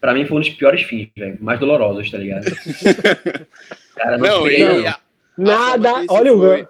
Pra 0.00 0.14
mim 0.14 0.24
foi 0.24 0.38
um 0.38 0.40
dos 0.40 0.50
piores 0.50 0.82
fins, 0.82 1.08
velho. 1.16 1.36
Mais 1.40 1.60
dolorosos, 1.60 2.10
tá 2.10 2.18
ligado? 2.18 2.44
Cara, 3.94 4.18
não, 4.18 4.26
Não, 4.40 4.46
sei, 4.46 4.64
não. 4.64 4.88
a- 4.88 5.00
Nada. 5.36 5.90
isso 6.04 6.12
Olha 6.12 6.32
o 6.34 6.38
foi- 6.38 6.56
gancho. 6.62 6.68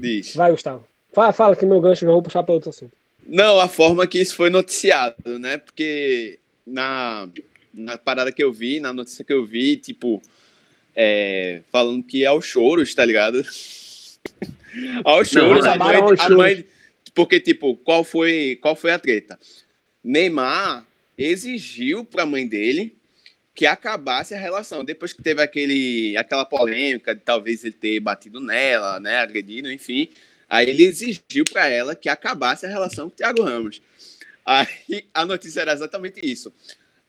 Diz. 0.00 0.34
Vai, 0.36 0.50
Gustavo. 0.50 0.86
Fala, 1.12 1.32
fala 1.32 1.56
que 1.56 1.64
meu 1.66 1.80
gancho 1.80 2.04
já 2.04 2.10
vou 2.12 2.22
puxar 2.22 2.42
para 2.42 2.54
outro 2.54 2.70
assunto. 2.70 2.92
Não, 3.26 3.58
a 3.60 3.68
forma 3.68 4.06
que 4.06 4.18
isso 4.20 4.34
foi 4.36 4.50
noticiado, 4.50 5.38
né? 5.38 5.58
Porque 5.58 6.38
na, 6.66 7.28
na 7.74 7.98
parada 7.98 8.32
que 8.32 8.42
eu 8.42 8.52
vi, 8.52 8.80
na 8.80 8.92
notícia 8.92 9.24
que 9.24 9.32
eu 9.32 9.44
vi, 9.44 9.76
tipo, 9.76 10.22
é, 10.94 11.62
falando 11.72 12.02
que 12.04 12.22
é 12.24 12.26
aos 12.26 12.44
choros, 12.46 12.94
tá 12.94 13.04
ligado? 13.04 13.42
aos 15.04 15.28
choros, 15.28 15.64
a 15.66 15.76
mãe, 15.76 15.96
a 16.20 16.28
mãe- 16.36 16.64
Porque, 17.14 17.40
tipo, 17.40 17.76
qual 17.76 18.02
foi, 18.04 18.58
qual 18.60 18.74
foi 18.74 18.90
a 18.92 18.98
treta? 18.98 19.38
Neymar 20.02 20.86
exigiu 21.16 22.04
pra 22.04 22.26
mãe 22.26 22.46
dele 22.46 22.96
que 23.54 23.66
acabasse 23.66 24.34
a 24.34 24.38
relação. 24.38 24.84
Depois 24.84 25.12
que 25.12 25.22
teve 25.22 25.40
aquele, 25.40 26.16
aquela 26.16 26.44
polêmica 26.44 27.14
de 27.14 27.20
talvez 27.20 27.62
ele 27.64 27.72
ter 27.72 28.00
batido 28.00 28.40
nela, 28.40 28.98
né? 28.98 29.18
Agredido, 29.18 29.70
enfim. 29.70 30.08
Aí 30.48 30.68
ele 30.68 30.84
exigiu 30.84 31.44
para 31.50 31.68
ela 31.68 31.94
que 31.94 32.08
acabasse 32.08 32.66
a 32.66 32.68
relação 32.68 33.08
com 33.08 33.14
o 33.14 33.16
Thiago 33.16 33.42
Ramos. 33.42 33.80
Aí 34.44 35.04
a 35.14 35.24
notícia 35.24 35.60
era 35.60 35.72
exatamente 35.72 36.20
isso. 36.22 36.52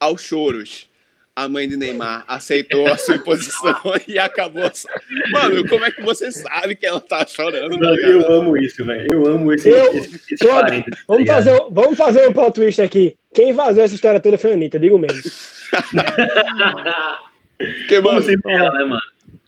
Aos 0.05 0.21
choros, 0.21 0.87
a 1.35 1.49
mãe 1.49 1.67
de 1.67 1.75
Neymar 1.75 2.23
aceitou 2.27 2.85
a 2.87 2.95
sua 2.95 3.15
imposição 3.15 3.75
e 4.07 4.19
acabou. 4.19 4.71
Mano, 5.31 5.67
como 5.67 5.83
é 5.83 5.89
que 5.91 6.01
você 6.03 6.31
sabe 6.31 6.75
que 6.75 6.85
ela 6.85 7.01
tá 7.01 7.25
chorando? 7.25 7.71
tá 7.71 7.85
Mano, 7.85 7.95
ligado? 7.95 8.11
eu 8.11 8.31
amo 8.31 8.55
isso, 8.55 8.85
velho. 8.85 9.07
Eu 9.11 9.25
amo 9.27 9.51
esse, 9.51 9.67
Eu- 9.67 9.93
esse, 9.97 10.15
esse 10.15 10.37
Pronto, 10.37 10.61
parênteses, 10.61 10.99
tá 10.99 11.03
Vamos 11.07 11.27
fazer, 11.27 11.59
vamos 11.71 11.97
fazer 11.97 12.27
um 12.29 12.33
plot 12.33 12.53
twist 12.53 12.81
aqui. 12.81 13.15
Quem 13.33 13.51
vazou 13.51 13.83
essa 13.83 13.95
história 13.95 14.19
toda 14.19 14.37
foi 14.37 14.51
a 14.51 14.53
Anitta, 14.53 14.77
digo 14.79 14.99
mesmo. 14.99 15.23
Porque, 17.57 18.01
Como 18.01 18.13
mano, 18.13 18.41
ela, 18.45 18.71
né, 18.77 18.85
mano? 18.85 19.01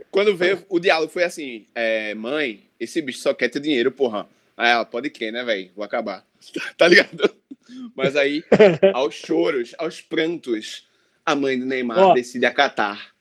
quando 0.10 0.36
veio 0.36 0.66
o 0.70 0.80
diálogo 0.80 1.12
foi 1.12 1.24
assim: 1.24 1.66
é, 1.76 2.16
mãe, 2.16 2.64
esse 2.80 3.02
bicho 3.02 3.20
só 3.20 3.34
quer 3.34 3.50
ter 3.50 3.60
dinheiro, 3.60 3.92
porra. 3.92 4.28
Aí 4.56 4.72
ela, 4.72 4.86
pode 4.86 5.10
crer, 5.12 5.32
né, 5.32 5.44
velho? 5.44 5.70
Vou 5.76 5.86
acabar. 5.86 6.24
Tá 6.78 6.88
ligado? 6.88 7.30
Mas 7.96 8.16
aí, 8.16 8.44
aos 8.94 9.16
choros, 9.16 9.74
aos 9.78 10.02
prantos, 10.02 10.88
a 11.26 11.36
mãe 11.36 11.60
do 11.60 11.66
Neymar 11.66 12.00
Ó. 12.00 12.14
decide 12.14 12.46
acatar. 12.46 13.14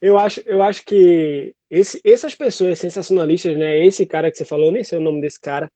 Eu 0.00 0.18
acho, 0.18 0.42
eu 0.44 0.62
acho 0.62 0.84
que 0.84 1.54
esse, 1.70 2.00
essas 2.04 2.34
pessoas 2.34 2.78
sensacionalistas, 2.78 3.56
né? 3.56 3.84
Esse 3.84 4.04
cara 4.04 4.30
que 4.30 4.36
você 4.36 4.44
falou, 4.44 4.66
eu 4.66 4.72
nem 4.72 4.84
sei 4.84 4.98
o 4.98 5.02
nome 5.02 5.20
desse 5.20 5.40
cara. 5.40 5.70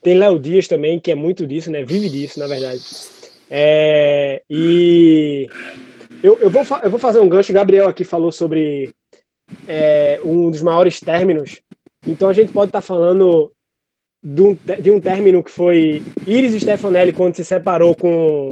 Tem 0.00 0.16
Léo 0.16 0.38
Dias 0.38 0.68
também, 0.68 1.00
que 1.00 1.10
é 1.10 1.14
muito 1.14 1.46
disso, 1.46 1.70
né? 1.70 1.84
Vive 1.84 2.08
disso, 2.08 2.38
na 2.38 2.46
verdade. 2.46 2.80
É, 3.50 4.42
e 4.48 5.48
eu, 6.22 6.38
eu, 6.38 6.50
vou, 6.50 6.64
eu 6.82 6.90
vou 6.90 6.98
fazer 6.98 7.20
um 7.20 7.28
gancho. 7.28 7.52
O 7.52 7.54
Gabriel 7.54 7.88
aqui 7.88 8.04
falou 8.04 8.30
sobre 8.30 8.94
é, 9.66 10.20
um 10.24 10.50
dos 10.50 10.62
maiores 10.62 11.00
términos. 11.00 11.60
Então 12.06 12.28
a 12.28 12.32
gente 12.32 12.52
pode 12.52 12.68
estar 12.68 12.80
falando 12.80 13.52
de 14.24 14.42
um, 14.42 14.58
de 14.80 14.90
um 14.90 15.00
término 15.00 15.44
que 15.44 15.50
foi 15.50 16.02
Iris 16.26 16.62
Stefanelli 16.62 17.12
quando 17.12 17.36
se 17.36 17.44
separou 17.44 17.94
com, 17.94 18.50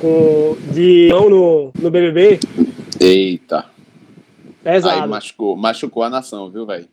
com 0.00 0.56
de 0.72 1.08
não 1.08 1.30
no, 1.30 1.72
no 1.80 1.90
BBB. 1.90 2.40
Eita. 3.00 3.64
Pesado. 4.62 5.02
Aí 5.02 5.08
machucou, 5.08 5.56
machucou 5.56 6.02
a 6.02 6.10
nação, 6.10 6.50
viu, 6.50 6.66
velho? 6.66 6.88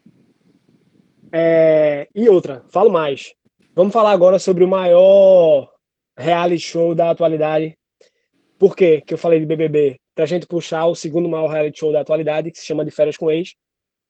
É, 1.31 2.07
e 2.15 2.29
outra, 2.29 2.63
falo 2.69 2.89
mais. 2.89 3.33
Vamos 3.75 3.91
falar 3.91 4.11
agora 4.11 4.39
sobre 4.39 4.63
o 4.63 4.67
maior 4.67 5.69
reality 6.17 6.63
show 6.63 6.95
da 6.95 7.09
atualidade. 7.09 7.77
Por 8.57 8.75
quê 8.75 9.03
que 9.05 9.13
eu 9.13 9.17
falei 9.17 9.39
de 9.39 9.45
BBB? 9.45 9.99
pra 10.15 10.25
gente 10.25 10.47
puxar 10.47 10.85
o 10.85 10.95
segundo 10.95 11.27
maior 11.27 11.47
reality 11.47 11.79
show 11.79 11.91
da 11.91 11.99
atualidade, 11.99 12.49
que 12.49 12.57
se 12.57 12.65
chama 12.65 12.85
De 12.85 12.89
Férias 12.89 13.17
com 13.17 13.29
Ex. 13.29 13.53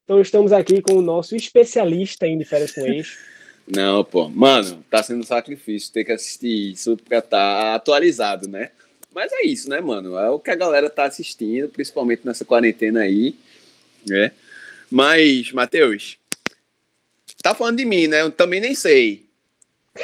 Então 0.03 0.21
estamos 0.21 0.53
aqui 0.53 0.81
com 0.81 0.93
o 0.93 1.01
nosso 1.01 1.35
especialista 1.35 2.27
em 2.27 2.37
De 2.37 2.45
Férias 2.45 2.71
com 2.71 2.85
Ex. 2.85 3.17
Não, 3.67 4.03
pô. 4.03 4.29
Mano, 4.29 4.85
tá 4.89 5.01
sendo 5.01 5.21
um 5.21 5.23
sacrifício 5.23 5.91
ter 5.91 6.03
que 6.03 6.11
assistir 6.11 6.71
isso 6.73 6.95
pra 6.97 7.19
estar 7.19 7.75
atualizado, 7.75 8.47
né? 8.47 8.71
Mas 9.13 9.31
é 9.31 9.45
isso, 9.45 9.69
né, 9.69 9.79
mano? 9.79 10.17
É 10.17 10.29
o 10.29 10.39
que 10.39 10.51
a 10.51 10.55
galera 10.55 10.89
tá 10.89 11.05
assistindo, 11.05 11.69
principalmente 11.69 12.25
nessa 12.25 12.43
quarentena 12.43 13.01
aí, 13.01 13.35
né? 14.05 14.31
Mas, 14.91 15.51
Matheus, 15.51 16.17
tá 17.41 17.55
falando 17.55 17.77
de 17.77 17.85
mim, 17.85 18.07
né? 18.07 18.21
Eu 18.21 18.31
também 18.31 18.59
nem 18.59 18.75
sei. 18.75 19.25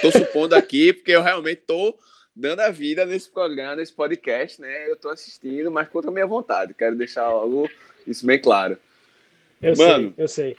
Tô 0.02 0.12
supondo 0.12 0.56
aqui, 0.56 0.94
porque 0.94 1.12
eu 1.12 1.22
realmente 1.22 1.62
tô 1.68 1.98
dando 2.36 2.62
a 2.62 2.70
vida 2.70 3.06
nesse 3.06 3.30
programa, 3.30 3.76
nesse 3.76 3.94
podcast, 3.94 4.62
né? 4.62 4.90
Eu 4.90 4.96
tô 4.96 5.10
assistindo, 5.10 5.70
mas 5.70 5.90
contra 5.90 6.10
a 6.10 6.14
minha 6.14 6.26
vontade. 6.26 6.74
Quero 6.74 6.96
deixar 6.96 7.30
logo 7.30 7.70
isso 8.08 8.26
bem 8.26 8.40
claro. 8.40 8.78
Eu 9.62 9.76
Mano. 9.76 10.14
sei, 10.16 10.24
eu 10.24 10.28
sei. 10.28 10.58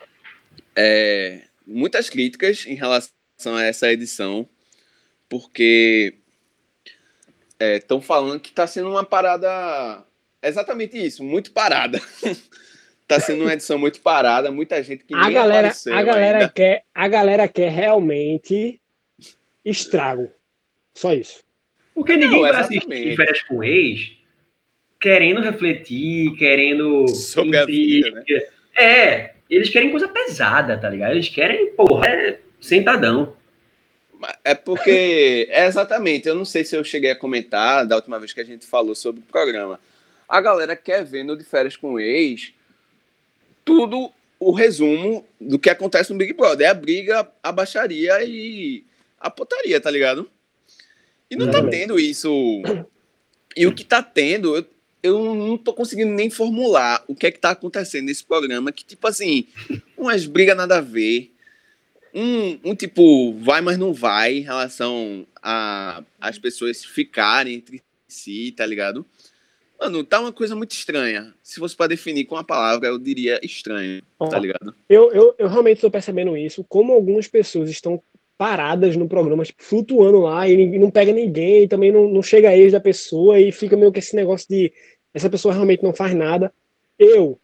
É, 0.76 1.42
muitas 1.72 2.08
críticas 2.08 2.66
em 2.66 2.74
relação 2.74 3.10
a 3.56 3.62
essa 3.64 3.90
edição, 3.92 4.48
porque 5.28 6.14
estão 7.58 8.00
falando 8.00 8.40
que 8.40 8.50
está 8.50 8.66
sendo 8.66 8.90
uma 8.90 9.04
parada. 9.04 10.04
Exatamente 10.42 10.96
isso, 10.96 11.22
muito 11.22 11.52
parada. 11.52 12.00
Está 13.02 13.18
sendo 13.20 13.42
uma 13.42 13.52
edição 13.52 13.78
muito 13.78 14.00
parada, 14.00 14.50
muita 14.50 14.82
gente 14.82 15.04
que 15.04 15.14
A 15.14 15.24
nem 15.24 15.32
galera, 15.32 15.68
apareceu 15.68 15.94
a 15.94 16.02
galera 16.02 16.38
ainda. 16.38 16.52
quer, 16.52 16.84
a 16.94 17.08
galera 17.08 17.48
quer 17.48 17.70
realmente 17.70 18.80
estrago. 19.64 20.30
Só 20.94 21.14
isso. 21.14 21.42
Porque 21.94 22.16
ninguém 22.16 22.42
Não, 22.42 22.48
vai 22.48 22.60
assistir 22.60 23.16
férias 23.16 23.42
com 23.42 23.62
ex 23.62 24.22
querendo 25.02 25.40
refletir, 25.40 26.34
querendo. 26.36 27.08
Sobre 27.12 27.58
a 27.58 27.66
vida, 27.66 28.10
né? 28.12 28.24
É, 28.76 29.34
eles 29.56 29.68
querem 29.68 29.90
coisa 29.90 30.08
pesada, 30.08 30.78
tá 30.78 30.88
ligado? 30.88 31.12
Eles 31.12 31.28
querem, 31.28 31.72
porra, 31.72 32.06
é 32.08 32.40
sentadão. 32.60 33.36
É 34.44 34.54
porque, 34.54 35.48
é 35.50 35.66
exatamente, 35.66 36.28
eu 36.28 36.34
não 36.34 36.44
sei 36.44 36.64
se 36.64 36.76
eu 36.76 36.84
cheguei 36.84 37.10
a 37.10 37.16
comentar 37.16 37.86
da 37.86 37.96
última 37.96 38.18
vez 38.18 38.32
que 38.32 38.40
a 38.40 38.44
gente 38.44 38.64
falou 38.64 38.94
sobre 38.94 39.20
o 39.20 39.24
programa. 39.24 39.80
A 40.28 40.40
galera 40.40 40.76
quer 40.76 41.04
ver 41.04 41.24
no 41.24 41.36
De 41.36 41.44
Férias 41.44 41.76
com 41.76 41.94
o 41.94 42.00
Ex 42.00 42.52
tudo 43.64 44.12
o 44.38 44.52
resumo 44.52 45.26
do 45.40 45.58
que 45.58 45.70
acontece 45.70 46.12
no 46.12 46.18
Big 46.18 46.32
Brother. 46.32 46.66
É 46.66 46.70
a 46.70 46.74
briga, 46.74 47.28
a 47.42 47.52
baixaria 47.52 48.22
e 48.24 48.84
a 49.20 49.30
putaria, 49.30 49.80
tá 49.80 49.90
ligado? 49.90 50.28
E 51.30 51.36
não 51.36 51.46
tá 51.46 51.58
Exatamente. 51.58 51.80
tendo 51.80 51.98
isso. 51.98 52.62
E 53.56 53.66
o 53.66 53.74
que 53.74 53.84
tá 53.84 54.02
tendo, 54.02 54.56
eu, 54.56 54.64
eu 55.02 55.34
não 55.34 55.58
tô 55.58 55.72
conseguindo 55.72 56.12
nem 56.12 56.30
formular 56.30 57.04
o 57.08 57.14
que 57.14 57.26
é 57.26 57.30
que 57.30 57.38
tá 57.38 57.50
acontecendo 57.50 58.06
nesse 58.06 58.24
programa, 58.24 58.70
que 58.70 58.84
tipo 58.84 59.06
assim, 59.06 59.46
umas 59.96 60.26
brigas 60.26 60.56
nada 60.56 60.78
a 60.78 60.80
ver. 60.80 61.32
Um, 62.14 62.70
um 62.70 62.74
tipo, 62.74 63.32
vai, 63.38 63.60
mas 63.62 63.78
não 63.78 63.92
vai, 63.92 64.36
em 64.38 64.42
relação 64.42 65.26
a 65.42 66.04
as 66.20 66.38
pessoas 66.38 66.84
ficarem 66.84 67.54
entre 67.54 67.82
si, 68.06 68.52
tá 68.52 68.66
ligado? 68.66 69.04
Mano, 69.80 70.04
tá 70.04 70.20
uma 70.20 70.32
coisa 70.32 70.54
muito 70.54 70.72
estranha. 70.72 71.34
Se 71.42 71.58
fosse 71.58 71.74
pra 71.74 71.88
definir 71.88 72.24
com 72.26 72.36
uma 72.36 72.44
palavra, 72.44 72.86
eu 72.86 72.98
diria 72.98 73.40
estranho, 73.42 74.00
tá 74.30 74.38
ligado? 74.38 74.72
Eu, 74.88 75.10
eu, 75.10 75.34
eu 75.38 75.48
realmente 75.48 75.78
estou 75.78 75.90
percebendo 75.90 76.36
isso, 76.36 76.62
como 76.64 76.92
algumas 76.92 77.26
pessoas 77.26 77.68
estão 77.68 78.00
paradas 78.42 78.96
no 78.96 79.06
programa, 79.06 79.44
tipo, 79.44 79.62
flutuando 79.62 80.18
lá, 80.18 80.48
e 80.48 80.76
não 80.76 80.90
pega 80.90 81.12
ninguém, 81.12 81.68
também 81.68 81.92
não, 81.92 82.08
não 82.08 82.20
chega 82.20 82.48
a 82.48 82.56
ex 82.58 82.72
da 82.72 82.80
pessoa, 82.80 83.38
e 83.38 83.52
fica 83.52 83.76
meio 83.76 83.92
que 83.92 84.00
esse 84.00 84.16
negócio 84.16 84.48
de 84.48 84.72
essa 85.14 85.30
pessoa 85.30 85.54
realmente 85.54 85.84
não 85.84 85.94
faz 85.94 86.12
nada. 86.12 86.52
Eu 86.98 87.38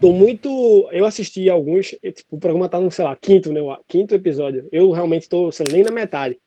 tô 0.00 0.10
muito. 0.10 0.88
Eu 0.92 1.04
assisti 1.04 1.50
alguns, 1.50 1.94
e, 2.02 2.10
tipo, 2.10 2.36
o 2.36 2.38
programa 2.40 2.70
tá 2.70 2.80
no, 2.80 2.90
sei 2.90 3.04
lá, 3.04 3.14
quinto, 3.14 3.52
né? 3.52 3.60
Quinto 3.86 4.14
episódio. 4.14 4.66
Eu 4.72 4.90
realmente 4.92 5.28
tô, 5.28 5.52
sei 5.52 5.66
nem 5.70 5.82
na 5.82 5.90
metade. 5.90 6.38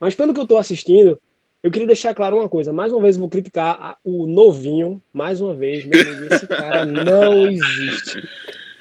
Mas 0.00 0.16
pelo 0.16 0.34
que 0.34 0.40
eu 0.40 0.46
tô 0.46 0.56
assistindo, 0.56 1.20
eu 1.62 1.70
queria 1.70 1.86
deixar 1.86 2.12
claro 2.16 2.36
uma 2.36 2.48
coisa. 2.48 2.72
Mais 2.72 2.92
uma 2.92 3.00
vez 3.00 3.14
eu 3.14 3.20
vou 3.20 3.28
criticar 3.28 3.76
a- 3.80 3.96
o 4.02 4.26
novinho, 4.26 5.00
mais 5.12 5.40
uma 5.40 5.54
vez, 5.54 5.84
meu 5.84 6.00
amigo, 6.00 6.34
esse 6.34 6.48
cara 6.48 6.82
não 6.84 7.46
existe. 7.46 8.24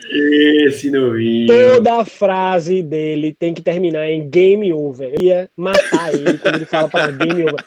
Esse 0.10 0.89
novinho. 0.89 1.47
Toda 1.47 2.01
a 2.01 2.05
frase 2.05 2.82
dele 2.82 3.36
tem 3.38 3.53
que 3.53 3.62
terminar 3.62 4.10
em 4.10 4.30
game 4.30 4.72
over. 4.74 5.14
Eu 5.14 5.26
ia 5.26 5.49
matar 5.55 6.14
ele 6.14 6.38
quando 6.38 6.55
ele 6.55 6.66
fala 6.66 6.89
para 6.89 7.12
game 7.12 7.43
over. 7.43 7.66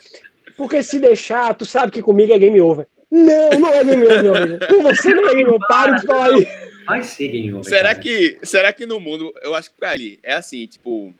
Porque 0.56 0.82
se 0.82 0.98
deixar, 0.98 1.54
tu 1.54 1.64
sabe 1.64 1.92
que 1.92 2.02
comigo 2.02 2.32
é 2.32 2.38
game 2.38 2.60
over. 2.60 2.86
Não, 3.10 3.50
não 3.58 3.74
é 3.74 3.84
game 3.84 4.04
over, 4.04 4.22
meu 4.22 4.34
amigo. 4.34 4.66
Com 4.66 4.82
você 4.82 5.14
não 5.14 5.28
é 5.28 5.34
game 5.34 5.48
over. 5.50 5.66
Pare 5.68 6.00
de 6.00 6.06
falar 6.06 6.38
isso. 6.38 6.70
Vai 6.86 7.02
ser 7.02 7.28
game 7.28 7.52
over, 7.52 7.64
Será 7.64 7.90
cara. 7.90 8.00
que, 8.00 8.38
será 8.42 8.72
que 8.72 8.86
no 8.86 8.98
mundo, 9.00 9.32
eu 9.42 9.54
acho 9.54 9.70
que 9.70 9.84
ali, 9.84 10.18
é 10.22 10.34
assim, 10.34 10.66
tipo, 10.66 11.14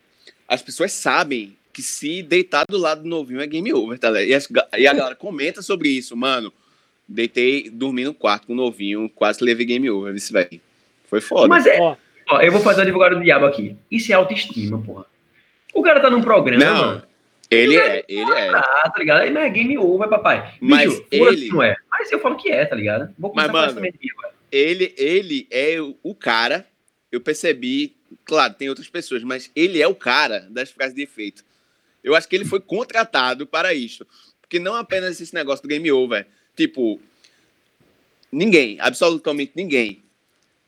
as 0.48 0.62
pessoas 0.62 0.92
sabem 0.92 1.56
que 1.72 1.82
se 1.82 2.22
deitar 2.22 2.64
do 2.68 2.76
lado 2.76 3.02
do 3.02 3.08
novinho 3.08 3.40
é 3.40 3.46
game 3.46 3.72
over, 3.72 3.98
tá 3.98 4.10
ligado? 4.10 4.28
E, 4.28 4.34
as 4.34 4.48
e 4.78 4.86
a 4.86 4.92
galera 4.92 5.14
comenta 5.14 5.62
sobre 5.62 5.88
isso, 5.88 6.16
mano. 6.16 6.52
Deitei, 7.06 7.68
dormi 7.70 8.04
no 8.04 8.14
quarto 8.14 8.46
com 8.46 8.52
o 8.52 8.56
novinho, 8.56 9.08
quase 9.08 9.42
levei 9.42 9.66
game 9.66 9.90
over, 9.90 10.14
isso, 10.14 10.32
velho. 10.32 10.60
Foi 11.10 11.20
foda. 11.20 11.48
Mas 11.48 11.66
é, 11.66 11.78
Ó, 11.80 11.96
ó, 12.30 12.40
eu 12.40 12.50
vou 12.52 12.60
fazer 12.62 12.78
o 12.80 12.82
advogado 12.84 13.16
do 13.16 13.22
diabo 13.24 13.44
aqui. 13.44 13.76
Isso 13.90 14.10
é 14.12 14.14
autoestima, 14.14 14.80
porra. 14.80 15.04
O 15.74 15.82
cara 15.82 16.00
tá 16.00 16.08
num 16.08 16.22
programa. 16.22 16.64
não, 16.64 17.02
ele 17.50 17.76
é, 17.76 18.04
ele 18.08 18.30
é. 18.32 18.48
Ah, 18.54 18.90
tá 18.92 18.98
ligado? 18.98 19.22
Aí 19.22 19.30
não 19.30 19.40
é 19.40 19.50
game 19.50 19.76
over, 19.76 20.08
papai. 20.08 20.54
Mas 20.60 20.88
Bicho, 20.88 21.04
ele- 21.10 21.48
não 21.48 21.62
é. 21.62 21.76
Mas 21.90 22.10
eu 22.12 22.20
falo 22.20 22.36
que 22.36 22.48
é, 22.50 22.64
tá 22.64 22.76
ligado? 22.76 23.12
Vou 23.18 23.30
começar 23.30 23.52
Mas, 23.52 23.60
mano, 23.66 23.72
essa 23.72 23.80
mentira 23.80 24.14
agora. 24.16 24.34
Ele, 24.52 24.94
ele 24.96 25.46
é 25.50 25.80
o- 25.80 25.96
o 26.02 26.14
cara, 26.14 26.64
eu 27.10 27.20
percebi, 27.20 27.96
claro, 28.24 28.54
tem 28.54 28.68
outras 28.68 28.88
pessoas, 28.88 29.22
mas 29.24 29.50
ele 29.54 29.82
é 29.82 29.86
o 29.88 29.94
cara 29.94 30.46
das 30.50 30.70
frases 30.70 30.94
de 30.94 31.02
efeito. 31.02 31.44
Eu 32.02 32.14
acho 32.14 32.28
que 32.28 32.34
ele 32.36 32.44
foi 32.44 32.60
contratado 32.60 33.46
para 33.46 33.74
isso. 33.74 34.06
Porque 34.40 34.58
não 34.58 34.74
apenas 34.74 35.20
esse 35.20 35.34
negócio 35.34 35.62
do 35.62 35.68
game 35.68 35.90
over. 35.92 36.26
Tipo, 36.56 37.00
ninguém, 38.32 38.78
absolutamente 38.80 39.52
ninguém. 39.54 40.02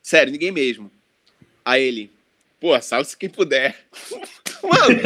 Sério, 0.02 0.32
ninguém 0.32 0.50
mesmo. 0.50 0.90
Aí 1.64 1.82
ele, 1.82 2.10
pô, 2.60 2.78
salve-se 2.80 3.16
quem 3.16 3.28
puder. 3.30 3.76
Mano, 4.62 5.00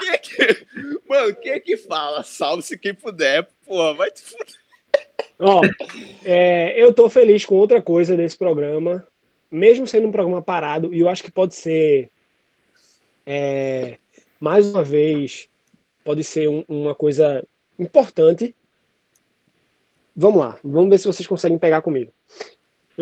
quem 0.00 0.08
é 0.10 0.18
que, 0.18 0.66
mano, 1.08 1.36
quem 1.36 1.52
é 1.52 1.60
que 1.60 1.76
fala 1.76 2.24
salve-se 2.24 2.76
quem 2.76 2.92
puder? 2.92 3.48
Porra, 3.64 3.94
vai 3.94 4.10
te 4.10 4.20
fuder. 4.20 4.46
ó, 5.38 5.60
é, 6.24 6.74
eu 6.76 6.92
tô 6.92 7.08
feliz 7.08 7.44
com 7.44 7.54
outra 7.54 7.80
coisa 7.80 8.16
desse 8.16 8.36
programa, 8.36 9.06
mesmo 9.48 9.86
sendo 9.86 10.08
um 10.08 10.12
programa 10.12 10.42
parado, 10.42 10.92
e 10.92 10.98
eu 10.98 11.08
acho 11.08 11.22
que 11.22 11.30
pode 11.30 11.54
ser, 11.54 12.10
é, 13.24 13.98
mais 14.40 14.66
uma 14.66 14.82
vez, 14.82 15.48
pode 16.02 16.24
ser 16.24 16.48
um- 16.48 16.64
uma 16.66 16.94
coisa 16.96 17.46
importante. 17.78 18.56
Vamos 20.16 20.40
lá, 20.40 20.58
vamos 20.64 20.90
ver 20.90 20.98
se 20.98 21.06
vocês 21.06 21.28
conseguem 21.28 21.58
pegar 21.58 21.80
comigo. 21.80 22.12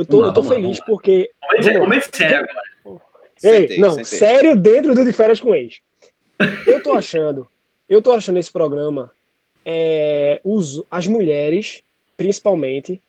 Eu 0.00 0.06
tô, 0.06 0.20
Vamos 0.20 0.22
lá, 0.22 0.28
eu 0.28 0.34
tô 0.34 0.42
vamos 0.42 0.48
lá, 0.48 0.54
feliz 0.54 0.78
vamos 0.78 0.78
lá. 0.80 0.86
porque. 0.86 1.30
Momento, 1.42 1.64
vamos 1.64 1.74
lá. 1.74 1.80
momento 1.80 2.16
sério 2.16 2.36
agora. 2.36 3.00
Ei, 3.42 3.60
Sentei, 3.60 3.78
não, 3.78 3.90
sentei. 3.90 4.04
sério 4.04 4.56
dentro 4.56 4.94
do 4.94 5.04
de 5.04 5.12
férias 5.12 5.40
com 5.40 5.54
ex. 5.54 5.80
Eu 6.66 6.82
tô 6.82 6.92
achando, 6.92 7.46
eu 7.88 8.00
tô 8.02 8.12
achando 8.12 8.38
esse 8.38 8.50
programa, 8.50 9.10
é, 9.64 10.40
os, 10.44 10.82
as 10.90 11.06
mulheres, 11.06 11.82
principalmente, 12.16 13.00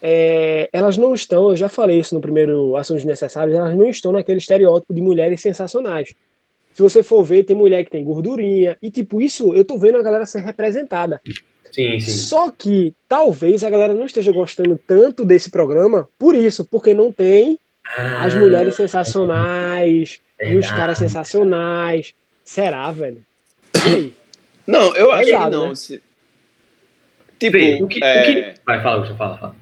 é, 0.00 0.68
elas 0.72 0.96
não 0.96 1.14
estão, 1.14 1.50
eu 1.50 1.56
já 1.56 1.68
falei 1.68 1.98
isso 2.00 2.14
no 2.14 2.20
primeiro 2.20 2.76
Ações 2.76 3.04
Necessárias, 3.04 3.56
elas 3.56 3.76
não 3.76 3.88
estão 3.88 4.12
naquele 4.12 4.38
estereótipo 4.38 4.92
de 4.94 5.00
mulheres 5.00 5.40
sensacionais. 5.40 6.14
Se 6.74 6.82
você 6.82 7.02
for 7.02 7.22
ver, 7.22 7.44
tem 7.44 7.54
mulher 7.54 7.84
que 7.84 7.90
tem 7.90 8.04
gordurinha, 8.04 8.76
e 8.82 8.90
tipo, 8.90 9.20
isso 9.20 9.54
eu 9.54 9.64
tô 9.64 9.76
vendo 9.78 9.98
a 9.98 10.02
galera 10.02 10.26
ser 10.26 10.40
representada. 10.40 11.20
Sim, 11.72 11.98
sim. 11.98 12.10
Só 12.12 12.50
que 12.50 12.94
talvez 13.08 13.64
a 13.64 13.70
galera 13.70 13.94
não 13.94 14.04
esteja 14.06 14.30
gostando 14.30 14.78
tanto 14.86 15.24
desse 15.24 15.50
programa 15.50 16.08
por 16.18 16.34
isso, 16.34 16.64
porque 16.64 16.92
não 16.94 17.10
tem 17.10 17.58
as 18.18 18.34
Ah, 18.34 18.38
mulheres 18.38 18.74
sensacionais 18.76 20.20
e 20.40 20.56
os 20.56 20.70
caras 20.70 20.98
sensacionais. 20.98 22.12
Será, 22.44 22.90
velho? 22.92 23.24
Não, 24.66 24.94
eu 24.94 25.10
acho 25.10 25.24
que 25.24 25.30
Pesado, 25.32 25.56
não. 25.56 25.68
né? 25.70 25.74
se- 25.74 26.02
Tipo, 27.38 27.56
Vê, 27.58 27.82
o 27.82 27.88
que, 27.88 28.04
é, 28.04 28.20
o 28.20 28.24
que... 28.24 28.54
Vai, 28.64 28.80
fala, 28.82 28.98
Gustavo, 28.98 29.18
fala, 29.18 29.38
fala. 29.38 29.56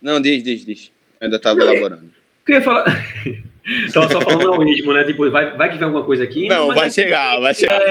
Não, 0.00 0.20
diz, 0.20 0.42
diz, 0.44 0.64
diz. 0.64 0.92
Eu 1.20 1.24
ainda 1.24 1.40
tava 1.40 1.60
elaborando. 1.60 2.04
O 2.06 2.10
que 2.46 2.52
eu 2.52 2.56
ia 2.56 2.62
falar? 2.62 2.84
Tava 3.92 4.08
só 4.12 4.20
falando 4.20 4.52
ao 4.52 4.60
ritmo, 4.62 4.92
né? 4.92 5.02
Tipo, 5.02 5.28
vai, 5.28 5.56
vai 5.56 5.68
que 5.72 5.76
vem 5.76 5.86
alguma 5.86 6.04
coisa 6.04 6.22
aqui. 6.22 6.46
Não, 6.46 6.68
vai 6.72 6.88
chegar, 6.88 7.40
vai 7.40 7.52
chegar. 7.52 7.82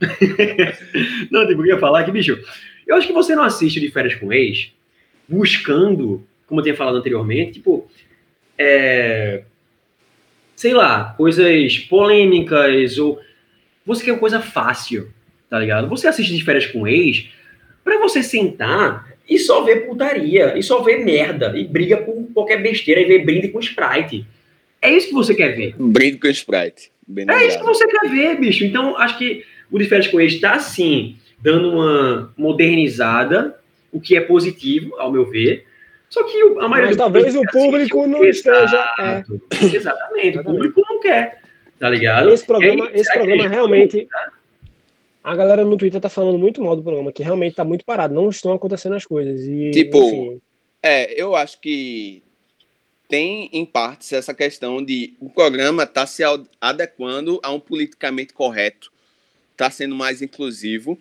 não, 1.30 1.46
tipo, 1.46 1.62
eu 1.62 1.66
ia 1.66 1.78
falar 1.78 2.00
é 2.00 2.04
que, 2.04 2.10
bicho, 2.10 2.38
eu 2.86 2.96
acho 2.96 3.06
que 3.06 3.12
você 3.12 3.34
não 3.34 3.42
assiste 3.42 3.80
de 3.80 3.90
férias 3.90 4.14
com 4.14 4.32
ex 4.32 4.72
buscando, 5.28 6.26
como 6.46 6.60
eu 6.60 6.64
tinha 6.64 6.76
falado 6.76 6.96
anteriormente, 6.96 7.52
tipo, 7.52 7.88
é, 8.58 9.44
sei 10.56 10.74
lá, 10.74 11.14
coisas 11.16 11.78
polêmicas 11.78 12.98
ou 12.98 13.20
você 13.86 14.04
quer 14.04 14.18
coisa 14.18 14.40
fácil, 14.40 15.08
tá 15.48 15.58
ligado? 15.58 15.88
Você 15.88 16.08
assiste 16.08 16.34
de 16.34 16.44
férias 16.44 16.66
com 16.66 16.86
ex 16.86 17.28
Pra 17.82 17.98
você 17.98 18.22
sentar 18.22 19.10
e 19.28 19.38
só 19.38 19.62
ver 19.62 19.86
putaria, 19.86 20.58
e 20.58 20.62
só 20.62 20.82
ver 20.82 21.04
merda, 21.04 21.56
e 21.56 21.64
briga 21.64 21.96
por 21.96 22.28
qualquer 22.34 22.62
besteira, 22.62 23.00
e 23.00 23.04
ver 23.04 23.24
brinde 23.24 23.48
com 23.48 23.60
Sprite. 23.60 24.26
É 24.82 24.90
isso 24.90 25.08
que 25.08 25.14
você 25.14 25.34
quer 25.34 25.56
ver. 25.56 25.74
Brinde 25.78 26.18
com 26.18 26.28
Sprite. 26.28 26.90
Bem 27.06 27.26
É 27.28 27.46
isso 27.46 27.58
que 27.58 27.64
você 27.64 27.86
quer 27.86 28.08
ver, 28.08 28.38
bicho. 28.38 28.64
Então, 28.64 28.96
acho 28.96 29.18
que 29.18 29.44
o 29.70 29.78
De 29.78 29.84
Férias 29.86 30.08
com 30.08 30.20
Ex 30.20 30.34
está, 30.34 30.58
sim, 30.58 31.16
dando 31.40 31.70
uma 31.72 32.32
modernizada, 32.36 33.58
o 33.92 34.00
que 34.00 34.16
é 34.16 34.20
positivo, 34.20 34.94
ao 34.98 35.10
meu 35.10 35.28
ver. 35.28 35.66
Só 36.08 36.24
que 36.24 36.40
a 36.42 36.68
maioria 36.68 36.88
Mas 36.88 36.96
do 36.96 36.98
talvez 36.98 37.36
o 37.36 37.42
público 37.52 38.06
não 38.06 38.24
esteja. 38.24 38.84
é. 38.98 39.24
Exatamente, 39.74 40.38
o 40.38 40.44
público 40.44 40.82
não 40.88 41.00
quer, 41.00 41.40
tá 41.78 41.88
ligado? 41.88 42.30
Esse 42.30 42.44
programa, 42.44 42.86
aí, 42.88 42.90
esse 42.94 43.12
que 43.12 43.18
programa 43.18 43.48
realmente. 43.48 44.08
A 45.22 45.36
galera 45.36 45.64
no 45.64 45.76
Twitter 45.76 46.00
tá 46.00 46.08
falando 46.08 46.38
muito 46.38 46.62
mal 46.62 46.74
do 46.74 46.82
programa, 46.82 47.12
que 47.12 47.22
realmente 47.22 47.54
tá 47.54 47.64
muito 47.64 47.84
parado, 47.84 48.14
não 48.14 48.28
estão 48.30 48.52
acontecendo 48.52 48.94
as 48.94 49.04
coisas. 49.04 49.42
E, 49.42 49.70
Tipo, 49.70 49.98
enfim, 50.02 50.40
É, 50.82 51.12
eu 51.20 51.36
acho 51.36 51.60
que 51.60 52.22
tem 53.06 53.50
em 53.52 53.66
partes 53.66 54.12
essa 54.12 54.32
questão 54.32 54.82
de 54.82 55.14
o 55.20 55.28
programa 55.28 55.84
tá 55.86 56.06
se 56.06 56.22
adequando 56.60 57.38
a 57.42 57.52
um 57.52 57.60
politicamente 57.60 58.32
correto, 58.32 58.90
tá 59.60 59.70
sendo 59.70 59.94
mais 59.94 60.22
inclusivo. 60.22 60.98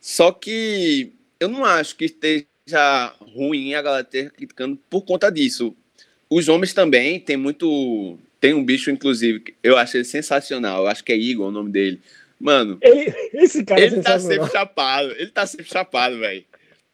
Só 0.00 0.30
que 0.30 1.12
eu 1.40 1.48
não 1.48 1.64
acho 1.64 1.96
que 1.96 2.04
esteja 2.04 3.12
ruim 3.20 3.74
a 3.74 3.82
galera 3.82 4.04
ter 4.04 4.30
criticando 4.30 4.78
por 4.88 5.02
conta 5.02 5.28
disso. 5.30 5.74
Os 6.30 6.48
homens 6.48 6.72
também 6.72 7.18
tem 7.18 7.36
muito. 7.36 8.16
Tem 8.38 8.54
um 8.54 8.64
bicho, 8.64 8.90
inclusive, 8.90 9.40
que 9.40 9.54
eu 9.62 9.76
acho 9.76 9.96
ele 9.96 10.04
sensacional. 10.04 10.84
Eu 10.84 10.88
acho 10.88 11.02
que 11.02 11.12
é 11.12 11.16
Igor 11.16 11.48
o 11.48 11.50
nome 11.50 11.72
dele. 11.72 12.00
Mano, 12.38 12.78
ele, 12.80 13.12
esse 13.34 13.64
cara 13.64 13.80
é 13.80 13.84
ele 13.84 13.96
tá 13.96 14.18
sensacional. 14.18 14.46
sempre 14.46 14.52
chapado. 14.52 15.12
Ele 15.12 15.30
tá 15.30 15.46
sempre 15.46 15.66
chapado, 15.66 16.18
velho. 16.18 16.44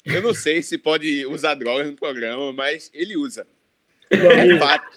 Eu 0.05 0.22
não 0.22 0.32
sei 0.32 0.62
se 0.62 0.78
pode 0.78 1.26
usar 1.26 1.55
drogas 1.55 1.86
no 1.86 1.94
programa, 1.94 2.53
mas 2.53 2.90
ele 2.94 3.16
usa. 3.16 3.47
É 4.11 4.59
fato. 4.59 4.96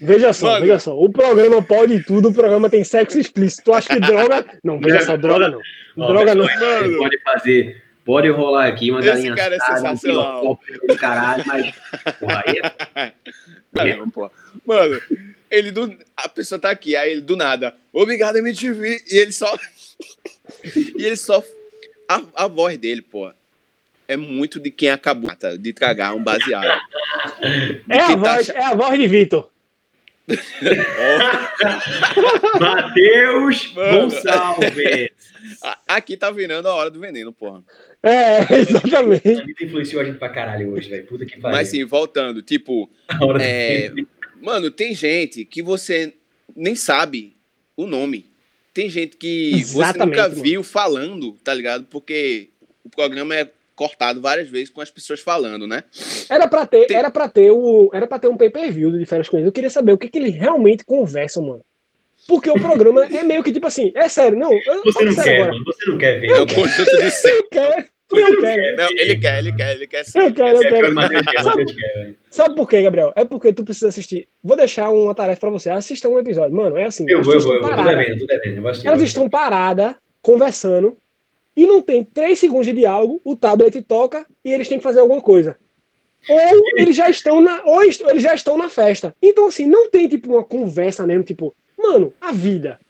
Veja 0.00 0.32
só, 0.32 0.52
Mano. 0.52 0.60
veja 0.62 0.78
só. 0.78 0.98
O 0.98 1.10
programa 1.10 1.62
pode 1.62 2.02
tudo, 2.04 2.30
o 2.30 2.34
programa 2.34 2.70
tem 2.70 2.82
sexo 2.82 3.18
explícito. 3.18 3.64
Tu 3.64 3.74
acha 3.74 3.88
que 3.88 4.00
droga. 4.00 4.46
Não, 4.64 4.80
veja 4.80 5.02
só, 5.02 5.16
droga 5.16 5.48
não. 5.50 5.60
Ó, 5.98 6.06
droga 6.06 6.34
não. 6.34 6.46
Você 6.46 6.96
pode 6.96 7.18
fazer, 7.22 7.82
pode 8.04 8.28
rolar 8.30 8.66
aqui 8.68 8.90
uma 8.90 9.00
Esse 9.00 9.08
galinha 9.08 9.34
cara 9.34 9.56
é 9.56 9.58
um 9.58 9.76
sensacional. 9.76 10.60
do 10.88 10.96
caralho, 10.96 11.44
mas 11.46 11.74
porra, 12.18 12.44
aí 12.46 13.92
é 13.92 14.06
pô. 14.12 14.30
Mano, 14.64 15.00
ele 15.50 15.70
do. 15.70 15.94
A 16.16 16.28
pessoa 16.28 16.58
tá 16.58 16.70
aqui, 16.70 16.96
aí 16.96 17.12
ele 17.12 17.20
do 17.20 17.36
nada. 17.36 17.74
Obrigado, 17.92 18.36
MTV. 18.38 19.02
E 19.10 19.18
ele 19.18 19.32
só. 19.32 19.54
e 20.64 21.04
ele 21.04 21.16
só. 21.16 21.42
A, 22.08 22.22
a 22.34 22.48
voz 22.48 22.78
dele, 22.78 23.02
pô. 23.02 23.30
É 24.10 24.16
muito 24.16 24.58
de 24.58 24.70
quem 24.70 24.90
acabou 24.90 25.34
tá? 25.36 25.56
de 25.56 25.72
tragar 25.72 26.14
um 26.14 26.22
baseado. 26.22 26.80
É 27.88 27.98
a 28.00 28.06
tá 28.08 28.16
voz, 28.16 28.50
ach- 28.50 28.56
é 28.56 28.64
a 28.64 28.74
voz 28.74 28.98
de 28.98 29.06
Vitor. 29.06 29.50
Matheus. 32.60 33.66
Gonçalves. 33.72 35.10
Aqui 35.86 36.16
tá 36.16 36.30
virando 36.30 36.68
a 36.68 36.74
hora 36.74 36.90
do 36.90 37.00
veneno, 37.00 37.32
porra. 37.32 37.62
É, 38.02 38.40
exatamente. 38.60 39.64
Influenciou 39.64 40.02
a 40.02 40.04
gente 40.04 40.18
pra 40.18 40.28
caralho 40.28 40.72
hoje, 40.72 40.88
velho. 40.88 41.06
Puta 41.06 41.26
que 41.26 41.38
pariu. 41.38 41.56
Mas 41.56 41.68
sim, 41.68 41.84
voltando, 41.84 42.42
tipo, 42.42 42.90
é. 43.40 43.92
Mano, 44.40 44.70
tem 44.70 44.94
gente 44.94 45.44
que 45.44 45.62
você 45.62 46.14
nem 46.56 46.74
sabe 46.74 47.36
o 47.76 47.86
nome. 47.86 48.30
Tem 48.72 48.88
gente 48.88 49.16
que 49.16 49.62
você 49.64 49.78
Exatamente, 49.78 50.16
nunca 50.16 50.28
mano. 50.28 50.42
viu 50.42 50.62
falando, 50.62 51.32
tá 51.44 51.52
ligado? 51.52 51.84
Porque 51.90 52.48
o 52.82 52.88
programa 52.88 53.34
é 53.34 53.50
cortado 53.80 54.20
várias 54.20 54.46
vezes 54.50 54.68
com 54.68 54.82
as 54.82 54.90
pessoas 54.90 55.20
falando, 55.20 55.66
né? 55.66 55.84
Era 56.28 56.46
pra 56.46 56.66
ter, 56.66 56.86
Tem- 56.86 56.98
era 56.98 57.10
pra 57.10 57.30
ter 57.30 57.50
o, 57.50 57.88
era 57.94 58.06
para 58.06 58.18
ter 58.18 58.28
um 58.28 58.36
pay-per-view 58.36 58.92
de 58.92 59.06
férias 59.06 59.26
com 59.26 59.38
eles. 59.38 59.46
Eu 59.46 59.52
queria 59.52 59.70
saber 59.70 59.92
o 59.94 59.96
que, 59.96 60.10
que 60.10 60.18
eles 60.18 60.34
realmente 60.34 60.84
conversam, 60.84 61.42
mano. 61.42 61.64
Porque 62.28 62.50
o 62.50 62.60
programa 62.60 63.06
é 63.06 63.22
meio 63.22 63.42
que 63.42 63.50
tipo 63.50 63.66
assim, 63.66 63.90
é 63.94 64.06
sério, 64.06 64.38
não. 64.38 64.52
Eu, 64.52 64.82
Você 64.84 65.02
não 65.02 65.14
quer, 65.14 65.40
agora. 65.40 65.58
Você 65.64 65.90
não 65.90 65.96
quer 65.96 66.20
ver. 66.20 67.10
Sempre. 67.10 67.38
Eu 67.38 67.48
quero, 67.48 67.84
eu 68.12 68.40
quero, 68.40 68.76
Não, 68.76 68.88
ele 68.90 69.16
quer, 69.16 69.38
ele 69.38 69.52
quer, 69.54 69.74
ele 69.76 69.86
quer 69.86 70.04
sim. 70.04 70.18
eu 70.18 70.34
quero, 70.34 70.62
eu 70.62 70.68
quero. 70.68 70.94
Sabe-. 71.42 72.18
Sabe 72.28 72.54
por 72.56 72.68
quê, 72.68 72.82
Gabriel? 72.82 73.12
É 73.16 73.24
porque 73.24 73.50
tu 73.52 73.64
precisa 73.64 73.88
assistir. 73.88 74.28
Vou 74.44 74.56
deixar 74.58 74.90
uma 74.90 75.14
tarefa 75.14 75.40
pra 75.40 75.50
você. 75.50 75.70
Assista 75.70 76.06
um 76.06 76.18
episódio. 76.18 76.54
Mano, 76.54 76.76
é 76.76 76.84
assim. 76.84 77.06
Eu 77.08 77.22
vou, 77.22 77.32
eu 77.32 77.40
vou, 77.40 77.54
eu 77.54 77.60
vou. 77.62 77.70
Tô 77.70 77.76
paradas. 77.76 77.98
devendo, 77.98 78.18
tô 78.18 78.26
devendo. 78.26 78.56
Eu 78.56 78.62
vou 78.62 78.70
assistir, 78.72 78.86
Elas 78.88 78.96
eu 78.96 79.00
vou 79.00 79.06
estão 79.06 79.28
paradas, 79.30 79.94
conversando, 80.20 80.98
e 81.60 81.66
não 81.66 81.82
tem 81.82 82.02
três 82.02 82.38
segundos 82.38 82.64
de 82.64 82.72
diálogo, 82.72 83.20
o 83.22 83.36
tablet 83.36 83.82
toca 83.82 84.24
e 84.42 84.50
eles 84.50 84.66
têm 84.66 84.78
que 84.78 84.82
fazer 84.82 85.00
alguma 85.00 85.20
coisa. 85.20 85.58
Ou 86.26 86.62
eles 86.74 86.96
já 86.96 87.10
estão 87.10 87.42
na, 87.42 87.62
ou 87.66 87.82
eles 87.82 87.98
já 88.22 88.34
estão 88.34 88.56
na 88.56 88.70
festa. 88.70 89.14
Então, 89.20 89.48
assim, 89.48 89.66
não 89.66 89.90
tem 89.90 90.08
tipo 90.08 90.32
uma 90.32 90.42
conversa 90.42 91.06
mesmo, 91.06 91.22
tipo, 91.22 91.54
mano, 91.78 92.14
a 92.18 92.32
vida. 92.32 92.80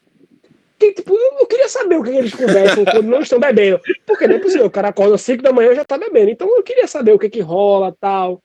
Que, 0.78 0.92
tipo, 0.92 1.12
eu, 1.16 1.46
queria 1.46 1.68
saber 1.68 1.96
o 1.96 2.02
que 2.04 2.10
eles 2.10 2.32
conversam 2.32 2.84
quando 2.84 3.08
não 3.08 3.22
estão 3.22 3.40
bebendo. 3.40 3.80
Porque 4.06 4.28
não 4.28 4.36
é 4.36 4.38
possível, 4.38 4.66
o 4.66 4.70
cara 4.70 4.90
acorda 4.90 5.16
às 5.16 5.22
5 5.22 5.42
da 5.42 5.52
manhã 5.52 5.72
e 5.72 5.74
já 5.74 5.84
tá 5.84 5.98
bebendo. 5.98 6.30
Então 6.30 6.48
eu 6.56 6.62
queria 6.62 6.86
saber 6.86 7.12
o 7.12 7.18
que 7.18 7.28
que 7.28 7.40
rola 7.40 7.92
tal. 8.00 8.40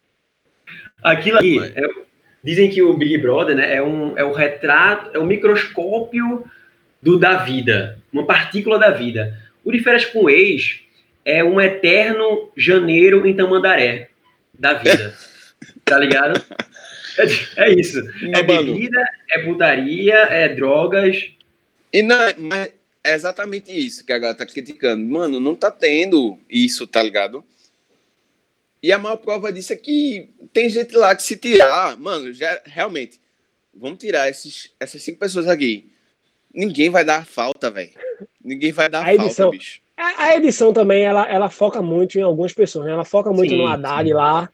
Aquilo 1.03 1.37
ali, 1.37 1.59
é- 1.59 1.87
dizem 2.43 2.71
que 2.71 2.81
o 2.81 2.97
Big 2.97 3.19
Brother 3.19 3.55
né, 3.55 3.75
é, 3.75 3.83
um, 3.83 4.17
é 4.17 4.23
o 4.23 4.33
retrato, 4.33 5.11
é 5.13 5.19
o 5.19 5.25
microscópio 5.25 6.43
do, 6.99 7.19
da 7.19 7.37
vida, 7.37 7.99
uma 8.11 8.25
partícula 8.25 8.79
da 8.79 8.89
vida. 8.89 9.44
O 9.65 9.71
de 9.71 9.79
férias 9.79 10.05
com 10.05 10.25
o 10.25 10.29
ex 10.29 10.79
é 11.25 11.43
um 11.43 11.59
eterno 11.59 12.51
janeiro 12.55 13.27
em 13.27 13.35
Tamandaré 13.35 14.09
da 14.53 14.75
vida. 14.75 15.17
tá 15.83 15.97
ligado? 15.97 16.41
É, 17.17 17.65
é 17.65 17.73
isso. 17.73 18.01
Não, 18.21 18.39
É 18.39 18.43
mano. 18.43 18.73
bebida, 18.73 19.03
é 19.31 19.39
putaria, 19.39 20.13
é 20.15 20.49
drogas. 20.49 21.31
E 21.91 22.01
não, 22.03 22.17
mas 22.37 22.71
é 23.03 23.13
exatamente 23.15 23.71
isso 23.71 24.05
que 24.05 24.13
a 24.13 24.19
galera 24.19 24.37
tá 24.37 24.45
criticando. 24.45 25.03
Mano, 25.03 25.39
não 25.39 25.55
tá 25.55 25.71
tendo 25.71 26.37
isso, 26.49 26.85
tá 26.85 27.01
ligado? 27.01 27.43
E 28.83 28.91
a 28.91 28.99
maior 28.99 29.17
prova 29.17 29.51
disso 29.51 29.73
é 29.73 29.75
que 29.75 30.29
tem 30.53 30.69
gente 30.69 30.95
lá 30.95 31.15
que 31.15 31.23
se 31.23 31.35
tirar, 31.35 31.97
mano, 31.97 32.31
já 32.31 32.61
realmente, 32.65 33.19
vamos 33.73 33.97
tirar 33.97 34.29
esses, 34.29 34.71
essas 34.79 35.01
cinco 35.01 35.17
pessoas 35.17 35.47
aqui. 35.47 35.89
Ninguém 36.53 36.89
vai 36.91 37.03
dar 37.03 37.25
falta, 37.25 37.71
velho. 37.71 37.91
Ninguém 38.45 38.71
vai 38.71 38.87
dar 38.87 39.03
A 39.03 39.13
edição- 39.13 39.45
falta, 39.47 39.57
bicho. 39.57 39.79
A, 39.97 40.23
a 40.25 40.35
edição 40.37 40.71
também, 40.71 41.03
ela, 41.03 41.27
ela 41.27 41.49
foca 41.49 41.81
muito 41.81 42.19
em 42.19 42.21
algumas 42.21 42.53
pessoas, 42.53 42.85
né? 42.85 42.91
Ela 42.91 43.03
foca 43.05 43.31
muito 43.31 43.49
Sim, 43.49 43.57
no 43.57 43.67
Haddad 43.67 44.07
sim. 44.07 44.13
lá, 44.13 44.49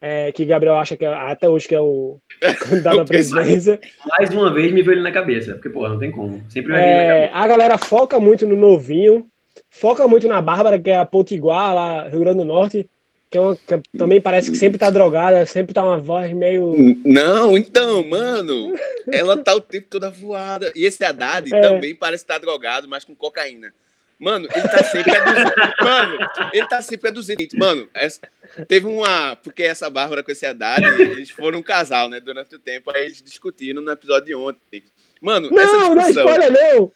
é, 0.00 0.30
que 0.32 0.44
Gabriel 0.44 0.76
acha 0.76 0.96
que 0.96 1.04
é, 1.04 1.12
até 1.12 1.48
hoje 1.48 1.66
que 1.68 1.74
é 1.74 1.80
o 1.80 2.18
candidato 2.68 3.00
à 3.00 3.04
presidência. 3.04 3.80
Mais 4.06 4.30
uma 4.30 4.52
vez 4.52 4.72
me 4.72 4.82
veio 4.82 4.94
ele 4.94 5.02
na 5.02 5.12
cabeça. 5.12 5.54
Porque, 5.54 5.68
porra, 5.68 5.90
não 5.90 5.98
tem 5.98 6.10
como. 6.10 6.42
Sempre 6.48 6.72
vai 6.72 6.80
vir 6.80 6.86
na 6.86 6.92
É, 6.92 7.30
a 7.32 7.46
galera 7.46 7.76
foca 7.78 8.18
muito 8.20 8.46
no 8.46 8.56
novinho, 8.56 9.26
foca 9.68 10.06
muito 10.08 10.28
na 10.28 10.40
Bárbara, 10.40 10.78
que 10.78 10.90
é 10.90 10.96
a 10.96 11.04
Potiguar, 11.04 11.74
lá 11.74 12.08
Rio 12.08 12.20
Grande 12.20 12.38
do 12.38 12.44
Norte, 12.44 12.88
que, 13.30 13.36
é 13.38 13.40
uma, 13.40 13.56
que 13.56 13.80
também 13.98 14.20
parece 14.20 14.50
que 14.50 14.56
sempre 14.56 14.78
tá 14.78 14.88
drogada, 14.90 15.44
sempre 15.46 15.74
tá 15.74 15.82
uma 15.84 15.98
voz 15.98 16.32
meio. 16.32 16.74
Não, 17.04 17.56
então, 17.56 18.06
mano, 18.06 18.74
ela 19.12 19.36
tá 19.36 19.54
o 19.54 19.60
tempo 19.60 19.86
toda 19.90 20.10
voada. 20.10 20.72
E 20.74 20.84
esse 20.84 21.04
Haddad 21.04 21.52
É. 21.54 21.60
também 21.60 21.94
parece 21.94 22.24
estar 22.24 22.38
drogado, 22.38 22.88
mas 22.88 23.04
com 23.04 23.14
cocaína. 23.14 23.72
Mano, 24.18 24.48
ele 24.54 24.68
tá 24.68 24.82
sempre 24.82 25.14
a 25.14 25.24
200. 25.24 25.52
Mano, 25.82 26.18
ele 26.54 26.66
tá 26.68 26.80
sempre 26.82 27.08
a 27.10 27.12
200. 27.12 27.58
Mano, 27.58 27.86
essa- 27.92 28.20
teve 28.66 28.86
uma. 28.86 29.36
Porque 29.36 29.62
essa 29.62 29.90
Bárbara 29.90 30.22
com 30.22 30.30
esse 30.32 30.46
Haddad, 30.46 30.82
eles 31.02 31.28
foram 31.28 31.58
um 31.58 31.62
casal, 31.62 32.08
né? 32.08 32.18
Durante 32.18 32.54
o 32.54 32.58
tempo, 32.58 32.90
aí 32.90 33.04
eles 33.04 33.20
discutiram 33.20 33.82
no 33.82 33.90
episódio 33.92 34.24
de 34.26 34.34
ontem. 34.34 34.82
Mano, 35.20 35.48
essa 35.52 35.72
Não, 35.72 35.94
não 35.94 36.00
é 36.02 36.06
discussão. 36.06 36.24
spoiler, 36.30 36.50
não! 36.52 36.92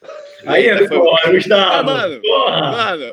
Aí 0.47 0.67
é, 0.67 0.73
Eita, 0.73 0.89
foi- 0.89 0.99
porra, 0.99 1.31
Gustavo. 1.33 1.73
Ah, 1.73 1.83
mano. 1.83 2.21
Porra. 2.23 2.71
Mano, 2.71 3.13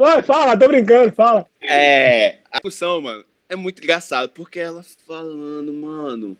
Vai, 0.00 0.22
fala, 0.22 0.56
tô 0.56 0.66
brincando, 0.66 1.12
fala. 1.12 1.46
É, 1.60 2.38
a 2.50 2.52
discussão, 2.56 3.02
mano, 3.02 3.22
é 3.50 3.54
muito 3.54 3.82
engraçado, 3.82 4.30
porque 4.30 4.58
ela 4.58 4.82
falando, 5.06 5.74
mano, 5.74 6.34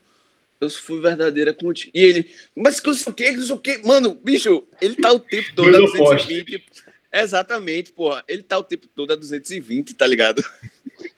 eu 0.58 0.70
fui 0.70 0.98
verdadeira 0.98 1.52
contigo. 1.52 1.92
E 1.94 2.02
ele, 2.02 2.34
mas 2.56 2.80
que 2.80 2.86
não 2.86 2.94
sei 2.94 3.12
o 3.12 3.14
que, 3.14 3.24
que 3.24 3.36
não 3.36 3.44
sei 3.44 3.54
o 3.54 3.58
que, 3.58 3.86
mano, 3.86 4.14
bicho, 4.14 4.66
ele 4.80 4.96
tá 4.96 5.12
o 5.12 5.20
tempo 5.20 5.54
todo 5.54 5.68
a 5.68 5.72
Dois 5.72 5.90
opostos. 5.90 6.26
220. 6.26 6.64
Exatamente, 7.12 7.92
porra, 7.92 8.24
ele 8.26 8.42
tá 8.42 8.56
o 8.56 8.64
tempo 8.64 8.86
todo 8.96 9.12
a 9.12 9.16
220, 9.16 9.92
tá 9.92 10.06
ligado? 10.06 10.42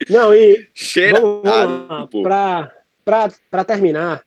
Não, 0.09 0.35
e 0.35 0.67
Cheira. 0.73 1.21
Vamos, 1.21 1.49
vamos 1.49 1.87
lá. 1.87 2.07
Pra, 2.07 2.75
pra, 3.05 3.33
pra 3.49 3.63
terminar, 3.63 4.21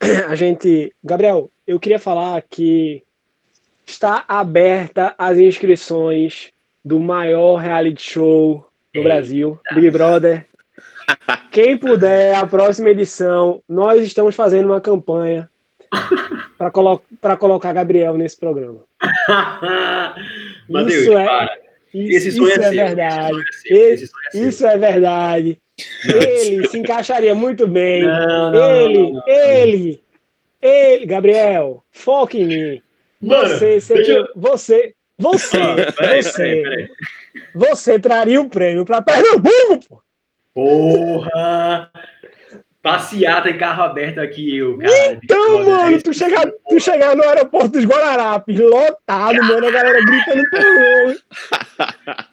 a 0.26 0.34
gente. 0.34 0.90
Gabriel, 1.04 1.50
eu 1.66 1.78
queria 1.78 1.98
falar 1.98 2.42
que 2.48 3.02
está 3.84 4.24
aberta 4.26 5.14
as 5.18 5.36
inscrições 5.36 6.55
do 6.86 7.00
maior 7.00 7.56
reality 7.56 8.00
show 8.00 8.64
do 8.94 9.00
Eita. 9.00 9.08
Brasil, 9.08 9.58
Big 9.74 9.90
Brother. 9.90 10.46
Quem 11.50 11.76
puder, 11.76 12.36
a 12.36 12.46
próxima 12.46 12.90
edição, 12.90 13.60
nós 13.68 14.00
estamos 14.04 14.36
fazendo 14.36 14.66
uma 14.66 14.80
campanha 14.80 15.50
para 16.56 16.70
colo 16.70 17.02
colocar 17.40 17.72
Gabriel 17.72 18.16
nesse 18.16 18.38
programa. 18.38 18.84
Matheus, 20.70 21.02
Isso 21.02 21.12
é- 21.18 21.24
para. 21.26 21.58
Isso, 21.94 22.32
sonho 22.32 22.50
isso 22.50 22.62
é 22.62 22.66
é 22.66 22.70
verdade. 22.84 23.36
esse 23.70 23.72
é 23.72 23.92
é 23.92 23.96
seu. 24.30 24.48
Isso 24.48 24.66
é 24.66 24.78
verdade. 24.78 25.58
Ele 26.04 26.68
se 26.68 26.78
encaixaria 26.78 27.34
muito 27.34 27.66
bem. 27.66 28.02
Não, 28.04 28.52
não, 28.52 28.76
ele, 28.80 29.12
não, 29.12 29.22
ele, 29.26 30.02
ele, 30.60 31.06
Gabriel, 31.06 31.82
foque 31.90 32.38
em 32.42 32.46
mim. 32.46 32.82
Mano, 33.20 33.48
Você 33.48 33.80
seria, 33.80 34.18
eu- 34.18 34.28
você, 34.36 34.94
você, 35.18 35.56
Ah, 35.56 35.92
peraí, 35.92 36.22
você, 36.22 36.32
peraí, 36.42 36.62
peraí. 36.62 36.88
você 37.54 37.98
traria 37.98 38.40
o 38.40 38.48
prêmio 38.48 38.84
para 38.84 39.02
Pernambuco, 39.02 39.86
pô. 39.88 40.02
Porra! 40.54 41.90
Passeata 42.82 43.50
em 43.50 43.58
carro 43.58 43.82
aberto 43.82 44.20
aqui, 44.20 44.56
eu, 44.58 44.78
cara. 44.78 45.18
Então, 45.22 45.64
mano, 45.66 46.00
tu 46.00 46.14
chegar, 46.14 46.46
tu 46.68 46.78
chegar 46.78 47.16
no 47.16 47.24
aeroporto 47.24 47.70
dos 47.70 47.84
Guararapes, 47.84 48.56
lotado, 48.60 49.42
mano, 49.42 49.66
a 49.66 49.70
galera 49.72 50.00
gritando 50.04 50.50
teu 50.50 50.60
nome. 50.62 51.18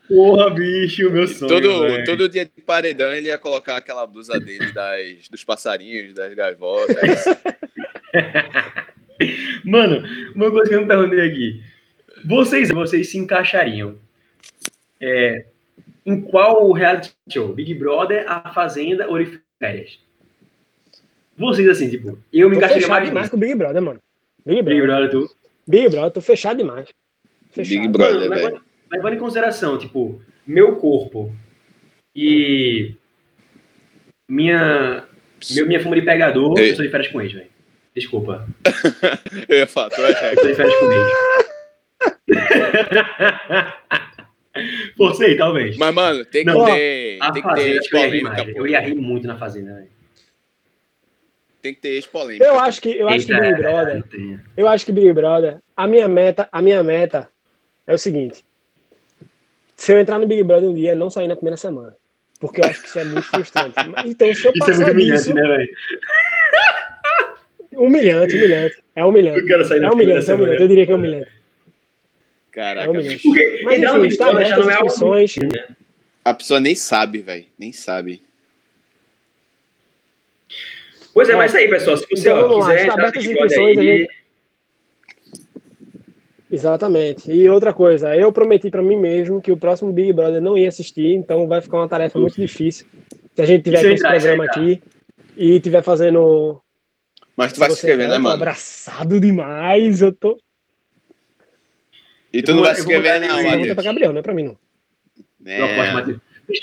Porra, 0.08 0.50
bicho, 0.52 1.10
meu 1.10 1.28
sonho. 1.28 1.50
Todo, 1.50 2.04
todo 2.06 2.30
dia 2.30 2.46
de 2.46 2.62
paredão 2.62 3.12
ele 3.12 3.30
ia 3.30 3.38
colocar 3.40 3.78
aquela 3.78 4.06
blusa 4.06 4.40
dele 4.40 4.72
das, 4.74 5.28
dos 5.28 5.44
passarinhos, 5.44 6.14
das 6.14 6.32
gaivotas. 6.36 7.26
Mano, 9.66 10.04
uma 10.36 10.52
coisa 10.52 10.70
que 10.70 10.76
eu 10.76 10.82
me 10.82 10.88
perguntei 10.88 11.22
aqui. 11.22 11.64
Vocês, 12.26 12.70
vocês 12.70 13.10
se 13.10 13.18
encaixariam 13.18 13.96
é, 15.02 15.46
em 16.06 16.22
qual 16.22 16.72
reality 16.72 17.12
show? 17.30 17.54
Big 17.54 17.74
Brother, 17.74 18.26
A 18.28 18.54
Fazenda 18.54 19.08
ou 19.08 19.18
Férias? 19.60 20.00
Vocês, 21.38 21.68
assim, 21.68 21.90
tipo, 21.90 22.18
eu 22.32 22.50
me 22.50 22.58
encaixaria 22.58 22.82
fechado 22.82 22.98
mais 22.98 23.08
demais 23.08 23.30
com 23.30 23.38
o 23.38 23.40
Big 23.40 23.56
Brother, 23.56 23.82
mano. 23.82 24.00
Big 24.46 24.62
Big 24.62 24.82
Brother. 24.82 25.10
Brother, 25.10 25.30
tu. 25.30 25.36
Big 25.68 25.90
Brother, 25.90 26.12
tô 26.12 26.22
fechado 26.22 26.58
demais. 26.58 26.88
Fechado. 27.52 27.82
Big 27.82 27.88
Brother, 27.88 28.20
velho. 28.20 28.32
levando, 28.32 28.62
levando 28.92 29.14
em 29.14 29.20
consideração, 29.20 29.78
tipo, 29.78 30.22
meu 30.46 30.76
corpo 30.76 31.34
e 32.16 32.94
minha, 34.30 35.06
meu, 35.52 35.68
minha 35.68 35.82
fama 35.82 35.96
de 35.96 36.02
pegador, 36.04 36.58
Ei. 36.60 36.72
eu 36.72 36.76
sou 36.76 36.86
de 36.86 36.92
férias 36.92 37.12
com 37.12 37.22
ex, 37.22 37.34
velho. 37.34 37.48
Desculpa. 37.96 38.48
Eu 39.48 39.58
ia 39.58 39.68
falar, 39.68 39.92
tu 39.92 40.02
é 40.02 40.34
Eu 40.34 40.40
sou 40.40 40.48
de 40.48 40.56
férias 40.56 40.76
com 40.80 40.92
ex. 40.92 41.43
Você, 44.97 45.36
talvez. 45.36 45.78
Mas, 45.78 45.95
mano, 45.95 46.24
tem 46.26 46.45
que 46.45 46.51
Não, 46.51 46.66
ter, 46.66 47.18
A 47.20 47.32
tem 47.32 47.41
que 47.41 47.54
ter 47.56 47.78
eu 47.78 47.82
polêmica. 47.89 48.51
Eu 48.56 48.68
ia 48.68 48.80
rir 48.80 48.93
muito 48.95 49.26
na 49.26 49.36
Fazenda, 49.38 49.74
velho. 49.74 49.88
Tem 51.62 51.74
que 51.74 51.82
ter 51.82 51.89
ex 51.95 52.06
polêmica. 52.06 52.45
Eu 52.45 52.60
acho 52.60 52.82
que, 52.82 52.91
eu 52.91 53.08
acho 53.10 53.26
que 53.26 53.34
Big 53.34 53.45
é, 53.45 53.56
Brother, 53.56 54.04
eu 54.56 54.68
acho 54.68 54.86
que 54.86 54.91
Big 54.91 55.12
Brother, 55.14 55.58
a 55.76 55.88
minha 55.88 56.08
meta, 56.08 56.47
a 56.51 56.62
minha 56.62 56.84
meta 56.84 57.30
é 57.88 57.93
o 57.93 57.97
seguinte. 57.97 58.45
Se 59.76 59.91
eu 59.93 59.99
entrar 59.99 60.20
no 60.20 60.28
Big 60.28 60.43
Brother 60.43 60.70
um 60.70 60.74
dia, 60.74 60.91
é 60.91 60.95
não 60.95 61.10
sair 61.10 61.28
na 61.28 61.36
primeira 61.36 61.58
semana. 61.58 61.95
Porque 62.39 62.62
eu 62.62 62.66
acho 62.66 62.82
que 62.82 62.88
isso 62.89 62.99
é 62.99 63.06
muito 63.06 63.28
frustrante. 63.28 63.74
Então, 64.06 64.34
se 64.36 64.45
eu 64.45 64.47
Isso 64.47 64.47
é 64.47 64.51
muito 64.51 64.66
passar 64.66 64.91
humilhante, 64.91 65.24
disso, 65.24 65.34
né, 65.34 65.41
velho? 65.41 65.70
humilhante, 67.78 68.36
humilhante. 68.36 68.84
É 68.95 69.01
Eu 69.01 69.08
humilhante. 69.08 69.45
quero 69.45 69.66
sair 69.66 69.80
na 69.80 69.88
É 69.88 69.91
humilhante, 69.91 70.30
é 70.30 70.36
humilhante. 70.36 70.62
Eu 70.62 70.68
diria 70.68 70.86
que 70.86 70.91
é 70.91 70.95
humilhante. 70.95 71.32
É 72.54 72.56
Caraca, 72.56 72.91
humilhante. 72.91 73.24
Porque 73.24 73.62
Mas 73.64 73.82
no 73.82 73.97
enfim, 73.97 74.08
está 74.08 74.30
aberto 74.30 74.70
é 74.70 74.74
inscrições. 74.74 75.36
a 76.24 76.34
pessoa 76.34 76.60
nem 76.60 76.76
sabe, 76.76 77.20
velho. 77.20 77.45
Nem 77.58 77.72
sabe. 77.74 78.22
Pois 81.14 81.30
é, 81.30 81.36
mas 81.36 81.51
isso 81.51 81.58
aí, 81.58 81.68
pessoal. 81.68 81.97
Se 81.97 82.06
você 82.10 82.30
Então, 82.30 82.38
ó, 82.38 82.47
vamos 82.47 82.66
lá, 82.66 82.72
quiser 82.72 82.82
está 82.88 82.93
aberto 82.93 83.18
inscrições, 83.20 83.78
aí, 83.78 83.97
gente- 83.97 84.24
Exatamente. 86.51 87.32
E 87.32 87.49
outra 87.49 87.74
coisa, 87.74 88.16
eu 88.16 88.32
prometi 88.32 88.70
pra 88.70 88.82
mim 88.84 88.95
mesmo 88.97 89.41
que 89.41 89.51
o 89.51 89.58
próximo 89.58 89.91
Big 89.91 90.14
Brother 90.14 90.39
não 90.39 90.56
ia 90.56 90.68
assistir, 90.70 91.14
então 91.16 91.47
vai 91.47 91.62
ficar 91.62 91.78
uma 91.78 91.89
tarefa 91.89 92.20
muito 92.20 92.39
difícil. 92.39 92.86
Se 93.36 93.41
a 93.41 93.45
gente 93.45 93.64
tiver 93.64 93.82
com 93.82 93.88
esse 93.89 94.04
tá, 94.04 94.12
programa 94.12 94.45
tá. 94.45 94.51
aqui 94.51 94.82
e 95.36 95.60
tiver 95.60 95.82
fazendo. 95.82 96.62
Mas 97.36 97.54
tu 97.54 97.60
vai 97.60 97.70
se 97.72 97.78
inscrever, 97.78 98.08
né, 98.08 98.14
eu 98.14 98.18
tô 98.18 98.24
mano? 98.24 98.36
abraçado 98.36 99.20
demais, 99.20 100.01
eu 100.04 100.14
tô. 100.14 100.38
E 102.34 102.42
tu 102.42 102.52
Eu 102.52 102.56
não 102.56 102.64
vou- 102.64 102.72
vai 102.72 102.76
se 102.76 102.82
eu 102.82 102.84
inscrever, 102.98 103.22
não, 103.22 103.28
Pergunta 103.36 103.58
Matheus. 103.58 103.74
pra 103.76 103.84
Gabriel, 103.84 104.12
não 104.14 104.20
é 104.20 104.22
pra 104.24 104.34
mim, 104.34 104.44
não. 104.44 104.58
Eu 105.46 105.66
aposto, 105.66 105.82
É, 105.82 105.94
Matheus. 105.94 106.18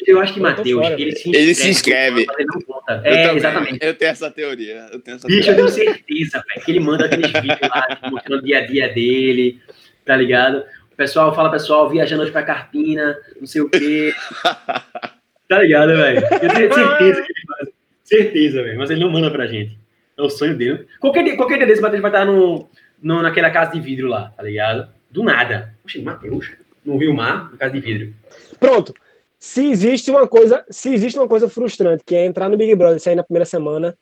Eu 0.07 0.21
acho 0.21 0.35
que 0.35 0.39
Eu 0.41 0.43
Matheus, 0.43 0.87
ele 0.91 0.97
velho. 0.97 1.17
se 1.17 1.29
inscreve. 1.29 1.39
Ele 1.39 1.55
se 1.55 1.69
inscreve. 1.71 2.25
mas 2.27 2.39
ele 2.39 2.49
não 2.53 2.61
conta. 2.61 2.93
eu 3.05 3.13
É, 3.13 3.23
também. 3.23 3.37
exatamente. 3.39 3.79
Eu 3.81 3.95
tenho 3.95 4.11
essa 4.11 4.31
teoria. 4.31 4.87
Eu 4.93 5.01
tenho 5.01 5.17
essa 5.17 5.27
Bicho, 5.27 5.51
eu 5.51 5.55
teoria. 5.57 5.75
tenho 5.75 5.87
certeza, 5.95 6.45
velho, 6.49 6.65
que 6.65 6.71
ele 6.71 6.81
manda 6.81 7.07
aqueles 7.07 7.31
vídeos 7.33 7.59
lá, 7.63 7.87
tipo, 7.89 8.11
mostrando 8.11 8.41
o 8.41 8.45
dia 8.45 8.59
a 8.59 8.67
dia 8.67 8.89
dele, 8.93 9.59
tá 10.05 10.17
ligado? 10.17 10.65
O 10.93 10.97
pessoal 10.97 11.35
fala, 11.35 11.51
pessoal, 11.51 11.89
viajando 11.89 12.23
hoje 12.23 12.31
pra 12.33 12.43
Carpina, 12.43 13.17
não 13.41 13.47
sei 13.47 13.63
o 13.63 13.71
quê. 13.71 14.13
Tá 15.49 15.59
ligado, 15.59 15.89
velho? 15.97 16.21
Eu 16.21 16.39
tenho 16.49 16.73
certeza 16.75 17.23
que 17.23 17.33
ele 17.33 17.47
faz. 17.49 17.69
Certeza, 18.05 18.63
velho. 18.63 18.79
Mas 18.79 18.89
ele 18.91 19.01
não 19.01 19.11
manda 19.11 19.31
pra 19.33 19.47
gente. 19.49 19.77
É 20.17 20.23
o 20.23 20.31
sonho 20.31 20.57
dele. 20.57 20.87
Qualquer 21.01 21.25
dia, 21.25 21.37
qualquer 21.37 21.57
dia 21.57 21.67
desse, 21.67 21.81
o 21.81 21.83
Matheus 21.83 22.01
vai 22.03 22.11
estar 22.11 22.25
no, 22.25 22.71
no, 23.03 23.21
naquela 23.21 23.51
casa 23.51 23.73
de 23.73 23.81
vidro 23.81 24.07
lá, 24.09 24.29
tá 24.37 24.45
ligado? 24.45 24.89
Do 25.11 25.23
nada. 25.23 25.75
Poxa, 25.83 26.01
Matheus, 26.03 26.53
no 26.85 26.97
Rio 26.97 27.15
Mar, 27.15 27.51
na 27.51 27.57
casa 27.57 27.73
de 27.73 27.81
vidro. 27.81 28.15
Pronto. 28.59 28.95
Se 29.39 29.71
existe 29.71 30.11
uma 30.11 30.29
coisa, 30.29 30.65
se 30.71 30.93
existe 30.93 31.19
uma 31.19 31.27
coisa 31.27 31.49
frustrante, 31.49 32.05
que 32.05 32.15
é 32.15 32.27
entrar 32.27 32.49
no 32.49 32.59
Big 32.59 32.75
Brother 32.75 32.99
e 32.99 33.01
sair 33.01 33.15
na 33.15 33.23
primeira 33.23 33.47
semana, 33.47 33.97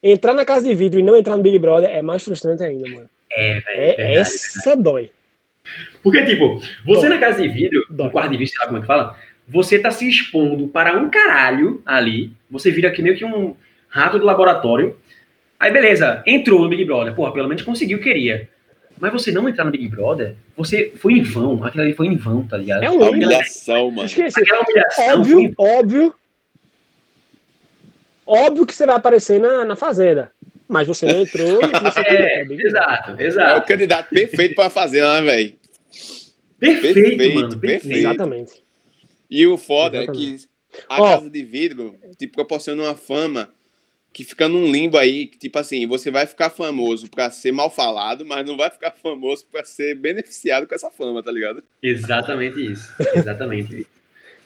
entrar 0.00 0.34
na 0.34 0.44
casa 0.44 0.68
de 0.68 0.74
vidro 0.74 1.00
e 1.00 1.02
não 1.02 1.16
entrar 1.16 1.36
no 1.36 1.42
Big 1.42 1.58
Brother 1.58 1.90
é 1.90 2.00
mais 2.00 2.22
frustrante 2.22 2.62
ainda, 2.62 2.88
mano. 2.88 3.10
É, 3.32 3.60
velho. 3.60 3.64
É, 3.66 3.96
verdade, 3.96 4.20
essa 4.20 4.76
dói. 4.76 5.10
Porque, 6.02 6.24
tipo, 6.24 6.60
você 6.84 7.08
Dói. 7.08 7.08
na 7.08 7.18
casa 7.18 7.42
de 7.42 7.48
vidro, 7.48 7.84
Dói. 7.90 8.06
no 8.06 8.12
quarto 8.12 8.30
de 8.30 8.36
vidro, 8.36 8.54
lá 8.60 8.66
como 8.66 8.78
é 8.78 8.80
que 8.82 8.86
fala, 8.86 9.18
você 9.48 9.78
tá 9.78 9.90
se 9.90 10.08
expondo 10.08 10.68
para 10.68 10.96
um 10.96 11.10
caralho 11.10 11.82
ali, 11.84 12.32
você 12.50 12.70
vira 12.70 12.88
aqui 12.88 13.02
meio 13.02 13.16
que 13.16 13.24
um 13.24 13.56
rato 13.88 14.18
do 14.18 14.24
laboratório, 14.24 14.96
aí 15.58 15.72
beleza, 15.72 16.22
entrou 16.26 16.60
no 16.60 16.68
Big 16.68 16.84
Brother, 16.84 17.14
porra, 17.14 17.32
pelo 17.32 17.48
menos 17.48 17.62
conseguiu 17.62 18.00
queria. 18.00 18.48
Mas 19.04 19.12
você 19.22 19.30
não 19.30 19.46
entrar 19.48 19.64
no 19.64 19.70
Big 19.70 19.86
Brother, 19.88 20.34
você 20.56 20.92
foi 20.96 21.12
em 21.14 21.22
vão, 21.22 21.62
aquilo 21.62 21.82
ali 21.84 21.92
foi 21.92 22.06
em 22.06 22.16
vão, 22.16 22.46
tá 22.46 22.56
ligado? 22.56 22.82
É 22.82 22.86
A 22.86 22.90
um 22.90 22.98
limbo. 22.98 23.10
humilhação, 23.10 23.90
mano. 23.90 24.06
Esqueci. 24.06 24.40
Aquela 24.40 24.62
humilhação 24.62 25.20
Óbvio, 25.20 25.54
óbvio. 25.58 26.14
Óbvio 28.26 28.66
que 28.66 28.74
você 28.74 28.86
vai 28.86 28.96
aparecer 28.96 29.38
na, 29.38 29.64
na 29.64 29.76
Fazenda. 29.76 30.32
Mas 30.66 30.86
você 30.88 31.04
não 31.04 31.20
entrou 31.20 31.60
e 31.62 31.66
você 31.80 32.00
É, 32.00 32.40
é 32.40 32.44
Brother. 32.44 32.66
exato, 32.66 33.10
É 33.10 33.14
o 33.14 33.20
exato. 33.26 33.68
candidato 33.68 34.08
perfeito 34.08 34.54
pra 34.54 34.70
fazer, 34.70 35.02
né, 35.02 35.20
velho? 35.20 35.54
Perfeito, 36.58 36.94
perfeito, 36.94 37.34
mano, 37.34 37.48
perfeito. 37.58 37.60
perfeito. 37.60 37.98
Exatamente. 37.98 38.52
E 39.30 39.46
o 39.46 39.58
foda 39.58 39.98
é 39.98 40.02
Exatamente. 40.04 40.38
que 40.38 40.46
a 40.88 41.02
Ó. 41.02 41.10
casa 41.16 41.28
de 41.30 41.42
vidro 41.44 41.96
te 42.16 42.26
proporciona 42.26 42.82
uma 42.84 42.94
fama 42.94 43.50
que 44.14 44.22
fica 44.22 44.48
num 44.48 44.70
limbo 44.70 44.96
aí, 44.96 45.26
que, 45.26 45.36
tipo 45.36 45.58
assim, 45.58 45.88
você 45.88 46.08
vai 46.08 46.24
ficar 46.24 46.48
famoso 46.48 47.10
pra 47.10 47.30
ser 47.32 47.50
mal 47.50 47.68
falado, 47.68 48.24
mas 48.24 48.46
não 48.46 48.56
vai 48.56 48.70
ficar 48.70 48.92
famoso 48.92 49.44
pra 49.50 49.64
ser 49.64 49.96
beneficiado 49.96 50.68
com 50.68 50.74
essa 50.74 50.88
fama, 50.88 51.20
tá 51.20 51.32
ligado? 51.32 51.64
Exatamente 51.82 52.64
isso. 52.64 52.94
Exatamente 53.14 53.80
isso. 53.80 53.94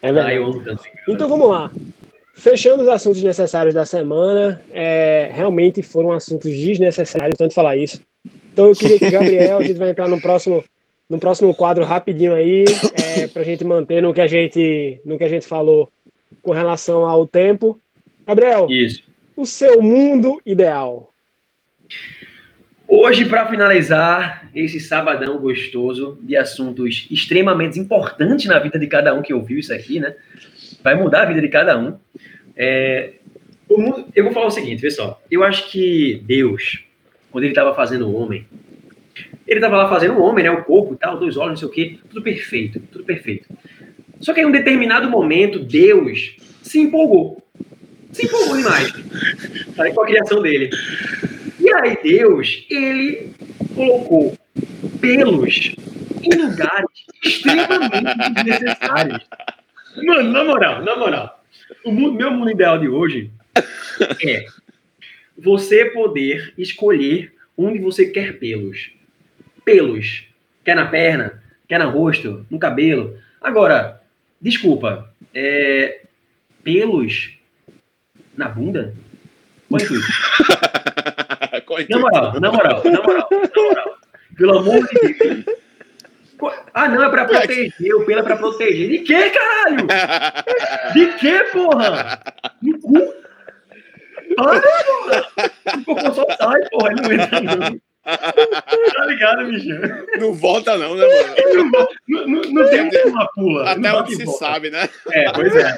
É 0.00 0.10
Ah, 0.10 0.12
verdade. 0.12 0.38
Brother. 0.38 0.78
Então 1.08 1.28
vamos 1.28 1.50
lá. 1.50 1.72
Fechando 2.32 2.84
os 2.84 2.88
assuntos 2.88 3.20
necessários 3.20 3.74
da 3.74 3.84
semana, 3.84 4.62
é, 4.70 5.28
realmente 5.32 5.82
foram 5.82 6.12
assuntos 6.12 6.52
desnecessários, 6.52 7.36
tanto 7.36 7.52
falar 7.52 7.76
isso. 7.76 8.00
Então 8.52 8.68
eu 8.68 8.76
queria 8.76 8.96
que 8.96 9.10
Gabriel, 9.10 9.58
a 9.58 9.62
gente 9.64 9.76
vai 9.76 9.90
entrar 9.90 10.06
no 10.06 10.20
próximo, 10.20 10.64
no 11.10 11.18
próximo 11.18 11.52
quadro 11.52 11.84
rapidinho 11.84 12.32
aí, 12.32 12.64
é, 12.94 13.26
para 13.26 13.42
a 13.42 13.44
gente 13.44 13.64
manter 13.64 14.00
no 14.00 14.14
que 14.14 14.20
a 14.20 14.28
gente, 14.28 15.00
no 15.04 15.18
que 15.18 15.24
a 15.24 15.28
gente 15.28 15.48
falou 15.48 15.90
com 16.42 16.52
relação 16.52 17.04
ao 17.04 17.26
tempo. 17.26 17.80
Gabriel, 18.24 18.68
Isso. 18.70 19.02
O 19.38 19.46
seu 19.46 19.80
mundo 19.80 20.42
ideal. 20.44 21.14
Hoje, 22.88 23.24
para 23.24 23.46
finalizar 23.46 24.50
esse 24.52 24.80
sabadão 24.80 25.38
gostoso 25.38 26.18
de 26.22 26.36
assuntos 26.36 27.06
extremamente 27.08 27.78
importantes 27.78 28.46
na 28.46 28.58
vida 28.58 28.80
de 28.80 28.88
cada 28.88 29.14
um 29.14 29.22
que 29.22 29.32
ouviu 29.32 29.60
isso 29.60 29.72
aqui, 29.72 30.00
né? 30.00 30.16
Vai 30.82 30.96
mudar 30.96 31.22
a 31.22 31.26
vida 31.26 31.40
de 31.40 31.48
cada 31.48 31.78
um. 31.78 31.96
É, 32.56 33.12
mundo- 33.70 34.06
eu 34.12 34.24
vou 34.24 34.32
falar 34.32 34.46
o 34.46 34.50
seguinte, 34.50 34.80
pessoal. 34.80 35.22
Eu 35.30 35.44
acho 35.44 35.70
que 35.70 36.20
Deus, 36.26 36.84
quando 37.30 37.44
ele 37.44 37.52
estava 37.52 37.72
fazendo 37.76 38.08
o 38.08 38.14
homem, 38.16 38.44
ele 39.46 39.60
estava 39.60 39.76
lá 39.76 39.88
fazendo 39.88 40.14
o 40.14 40.22
homem, 40.22 40.42
né? 40.42 40.50
O 40.50 40.64
corpo 40.64 40.94
e 40.94 40.96
tal, 40.96 41.16
dois 41.16 41.36
olhos, 41.36 41.50
não 41.50 41.56
sei 41.56 41.68
o 41.68 41.70
quê, 41.70 41.98
tudo 42.08 42.22
perfeito, 42.22 42.80
tudo 42.90 43.04
perfeito. 43.04 43.48
Só 44.18 44.34
que 44.34 44.40
em 44.40 44.46
um 44.46 44.50
determinado 44.50 45.08
momento, 45.08 45.60
Deus 45.60 46.36
se 46.60 46.80
empolgou. 46.80 47.40
Se 48.12 48.26
empolgou 48.26 48.56
demais 48.56 48.92
sabe, 49.76 49.92
com 49.92 50.02
a 50.02 50.06
criação 50.06 50.42
dele. 50.42 50.70
E 51.60 51.72
aí 51.74 51.98
Deus, 52.02 52.64
ele 52.70 53.32
colocou 53.74 54.36
pelos 55.00 55.74
em 56.22 56.34
lugares 56.36 56.88
extremamente 57.24 58.34
desnecessários. 58.44 59.24
Mano, 60.04 60.30
na 60.32 60.44
moral, 60.44 60.82
na 60.84 60.96
moral. 60.96 61.44
O 61.84 61.92
mundo- 61.92 62.14
meu 62.14 62.30
mundo 62.30 62.50
ideal 62.50 62.78
de 62.78 62.88
hoje 62.88 63.30
é 64.24 64.46
você 65.36 65.86
poder 65.86 66.52
escolher 66.56 67.32
onde 67.56 67.78
você 67.78 68.06
quer 68.06 68.38
pelos. 68.38 68.90
Pelos. 69.64 70.24
Quer 70.64 70.76
na 70.76 70.86
perna, 70.86 71.42
quer 71.68 71.78
no 71.78 71.90
rosto, 71.90 72.46
no 72.50 72.58
cabelo. 72.58 73.18
Agora, 73.40 74.00
desculpa, 74.40 75.12
é, 75.34 76.02
pelos 76.62 77.37
na 78.38 78.48
bunda? 78.48 78.94
Qual 79.68 79.80
é 79.80 79.84
intuito? 79.84 80.06
Qual 81.66 81.78
é 81.80 81.86
Na 81.90 81.98
moral, 81.98 82.40
na 82.40 82.52
moral, 82.52 82.82
na 82.84 83.02
moral, 83.02 83.28
na 83.30 83.62
moral. 83.62 83.98
Pelo 84.36 84.58
amor 84.58 84.88
de 84.88 85.14
Deus. 85.14 85.44
Ah, 86.72 86.88
não, 86.88 87.02
é 87.02 87.10
pra 87.10 87.24
proteger, 87.24 87.94
o 87.96 88.04
pelo 88.06 88.20
é 88.20 88.22
pra 88.22 88.36
proteger. 88.36 88.88
De 88.90 88.98
quê, 89.00 89.30
caralho? 89.30 89.86
De 90.94 91.06
quê, 91.18 91.44
porra? 91.52 92.22
No 92.62 92.78
cu? 92.80 93.14
Para, 94.36 94.60
porra! 94.60 95.28
O 95.78 95.84
cocô 95.84 96.14
só 96.14 96.24
sai, 96.38 96.62
porra, 96.70 96.92
ele 96.92 97.00
não 97.02 97.12
entra, 97.12 97.40
não. 97.40 97.80
Tá 98.04 99.04
ligado, 99.06 99.46
bicho? 99.46 99.68
Não 100.20 100.32
volta 100.32 100.78
não, 100.78 100.94
né, 100.94 101.04
mano? 101.04 101.88
Não, 102.08 102.26
não, 102.26 102.42
não 102.42 102.70
tem 102.70 103.04
uma 103.06 103.26
pula. 103.34 103.70
Até 103.70 103.92
onde 103.92 104.14
se 104.14 104.24
volta. 104.24 104.46
sabe, 104.46 104.70
né? 104.70 104.88
É, 105.12 105.32
pois 105.32 105.54
é. 105.56 105.76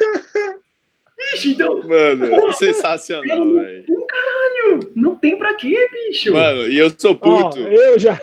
Bicho, 1.32 1.48
então, 1.50 1.82
Mano, 1.86 2.52
sensacional, 2.54 3.52
velho. 3.54 3.84
caralho, 4.08 4.92
não 4.96 5.14
tem 5.16 5.36
pra 5.36 5.54
quê, 5.54 5.88
bicho? 5.92 6.32
Mano, 6.32 6.66
e 6.66 6.78
eu 6.78 6.90
sou 6.96 7.14
puto. 7.14 7.58
eu 7.58 7.98
já. 7.98 8.20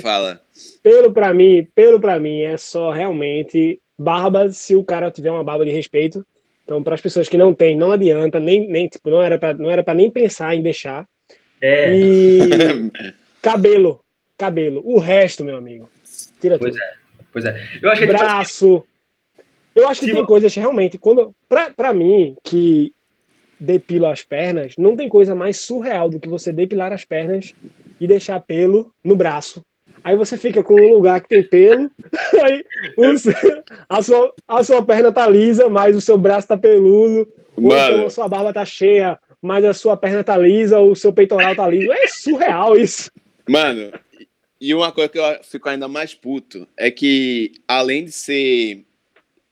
Fala. 0.00 0.40
Pelo 0.82 1.12
pra 1.12 1.32
mim, 1.32 1.66
pelo 1.74 2.00
pra 2.00 2.18
mim, 2.18 2.42
é 2.42 2.56
só 2.56 2.90
realmente 2.90 3.80
barba 3.98 4.50
se 4.50 4.74
o 4.74 4.84
cara 4.84 5.10
tiver 5.10 5.30
uma 5.30 5.44
barba 5.44 5.64
de 5.64 5.70
respeito. 5.70 6.24
Então, 6.64 6.82
para 6.82 6.94
as 6.96 7.00
pessoas 7.00 7.28
que 7.28 7.36
não 7.38 7.54
têm, 7.54 7.76
não 7.76 7.92
adianta, 7.92 8.40
nem, 8.40 8.66
nem 8.68 8.88
tipo, 8.88 9.08
não 9.08 9.22
era 9.22 9.38
para 9.38 9.54
não 9.54 9.70
era 9.70 9.82
para 9.84 9.94
nem 9.94 10.10
pensar 10.10 10.54
em 10.54 10.62
deixar. 10.62 11.06
É, 11.60 11.94
E 11.96 12.40
cabelo, 13.40 14.00
cabelo. 14.36 14.82
O 14.84 14.98
resto, 14.98 15.44
meu 15.44 15.56
amigo, 15.56 15.88
tira 16.40 16.58
Pois 16.58 16.74
tudo. 16.74 16.82
pois 17.32 17.44
é. 17.44 17.56
Eu 17.80 17.90
acho 17.90 18.00
que 18.00 18.04
é 18.04 18.08
Braço. 18.08 18.84
Eu 19.76 19.86
acho 19.88 20.00
que 20.00 20.06
Se 20.06 20.12
tem 20.12 20.24
coisas 20.24 20.54
realmente 20.54 20.96
quando 20.98 21.34
pra, 21.48 21.70
pra 21.70 21.92
mim 21.92 22.34
que 22.42 22.92
depilo 23.60 24.06
as 24.06 24.22
pernas, 24.22 24.74
não 24.78 24.96
tem 24.96 25.08
coisa 25.08 25.34
mais 25.34 25.60
surreal 25.60 26.08
do 26.08 26.18
que 26.18 26.28
você 26.28 26.52
depilar 26.52 26.92
as 26.92 27.04
pernas 27.04 27.54
e 28.00 28.06
deixar 28.06 28.40
pelo 28.40 28.90
no 29.04 29.14
braço. 29.14 29.62
Aí 30.02 30.16
você 30.16 30.36
fica 30.36 30.62
com 30.62 30.74
um 30.74 30.94
lugar 30.94 31.20
que 31.20 31.28
tem 31.28 31.42
pelo, 31.42 31.90
aí 32.42 32.64
o 32.96 33.18
seu- 33.18 33.34
a, 33.88 34.02
sua, 34.02 34.34
a 34.48 34.64
sua 34.64 34.82
perna 34.84 35.12
tá 35.12 35.28
lisa, 35.28 35.68
mas 35.68 35.94
o 35.96 36.00
seu 36.00 36.16
braço 36.18 36.48
tá 36.48 36.56
peludo, 36.56 37.28
então 37.56 38.06
a 38.06 38.10
sua 38.10 38.28
barba 38.28 38.52
tá 38.52 38.64
cheia, 38.64 39.18
mas 39.42 39.64
a 39.64 39.72
sua 39.74 39.96
perna 39.96 40.22
tá 40.24 40.36
lisa, 40.36 40.78
ou 40.78 40.92
o 40.92 40.96
seu 40.96 41.12
peitoral 41.12 41.54
tá 41.56 41.66
liso. 41.68 41.90
É 41.92 42.06
surreal 42.08 42.76
isso. 42.76 43.10
mano, 43.48 43.92
e 44.60 44.74
uma 44.74 44.90
coisa 44.92 45.08
que 45.10 45.18
eu 45.18 45.24
fico 45.42 45.68
ainda 45.68 45.86
mais 45.88 46.14
puto 46.14 46.66
é 46.76 46.90
que, 46.90 47.52
além 47.68 48.04
de 48.04 48.12
ser 48.12 48.84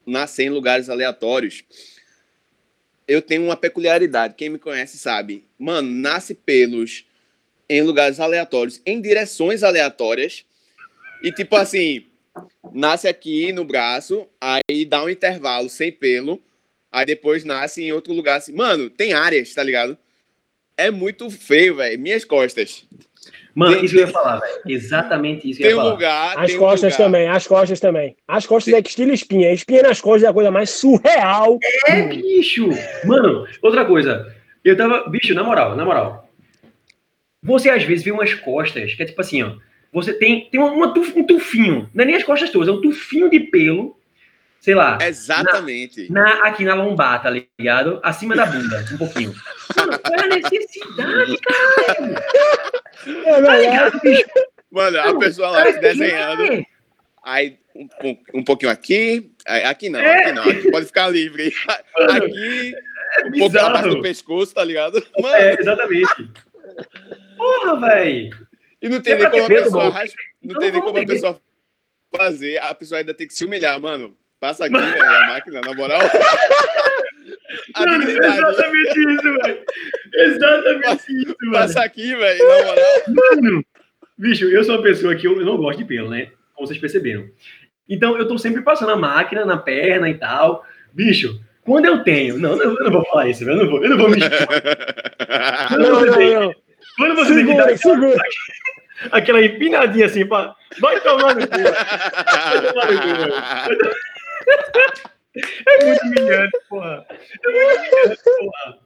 nascer 0.06 0.44
em 0.44 0.50
lugares 0.50 0.88
aleatórios, 0.88 1.64
eu 3.06 3.20
tenho 3.20 3.44
uma 3.44 3.56
peculiaridade. 3.56 4.34
Quem 4.36 4.48
me 4.48 4.58
conhece 4.58 4.98
sabe. 4.98 5.44
Mano, 5.58 5.90
nasce 5.90 6.34
pelos 6.34 7.04
em 7.68 7.82
lugares 7.82 8.20
aleatórios, 8.20 8.80
em 8.84 9.00
direções 9.00 9.62
aleatórias. 9.62 10.44
E 11.22 11.32
tipo 11.32 11.56
assim, 11.56 12.06
nasce 12.72 13.08
aqui 13.08 13.52
no 13.52 13.64
braço, 13.64 14.26
aí 14.40 14.84
dá 14.84 15.02
um 15.02 15.08
intervalo 15.08 15.68
sem 15.68 15.90
pelo, 15.90 16.42
aí 16.92 17.06
depois 17.06 17.44
nasce 17.44 17.82
em 17.82 17.92
outro 17.92 18.12
lugar 18.12 18.36
assim. 18.36 18.52
Mano, 18.52 18.90
tem 18.90 19.12
áreas, 19.12 19.54
tá 19.54 19.62
ligado? 19.62 19.96
É 20.76 20.90
muito 20.90 21.30
feio, 21.30 21.76
velho. 21.76 21.98
Minhas 21.98 22.24
costas. 22.24 22.84
Mano, 23.54 23.76
tem- 23.76 23.84
isso 23.84 23.94
que 23.94 24.00
eu 24.00 24.06
ia 24.06 24.12
falar, 24.12 24.40
velho. 24.40 24.60
Exatamente 24.66 25.48
isso 25.50 25.58
que 25.60 25.64
eu 25.64 25.68
Tem 25.68 25.76
ia 25.76 25.76
um 25.76 25.82
falar. 25.82 25.92
lugar. 25.92 26.38
As 26.38 26.46
tem 26.50 26.58
costas 26.58 26.92
lugar. 26.92 27.04
também, 27.06 27.28
as 27.28 27.46
costas 27.46 27.80
também. 27.80 28.16
As 28.26 28.46
costas 28.46 28.74
é 28.74 28.82
que 28.82 28.88
estilo 28.88 29.12
espinha. 29.12 29.52
Espinha 29.52 29.82
nas 29.82 30.00
costas 30.00 30.24
é 30.24 30.28
a 30.28 30.32
coisa 30.32 30.50
mais 30.50 30.70
surreal. 30.70 31.58
É, 31.86 32.02
bicho! 32.02 32.68
Mano, 33.04 33.46
outra 33.62 33.84
coisa. 33.84 34.34
Eu 34.64 34.76
tava. 34.76 35.08
Bicho, 35.08 35.34
na 35.34 35.44
moral, 35.44 35.76
na 35.76 35.84
moral. 35.84 36.28
Você 37.42 37.68
às 37.70 37.84
vezes 37.84 38.04
vê 38.04 38.10
umas 38.10 38.32
costas 38.34 38.94
que 38.94 39.02
é 39.02 39.06
tipo 39.06 39.20
assim, 39.20 39.42
ó. 39.42 39.52
Você 39.92 40.12
tem, 40.14 40.48
tem 40.50 40.58
uma, 40.60 40.72
uma 40.72 40.92
tuf- 40.94 41.14
um 41.16 41.24
tufinho. 41.24 41.88
Não 41.94 42.02
é 42.02 42.06
nem 42.06 42.16
as 42.16 42.24
costas 42.24 42.50
todas, 42.50 42.66
é 42.68 42.72
um 42.72 42.80
tufinho 42.80 43.30
de 43.30 43.38
pelo. 43.38 43.96
Sei 44.58 44.74
lá. 44.74 44.96
Exatamente. 45.02 46.10
Na, 46.10 46.46
aqui 46.48 46.64
na 46.64 46.74
lombar, 46.74 47.22
tá 47.22 47.28
ligado? 47.30 48.00
Acima 48.02 48.34
da 48.34 48.46
bunda, 48.46 48.82
um 48.92 48.96
pouquinho. 48.96 49.34
Mano, 49.76 49.98
qual 49.98 50.14
é 50.14 50.22
a 50.24 50.26
necessidade, 50.26 51.38
cara? 51.38 52.24
É 53.06 53.42
Tá 53.42 53.56
ligado, 53.58 54.00
bicho? 54.00 54.24
Mano, 54.70 55.00
a 55.00 55.18
pessoa 55.18 55.50
lá 55.50 55.70
desenhando. 55.70 56.64
Aí 57.24 57.58
um, 57.74 57.88
um, 58.04 58.16
um 58.34 58.44
pouquinho 58.44 58.70
aqui. 58.72 59.30
aí 59.46 59.64
Aqui 59.64 59.88
não, 59.88 60.00
É. 60.00 60.24
aqui 60.24 60.32
não. 60.32 60.42
Aqui 60.42 60.70
pode 60.70 60.86
ficar 60.86 61.08
livre. 61.08 61.52
Aqui, 62.10 62.74
é 63.18 63.26
um 63.26 63.30
pouco 63.38 63.58
abaixo 63.58 63.82
do 63.82 63.88
bizarro. 63.88 64.02
pescoço, 64.02 64.54
tá 64.54 64.64
ligado? 64.64 65.04
Mano, 65.18 65.34
É, 65.36 65.56
exatamente. 65.58 66.30
Porra, 67.36 67.80
velho. 67.80 68.30
e 68.82 68.88
não 68.88 69.00
tem 69.00 69.12
é 69.14 69.16
nem 69.18 69.30
como 69.30 69.44
a 69.44 69.48
pessoa. 69.48 69.94
Não 70.42 70.58
tem 70.58 70.70
nem 70.72 70.80
como 70.80 70.98
a 70.98 71.06
pessoa 71.06 71.40
fazer. 72.16 72.58
A 72.58 72.74
pessoa 72.74 72.98
ainda 73.00 73.14
tem 73.14 73.26
que 73.26 73.34
se 73.34 73.44
humilhar, 73.44 73.78
mano. 73.80 74.16
Passa 74.40 74.66
aqui, 74.66 74.74
velho, 74.76 75.02
a 75.04 75.26
máquina, 75.28 75.60
na 75.60 75.72
moral. 75.74 76.00
Mano, 77.78 78.04
exatamente 78.04 79.00
isso, 79.00 79.22
velho. 79.42 79.58
Exatamente 80.14 81.12
isso, 81.22 81.36
mano. 81.42 81.52
Passa 81.52 81.82
aqui, 81.84 82.14
velho. 82.14 82.40
Mano, 83.08 83.64
bicho, 84.18 84.44
eu 84.46 84.62
sou 84.64 84.76
uma 84.76 84.82
pessoa 84.82 85.14
que 85.14 85.26
eu 85.26 85.38
eu 85.38 85.44
não 85.46 85.56
gosto 85.56 85.78
de 85.78 85.84
pelo, 85.84 86.10
né? 86.10 86.28
Como 86.54 86.66
vocês 86.66 86.78
perceberam. 86.80 87.28
Então, 87.88 88.16
eu 88.16 88.26
tô 88.26 88.38
sempre 88.38 88.62
passando 88.62 88.92
a 88.92 88.96
máquina 88.96 89.44
na 89.44 89.56
perna 89.56 90.08
e 90.08 90.14
tal. 90.14 90.64
Bicho, 90.92 91.40
quando 91.62 91.86
eu 91.86 92.02
tenho. 92.04 92.38
Não, 92.38 92.60
eu 92.60 92.74
não 92.74 92.90
vou 92.92 93.04
falar 93.06 93.28
isso, 93.28 93.44
velho. 93.44 93.58
Eu 93.60 93.64
não 93.64 93.70
vou, 93.70 93.82
eu 93.84 93.90
não 93.90 93.98
vou 93.98 94.08
me 94.10 94.18
expor. 94.18 94.46
Quando 95.68 95.82
Não, 95.82 95.94
você 96.00 96.06
não, 96.06 96.16
tem, 96.16 96.34
não. 96.34 96.54
quando 96.96 97.14
você 97.16 97.34
tem 97.34 97.46
que 97.46 97.54
dar 97.56 97.76
Segura, 97.76 98.08
aquela, 98.08 98.12
segura. 98.12 98.22
aquela 99.10 99.44
empinadinha 99.44 100.06
assim, 100.06 100.26
pra, 100.26 100.54
vai 100.80 101.00
tomar 101.00 101.34
no 101.34 101.46
cu. 101.48 101.58
Vai 101.58 102.72
tomar 102.72 102.92
no 102.92 103.00
cu, 103.00 103.06
velho. 103.20 103.34
É 105.36 105.84
muito 105.84 106.02
humilhante, 106.06 106.58
porra. 106.68 107.06
É 107.10 107.50
muito 107.50 107.78
humilhante, 107.78 108.22
porra. 108.24 108.78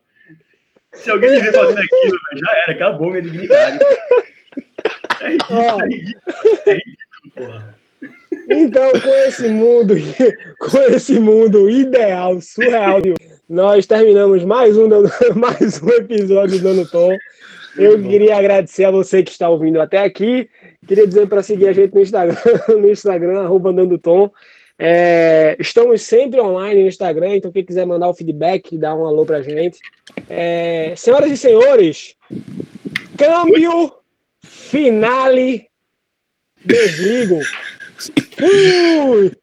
Se 0.94 1.10
alguém 1.10 1.30
me 1.30 1.40
ver 1.40 1.52
fazendo 1.52 1.78
aquilo, 1.78 2.18
já 2.34 2.56
era, 2.58 2.72
acabou 2.72 3.10
minha 3.10 3.22
dignidade. 3.22 3.78
É 5.20 5.28
ridículo, 5.28 5.60
é 5.60 5.86
ridículo, 5.86 6.34
é 6.66 6.72
ridículo, 6.72 7.32
porra. 7.34 7.78
Então, 8.50 8.90
com 8.92 9.14
esse 9.26 9.48
mundo, 9.48 9.94
com 10.58 10.78
esse 10.94 11.20
mundo 11.20 11.68
ideal, 11.68 12.40
surreal, 12.40 13.00
nós 13.48 13.86
terminamos 13.86 14.44
mais 14.44 14.76
um, 14.76 14.88
mais 15.36 15.82
um 15.82 15.88
episódio 15.90 16.58
do 16.58 16.64
Dando 16.64 16.90
Tom. 16.90 17.16
Eu 17.76 18.02
queria 18.02 18.36
agradecer 18.36 18.84
a 18.84 18.90
você 18.90 19.22
que 19.22 19.30
está 19.30 19.48
ouvindo 19.48 19.80
até 19.80 19.98
aqui. 19.98 20.48
Queria 20.86 21.06
dizer 21.06 21.28
para 21.28 21.42
seguir 21.42 21.68
a 21.68 21.72
gente 21.72 21.94
no 21.94 22.00
Instagram, 22.00 22.36
no 22.68 22.90
Instagram, 22.90 23.40
arroba 23.40 23.72
Dando 23.72 23.98
Tom. 23.98 24.30
É, 24.78 25.56
estamos 25.58 26.02
sempre 26.02 26.40
online 26.40 26.82
no 26.82 26.88
Instagram, 26.88 27.36
então 27.36 27.50
quem 27.50 27.64
quiser 27.64 27.84
mandar 27.84 28.08
o 28.08 28.14
feedback, 28.14 28.78
dá 28.78 28.94
um 28.94 29.06
alô 29.06 29.26
pra 29.26 29.42
gente. 29.42 29.80
É, 30.28 30.94
senhoras 30.96 31.32
e 31.32 31.36
senhores, 31.36 32.14
câmbio 33.16 33.92
finale 34.40 35.66
desligo. 36.64 37.40
Fui! 38.36 39.32